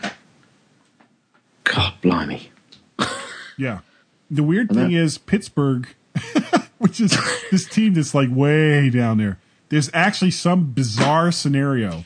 God, 1.74 1.94
blimey. 2.02 2.50
Yeah. 3.56 3.80
The 4.30 4.42
weird 4.42 4.70
And 4.70 4.78
thing 4.78 4.90
that- 4.92 4.98
is 5.02 5.18
Pittsburgh, 5.18 5.88
which 6.78 7.00
is 7.00 7.16
this 7.50 7.66
team 7.68 7.94
that's 7.94 8.14
like 8.14 8.28
way 8.30 8.90
down 8.90 9.18
there. 9.18 9.38
There's 9.68 9.90
actually 9.94 10.32
some 10.32 10.72
bizarre 10.72 11.32
scenario 11.32 12.04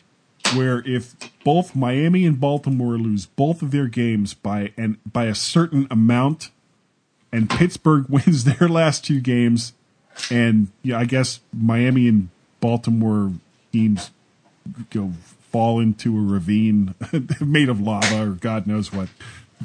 where 0.55 0.83
if 0.87 1.17
both 1.45 1.75
Miami 1.75 2.24
and 2.24 2.39
Baltimore 2.39 2.97
lose 2.97 3.27
both 3.27 3.62
of 3.62 3.73
their 3.73 3.89
games 3.89 4.35
by 4.35 4.73
and 4.77 4.99
by 5.11 5.24
a 5.24 5.35
certain 5.35 5.89
amount, 5.90 6.51
and 7.32 7.51
Pittsburgh 7.51 8.07
wins 8.09 8.45
their 8.45 8.69
last 8.69 9.05
two 9.05 9.20
games, 9.20 9.73
and 10.31 10.69
yeah, 10.82 10.99
I 10.99 11.05
guess 11.05 11.40
Miami 11.53 12.07
and 12.07 12.28
Baltimore 12.61 13.32
teams 13.73 14.11
go 14.90 15.12
fall 15.51 15.81
into 15.81 16.16
a 16.16 16.20
ravine 16.23 16.95
made 17.40 17.69
of 17.69 17.81
lava 17.81 18.23
or 18.23 18.31
God 18.32 18.66
knows 18.69 18.93
what. 18.93 19.09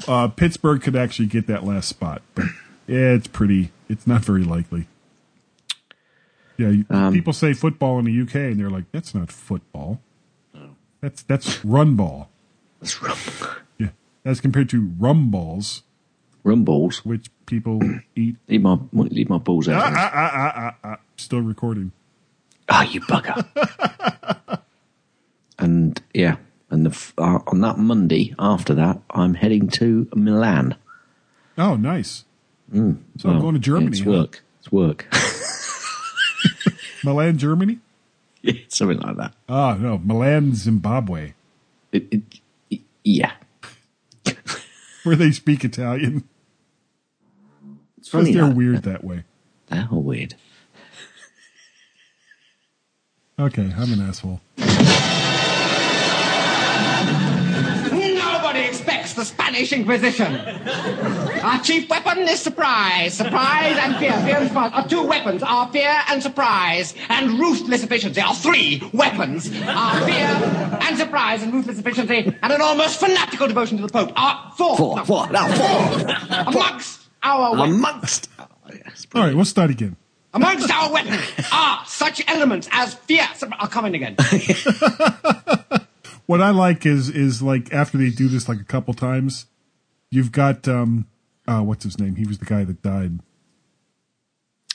Uh, 0.08 0.28
Pittsburgh 0.28 0.80
could 0.82 0.96
actually 0.96 1.26
get 1.26 1.46
that 1.46 1.64
last 1.64 1.88
spot, 1.88 2.22
but 2.34 2.46
it's 2.88 3.26
pretty. 3.26 3.70
It's 3.88 4.06
not 4.06 4.24
very 4.24 4.42
likely. 4.44 4.88
Yeah, 6.58 6.82
Um, 6.90 7.12
people 7.12 7.32
say 7.32 7.52
football 7.52 7.98
in 7.98 8.04
the 8.04 8.12
UK, 8.22 8.34
and 8.52 8.60
they're 8.60 8.70
like, 8.70 8.90
"That's 8.92 9.14
not 9.14 9.30
football. 9.32 10.00
That's 11.00 11.22
that's 11.22 11.64
run 11.64 11.96
ball." 11.96 12.30
That's 12.80 13.02
rum. 13.02 13.16
Yeah, 13.78 13.88
as 14.24 14.40
compared 14.40 14.68
to 14.70 14.92
rum 14.98 15.30
balls, 15.30 15.82
Rum 16.44 16.64
balls. 16.64 17.04
which 17.04 17.26
people 17.46 17.80
eat. 18.16 18.36
Leave 18.48 18.62
my 18.62 18.78
leave 18.92 19.28
my 19.28 19.38
balls 19.38 19.68
Ah, 19.68 19.72
out. 19.72 19.92
ah, 19.92 20.10
ah, 20.14 20.30
ah, 20.34 20.52
ah, 20.56 20.74
ah. 20.84 20.96
Still 21.16 21.40
recording. 21.42 21.92
Ah, 22.68 22.82
you 22.84 23.00
bugger. 23.02 24.60
and 25.58 26.00
yeah, 26.14 26.36
and 26.72 26.86
the, 26.86 27.12
uh, 27.18 27.38
on 27.46 27.60
that 27.60 27.78
Monday 27.78 28.34
after 28.38 28.74
that, 28.74 29.00
I'm 29.10 29.34
heading 29.34 29.68
to 29.70 30.08
Milan. 30.14 30.74
Oh, 31.58 31.76
nice. 31.76 32.24
Mm, 32.72 32.98
So 33.18 33.28
I'm 33.28 33.40
going 33.40 33.54
to 33.54 33.60
Germany, 33.60 33.88
It's 33.98 34.00
huh? 34.00 34.10
work. 34.10 34.42
It's 34.60 34.72
work. 34.72 35.06
Milan, 37.04 37.36
Germany. 37.38 37.78
yeah, 38.42 38.54
something 38.68 38.98
like 39.00 39.16
that. 39.18 39.34
Ah, 39.48 39.74
no, 39.78 39.98
Milan, 39.98 40.54
Zimbabwe, 40.54 41.34
It, 41.92 42.08
it, 42.10 42.22
it- 42.70 42.80
yeah. 43.04 43.32
where 45.04 45.16
they 45.16 45.30
speak 45.32 45.64
Italian. 45.64 46.24
It's 47.98 48.08
Because 48.08 48.26
funny. 48.26 48.32
they're 48.34 48.46
that. 48.48 48.56
weird 48.56 48.82
that 48.84 49.04
way. 49.04 49.24
They're 49.66 49.88
weird. 49.90 50.34
Okay, 53.38 53.72
I'm 53.76 53.92
an 53.92 54.00
asshole. 54.00 54.40
The 59.22 59.28
the 59.36 59.42
Spanish 59.42 59.72
Inquisition. 59.72 60.34
Our 61.42 61.62
chief 61.62 61.88
weapon 61.88 62.18
is 62.20 62.40
surprise. 62.40 63.14
Surprise 63.14 63.76
and 63.78 63.96
fear. 63.96 64.12
Fear 64.12 64.36
and 64.38 64.48
surprise. 64.48 64.70
Our 64.74 64.88
two 64.88 65.02
weapons 65.06 65.42
are 65.42 65.70
fear 65.70 65.94
and 66.08 66.22
surprise. 66.22 66.94
And 67.08 67.38
ruthless 67.38 67.84
efficiency. 67.84 68.20
Our 68.20 68.34
three 68.34 68.82
weapons 68.92 69.46
are 69.66 70.00
fear 70.06 70.26
and 70.82 70.98
surprise 70.98 71.42
and 71.42 71.52
ruthless 71.52 71.78
efficiency. 71.78 72.34
And 72.42 72.52
an 72.52 72.60
almost 72.60 72.98
fanatical 72.98 73.46
devotion 73.46 73.78
to 73.78 73.86
the 73.86 73.92
Pope. 73.92 74.12
Our 74.16 74.52
four. 74.56 74.76
Four, 74.76 74.96
no, 74.96 75.04
four, 75.04 75.28
no, 75.28 75.50
four. 75.50 76.34
Amongst 76.48 77.00
our 77.22 77.52
weapons. 77.52 77.74
Amongst. 77.76 78.28
All 79.14 79.22
right, 79.22 79.34
we'll 79.34 79.44
start 79.44 79.70
again. 79.70 79.96
Amongst 80.34 80.70
our 80.70 80.92
weapons 80.92 81.22
are 81.52 81.84
such 81.86 82.22
elements 82.26 82.68
as 82.72 82.94
fear. 82.94 83.28
I'll 83.58 83.68
come 83.68 83.84
in 83.84 83.94
again. 83.94 84.16
What 86.32 86.40
I 86.40 86.48
like 86.48 86.86
is 86.86 87.10
is 87.10 87.42
like 87.42 87.74
after 87.74 87.98
they 87.98 88.08
do 88.08 88.26
this 88.26 88.48
like 88.48 88.58
a 88.58 88.64
couple 88.64 88.94
times, 88.94 89.44
you've 90.10 90.32
got 90.32 90.66
um, 90.66 91.06
uh, 91.46 91.60
what's 91.60 91.84
his 91.84 91.98
name? 92.00 92.16
He 92.16 92.24
was 92.26 92.38
the 92.38 92.46
guy 92.46 92.64
that 92.64 92.80
died. 92.80 93.18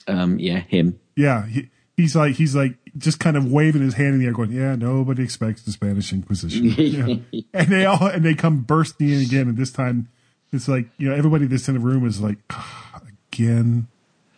Um, 0.08 0.38
yeah, 0.38 0.60
him. 0.60 1.00
Yeah, 1.16 1.48
he, 1.48 1.70
he's 1.96 2.16
like 2.16 2.36
he's 2.36 2.56
like 2.56 2.76
just 2.96 3.20
kind 3.20 3.36
of 3.36 3.52
waving 3.52 3.82
his 3.82 3.96
hand 3.96 4.14
in 4.14 4.20
the 4.20 4.28
air, 4.28 4.34
going, 4.34 4.52
"Yeah, 4.52 4.76
nobody 4.76 5.24
expects 5.24 5.64
the 5.64 5.72
Spanish 5.72 6.14
Inquisition." 6.14 6.66
Yeah. 6.78 7.42
And 7.56 7.68
they 7.70 7.86
all 7.86 8.06
and 8.06 8.24
they 8.24 8.36
come 8.36 8.62
bursting 8.62 9.10
in 9.10 9.22
again, 9.22 9.48
and 9.48 9.58
this 9.58 9.72
time 9.72 10.10
it's 10.54 10.68
like 10.68 10.86
you 11.00 11.10
know 11.10 11.16
everybody 11.16 11.48
that's 11.48 11.68
in 11.68 11.74
the 11.74 11.80
room 11.80 12.06
is 12.06 12.22
like, 12.22 12.38
"Ah, 12.52 13.02
again, 13.34 13.88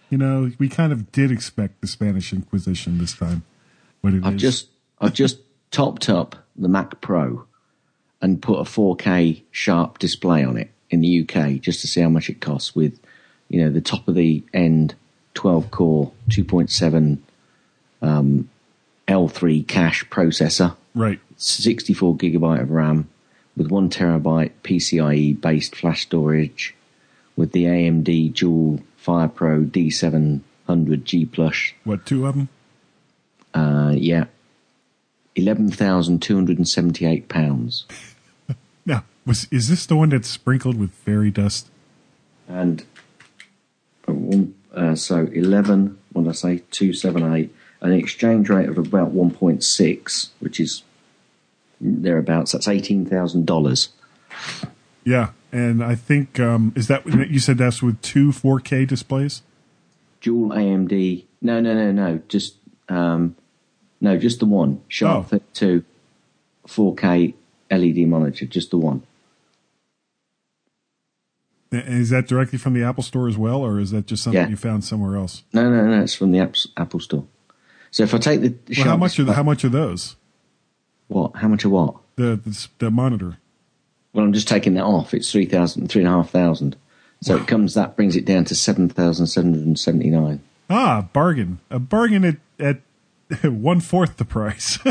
you 0.10 0.18
know, 0.18 0.52
we 0.58 0.70
kind 0.70 0.94
of 0.94 1.12
did 1.12 1.32
expect 1.34 1.82
the 1.82 1.88
Spanish 1.88 2.32
Inquisition 2.32 2.98
this 2.98 3.14
time, 3.14 3.44
but 4.02 4.14
it 4.14 4.24
I've 4.24 4.36
is- 4.36 4.42
just 4.42 4.68
I've 5.00 5.14
just 5.14 5.40
topped 5.70 6.08
up 6.08 6.38
the 6.60 6.70
Mac 6.70 7.02
Pro 7.02 7.46
and 8.22 8.42
put 8.42 8.60
a 8.60 8.64
4K 8.64 9.42
sharp 9.52 10.00
display 10.00 10.44
on 10.44 10.58
it 10.58 10.70
in 10.90 11.02
the 11.02 11.22
UK 11.22 11.62
just 11.62 11.82
to 11.82 11.88
see 11.88 12.02
how 12.02 12.10
much 12.10 12.30
it 12.30 12.42
costs 12.42 12.76
with 12.76 13.00
you 13.48 13.64
know 13.64 13.72
the 13.72 13.82
top 13.82 14.08
of 14.08 14.16
the 14.16 14.44
end 14.54 14.96
12 15.36 15.72
core 15.72 16.12
2.7 16.30 17.18
um, 18.02 18.50
L3 19.08 19.68
cache 19.68 20.06
processor 20.10 20.76
right 20.96 21.20
64 21.38 22.16
gigabyte 22.16 22.62
of 22.62 22.72
RAM 22.72 23.10
with 23.56 23.70
one 23.70 23.90
terabyte 23.90 24.52
PCIe 24.64 25.40
based 25.40 25.76
flash 25.76 26.02
storage 26.02 26.76
with 27.36 27.52
the 27.52 27.66
AMD 27.66 28.34
dual 28.34 28.82
FirePro 29.04 29.70
D700 29.70 31.04
G 31.04 31.26
Plus 31.26 31.72
what 31.84 32.06
two 32.06 32.26
of 32.26 32.36
them? 32.36 32.50
uh, 33.54 33.94
yeah. 33.96 34.26
Eleven 35.36 35.70
thousand 35.72 36.22
two 36.22 36.36
hundred 36.36 36.58
and 36.58 36.68
seventy-eight 36.68 37.30
pounds, 37.30 37.86
Now, 38.86 39.04
was 39.26 39.48
is 39.52 39.70
this 39.70 39.86
the 39.86 39.96
one 39.96 40.10
that's 40.10 40.28
sprinkled 40.28 40.78
with 40.80 40.92
fairy 40.92 41.32
dust? 41.32 41.70
and 42.48 42.84
uh, 44.08 44.14
uh, 44.74 44.96
so 44.96 45.28
eleven. 45.34 45.98
What 46.12 46.24
did 46.24 46.30
I 46.30 46.34
say? 46.34 46.64
Two 46.72 46.94
seven 46.94 47.34
eight. 47.34 47.56
An 47.82 47.94
exchange 47.94 48.50
rate 48.50 48.68
of 48.68 48.78
about 48.78 49.12
one 49.12 49.32
point 49.32 49.64
six, 49.64 50.32
which 50.40 50.60
is 50.60 50.84
thereabouts. 51.80 52.52
That's 52.52 52.68
eighteen 52.68 53.06
thousand 53.06 53.46
dollars. 53.46 53.90
Yeah, 55.06 55.30
and 55.52 55.84
I 55.84 55.96
think 55.96 56.40
um, 56.40 56.74
is 56.76 56.88
that 56.88 57.06
you 57.06 57.40
said 57.40 57.58
that's 57.58 57.82
with 57.82 58.02
two 58.02 58.30
4K 58.30 58.88
displays. 58.88 59.42
Dual 60.22 60.50
AMD. 60.50 61.24
No, 61.42 61.60
no, 61.62 61.74
no, 61.74 61.92
no. 61.92 62.22
Just 62.28 62.56
um, 62.90 63.36
no, 64.02 64.18
just 64.18 64.40
the 64.40 64.46
one. 64.46 64.82
Sharp 64.88 65.28
Oh. 65.34 65.40
two, 65.54 65.84
four 66.68 66.96
K 66.96 67.34
LED 67.72 68.08
monitor. 68.08 68.46
Just 68.46 68.72
the 68.72 68.78
one. 68.78 69.04
Is 71.72 72.10
that 72.10 72.28
directly 72.28 72.58
from 72.58 72.74
the 72.74 72.82
Apple 72.84 73.04
Store 73.04 73.28
as 73.28 73.38
well, 73.38 73.62
or 73.64 73.80
is 73.80 73.92
that 73.92 74.08
just 74.08 74.24
something 74.24 74.42
Yeah. 74.42 74.50
you 74.50 74.56
found 74.56 74.84
somewhere 74.84 75.16
else? 75.16 75.44
No, 75.54 75.70
no, 75.70 75.86
no. 75.88 76.02
It's 76.02 76.16
from 76.16 76.32
the 76.32 76.40
Apple 76.78 77.00
Store. 77.00 77.26
So 77.92 78.04
if 78.04 78.14
I 78.14 78.18
take 78.18 78.42
the 78.42 78.56
Well, 78.78 78.88
how 78.88 78.98
much 78.98 79.20
are 79.20 79.24
the, 79.24 79.34
how 79.34 79.44
much 79.44 79.64
are 79.64 79.70
those? 79.70 80.16
what? 81.08 81.36
How 81.36 81.48
much 81.48 81.66
are 81.66 81.70
what? 81.70 81.96
The 82.16 82.36
the, 82.44 82.68
the 82.80 82.92
monitor. 82.92 83.38
Well, 84.14 84.26
I'm 84.26 84.34
just 84.34 84.48
taking 84.48 84.74
that 84.76 84.84
off. 84.84 85.14
It's 85.14 85.32
three 85.32 85.46
thousand, 85.46 85.90
three 85.90 86.02
and 86.04 86.08
a 86.08 86.12
half 86.18 86.32
thousand. 86.32 86.76
So 87.22 87.36
it 87.36 87.48
comes 87.48 87.74
that 87.76 87.96
brings 87.96 88.16
it 88.16 88.26
down 88.26 88.46
to 88.46 88.56
seven 88.56 88.90
thousand 88.90 89.28
seven 89.28 89.54
hundred 89.54 89.68
and 89.68 89.80
seventy 89.80 90.10
nine. 90.10 90.42
Ah, 90.72 91.08
bargain! 91.14 91.60
A 91.70 91.78
bargain 91.80 92.24
at 92.26 92.38
at 92.60 92.82
one 93.44 93.80
fourth 93.80 94.18
the 94.18 94.26
price. 94.26 94.78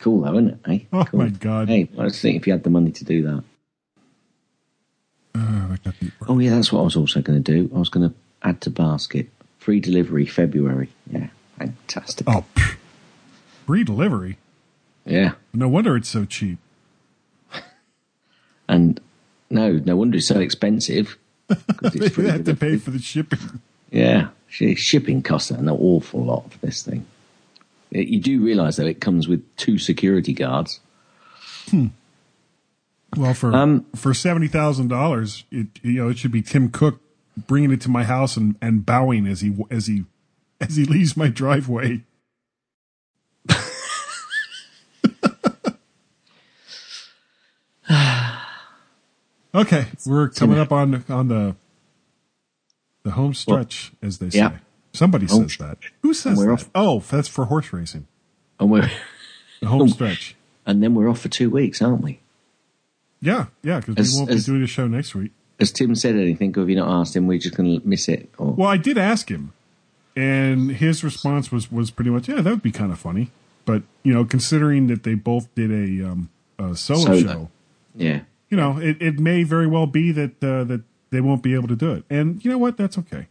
Cool 0.00 0.20
though, 0.22 0.32
isn't 0.34 0.48
it? 0.48 0.58
Eh? 0.70 0.78
Oh, 0.92 1.04
Cool. 1.06 1.20
my 1.20 1.28
God. 1.28 1.68
Hey, 1.68 1.88
I 1.98 2.04
was 2.04 2.20
thinking 2.20 2.40
if 2.40 2.46
you 2.46 2.52
had 2.52 2.62
the 2.62 2.70
money 2.70 2.92
to 2.92 3.04
do 3.04 3.22
that. 3.24 3.42
Uh, 5.34 5.72
I 5.72 5.78
got 5.84 5.98
the- 5.98 6.12
Oh 6.28 6.38
yeah, 6.38 6.50
that's 6.50 6.72
what 6.72 6.80
I 6.80 6.84
was 6.84 6.94
also 6.96 7.20
going 7.20 7.42
to 7.42 7.52
do. 7.52 7.68
I 7.74 7.78
was 7.80 7.88
going 7.88 8.08
to 8.08 8.14
add 8.42 8.60
to 8.62 8.70
basket 8.70 9.28
free 9.58 9.80
delivery 9.80 10.24
February. 10.24 10.88
Yeah, 11.10 11.26
fantastic. 11.58 12.28
oh, 12.28 12.44
pff. 12.54 12.76
free 13.66 13.82
delivery. 13.82 14.38
Yeah, 15.04 15.32
No 15.52 15.68
wonder 15.68 15.96
it's 15.96 16.08
so 16.08 16.24
cheap. 16.24 16.58
and 18.68 19.00
no, 19.50 19.72
no 19.72 19.96
wonder 19.96 20.18
it's 20.18 20.28
so 20.28 20.38
expensive. 20.38 21.18
it's 21.50 22.14
They 22.16 22.30
have 22.30 22.44
to 22.44 22.54
pay 22.54 22.76
for 22.76 22.92
the 22.92 23.00
shipping. 23.00 23.60
Yeah, 23.90 24.28
shipping 24.48 25.22
costs 25.22 25.50
an 25.50 25.68
awful 25.68 26.24
lot 26.24 26.52
for 26.52 26.58
this 26.58 26.82
thing. 26.82 27.06
You 27.90 28.20
do 28.20 28.42
realise 28.42 28.76
that 28.76 28.86
it 28.86 29.00
comes 29.00 29.28
with 29.28 29.44
two 29.56 29.78
security 29.78 30.34
guards. 30.34 30.80
Well, 33.16 33.34
for 33.34 33.54
Um, 33.54 33.86
for 33.96 34.12
seventy 34.12 34.48
thousand 34.48 34.88
dollars, 34.88 35.44
it 35.50 35.68
you 35.82 35.92
know 35.94 36.08
it 36.08 36.18
should 36.18 36.32
be 36.32 36.42
Tim 36.42 36.68
Cook 36.68 37.00
bringing 37.46 37.70
it 37.72 37.80
to 37.82 37.88
my 37.88 38.04
house 38.04 38.36
and, 38.36 38.56
and 38.60 38.84
bowing 38.84 39.26
as 39.26 39.40
he 39.40 39.56
as 39.70 39.86
he 39.86 40.04
as 40.60 40.76
he 40.76 40.84
leaves 40.84 41.16
my 41.16 41.28
driveway. 41.28 42.02
okay, 49.54 49.86
we're 50.04 50.28
coming 50.28 50.58
up 50.58 50.70
on 50.72 51.04
on 51.08 51.28
the 51.28 51.56
the 53.08 53.14
home 53.14 53.34
stretch, 53.34 53.92
as 54.02 54.18
they 54.18 54.30
say. 54.30 54.38
yeah. 54.38 54.58
Somebody 54.92 55.26
Home 55.26 55.48
says 55.48 55.58
that. 55.58 55.78
Who 56.02 56.12
says 56.14 56.38
that? 56.38 56.48
off. 56.50 56.70
Oh, 56.74 57.00
that's 57.00 57.28
for 57.28 57.44
horse 57.46 57.72
racing. 57.72 58.06
And 58.58 58.70
we're 58.70 58.90
The 59.60 59.66
home 59.68 59.88
stretch. 59.96 60.34
and 60.66 60.82
then 60.82 60.94
we're 60.94 61.08
off 61.08 61.20
for 61.20 61.28
two 61.28 61.50
weeks, 61.50 61.80
aren't 61.82 62.00
we? 62.02 62.20
Yeah, 63.20 63.46
yeah, 63.62 63.80
because 63.80 64.12
we 64.12 64.18
won't 64.18 64.30
as- 64.30 64.46
be 64.46 64.52
doing 64.52 64.62
a 64.62 64.66
show 64.66 64.86
next 64.86 65.14
week. 65.14 65.32
Has 65.58 65.72
Tim 65.72 65.94
said 65.96 66.14
anything, 66.14 66.56
or 66.56 66.60
have 66.60 66.70
you 66.70 66.76
not 66.76 66.88
asked 67.00 67.16
him? 67.16 67.26
We're 67.26 67.38
just 67.40 67.56
going 67.56 67.80
to 67.80 67.86
miss 67.86 68.08
it. 68.08 68.30
Or 68.38 68.52
Well, 68.52 68.68
I 68.68 68.76
did 68.76 68.96
ask 68.96 69.28
him, 69.28 69.52
and 70.14 70.70
his 70.70 71.02
response 71.02 71.50
was 71.50 71.70
was 71.72 71.90
pretty 71.90 72.10
much, 72.10 72.28
yeah, 72.28 72.40
that 72.40 72.50
would 72.50 72.62
be 72.62 72.70
kind 72.70 72.92
of 72.92 72.98
funny. 72.98 73.30
But 73.64 73.82
you 74.04 74.14
know, 74.14 74.24
considering 74.24 74.86
that 74.86 75.02
they 75.02 75.14
both 75.14 75.52
did 75.56 75.70
a 75.72 76.08
um, 76.10 76.30
a 76.60 76.76
solo, 76.76 77.04
Solo. 77.04 77.20
show, 77.22 77.50
yeah, 77.96 78.20
you 78.50 78.56
know, 78.56 78.78
it, 78.78 79.02
it 79.02 79.18
may 79.18 79.42
very 79.42 79.66
well 79.66 79.86
be 79.88 80.12
that 80.12 80.42
uh, 80.42 80.62
that 80.64 80.82
they 81.10 81.20
won't 81.20 81.42
be 81.42 81.54
able 81.54 81.68
to 81.68 81.76
do 81.76 81.92
it. 81.92 82.04
And 82.10 82.44
you 82.44 82.50
know 82.50 82.58
what? 82.58 82.76
That's 82.76 82.98
okay. 82.98 83.26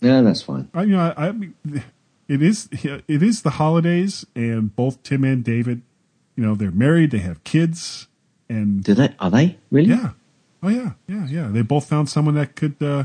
yeah, 0.00 0.20
that's 0.22 0.42
fine. 0.42 0.68
I, 0.74 0.82
you 0.82 0.92
know, 0.96 1.14
I, 1.16 1.28
I 1.28 1.34
it 2.28 2.42
is 2.42 2.68
it 2.72 3.22
is 3.22 3.42
the 3.42 3.50
holidays, 3.50 4.24
and 4.34 4.74
both 4.74 5.02
Tim 5.02 5.24
and 5.24 5.44
David, 5.44 5.82
you 6.36 6.44
know, 6.44 6.54
they're 6.54 6.70
married, 6.70 7.10
they 7.10 7.18
have 7.18 7.42
kids, 7.44 8.08
and 8.48 8.82
Do 8.82 8.94
they? 8.94 9.14
Are 9.18 9.30
they 9.30 9.58
really? 9.70 9.90
yeah, 9.90 10.10
oh 10.62 10.68
yeah, 10.68 10.92
yeah, 11.06 11.26
yeah. 11.28 11.48
They 11.48 11.62
both 11.62 11.88
found 11.88 12.08
someone 12.08 12.34
that 12.36 12.56
could. 12.56 12.76
Uh, 12.82 13.04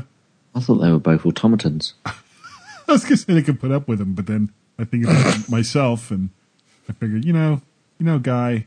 I 0.54 0.60
thought 0.60 0.76
they 0.76 0.90
were 0.90 0.98
both 0.98 1.24
automatons. 1.26 1.94
I 2.06 2.12
was 2.92 3.04
gonna 3.04 3.16
say 3.18 3.34
they 3.34 3.42
could 3.42 3.60
put 3.60 3.70
up 3.70 3.86
with 3.86 4.00
him, 4.00 4.14
but 4.14 4.26
then 4.26 4.52
I 4.78 4.84
think 4.84 5.04
about 5.04 5.48
myself, 5.50 6.10
and 6.10 6.30
I 6.88 6.92
figured, 6.92 7.24
you 7.24 7.32
know, 7.32 7.60
you 7.98 8.06
know, 8.06 8.18
guy, 8.18 8.66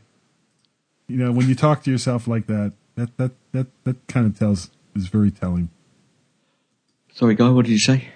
you 1.08 1.16
know, 1.18 1.30
when 1.32 1.48
you 1.48 1.54
talk 1.54 1.82
to 1.84 1.90
yourself 1.90 2.26
like 2.26 2.46
that, 2.46 2.72
that 2.94 3.16
that 3.18 3.32
that 3.52 3.66
that 3.84 4.06
kind 4.06 4.26
of 4.26 4.38
tells 4.38 4.70
is 4.94 5.08
very 5.08 5.30
telling. 5.30 5.70
Sorry, 7.12 7.34
guy. 7.34 7.50
What 7.50 7.66
did 7.66 7.72
you 7.72 7.78
say? 7.78 8.08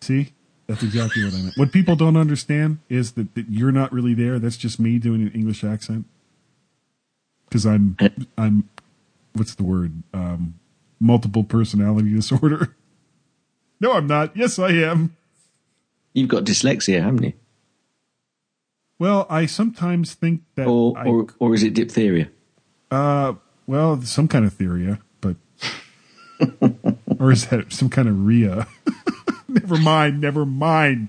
See, 0.00 0.32
that's 0.66 0.82
exactly 0.82 1.24
what 1.24 1.34
I 1.34 1.38
meant. 1.38 1.56
What 1.56 1.72
people 1.72 1.96
don't 1.96 2.16
understand 2.16 2.78
is 2.88 3.12
that, 3.12 3.34
that 3.34 3.48
you're 3.48 3.72
not 3.72 3.92
really 3.92 4.14
there. 4.14 4.38
That's 4.38 4.56
just 4.56 4.80
me 4.80 4.98
doing 4.98 5.22
an 5.22 5.32
English 5.32 5.62
accent 5.64 6.06
because 7.48 7.66
I'm 7.66 7.96
I'm 8.36 8.68
what's 9.34 9.54
the 9.54 9.62
word? 9.62 10.02
Um, 10.12 10.54
multiple 11.00 11.44
personality 11.44 12.14
disorder. 12.14 12.76
No, 13.80 13.92
I'm 13.92 14.06
not. 14.06 14.34
Yes, 14.34 14.58
I 14.58 14.70
am. 14.70 15.14
You've 16.14 16.28
got 16.28 16.44
dyslexia, 16.44 17.02
haven't 17.02 17.24
you? 17.24 17.32
Well, 18.98 19.26
I 19.28 19.44
sometimes 19.44 20.14
think 20.14 20.42
that 20.54 20.66
Or 20.68 20.96
I 20.96 21.04
or, 21.06 21.26
or 21.38 21.54
is 21.54 21.62
it 21.62 21.74
diphtheria? 21.74 22.30
Uh, 22.90 23.34
well, 23.66 24.00
some 24.02 24.28
kind 24.28 24.46
of 24.46 24.54
theoria, 24.54 25.00
but 25.00 25.03
or 27.18 27.32
is 27.32 27.46
that 27.48 27.72
some 27.72 27.88
kind 27.88 28.08
of 28.08 28.26
Rhea? 28.26 28.66
never 29.48 29.76
mind. 29.76 30.20
Never 30.20 30.44
mind. 30.44 31.08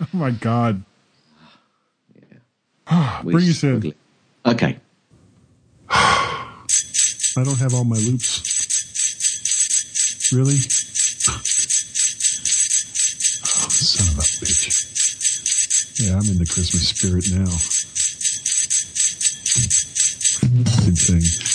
Oh 0.00 0.08
my 0.12 0.30
God. 0.30 0.84
We 3.24 3.32
Bring 3.32 3.48
us 3.48 3.62
in. 3.62 3.94
Okay. 4.44 4.78
I 5.88 7.44
don't 7.44 7.58
have 7.58 7.74
all 7.74 7.84
my 7.84 7.96
loops. 7.96 8.42
Really? 10.32 10.56
Oh, 11.34 11.40
son 13.70 14.12
of 14.12 14.18
a 14.18 14.22
bitch. 14.22 16.00
Yeah, 16.00 16.14
I'm 16.14 16.28
in 16.28 16.38
the 16.38 16.46
Christmas 16.46 16.88
spirit 16.88 17.30
now. 17.30 17.50
Good 20.84 20.98
thing. 20.98 21.51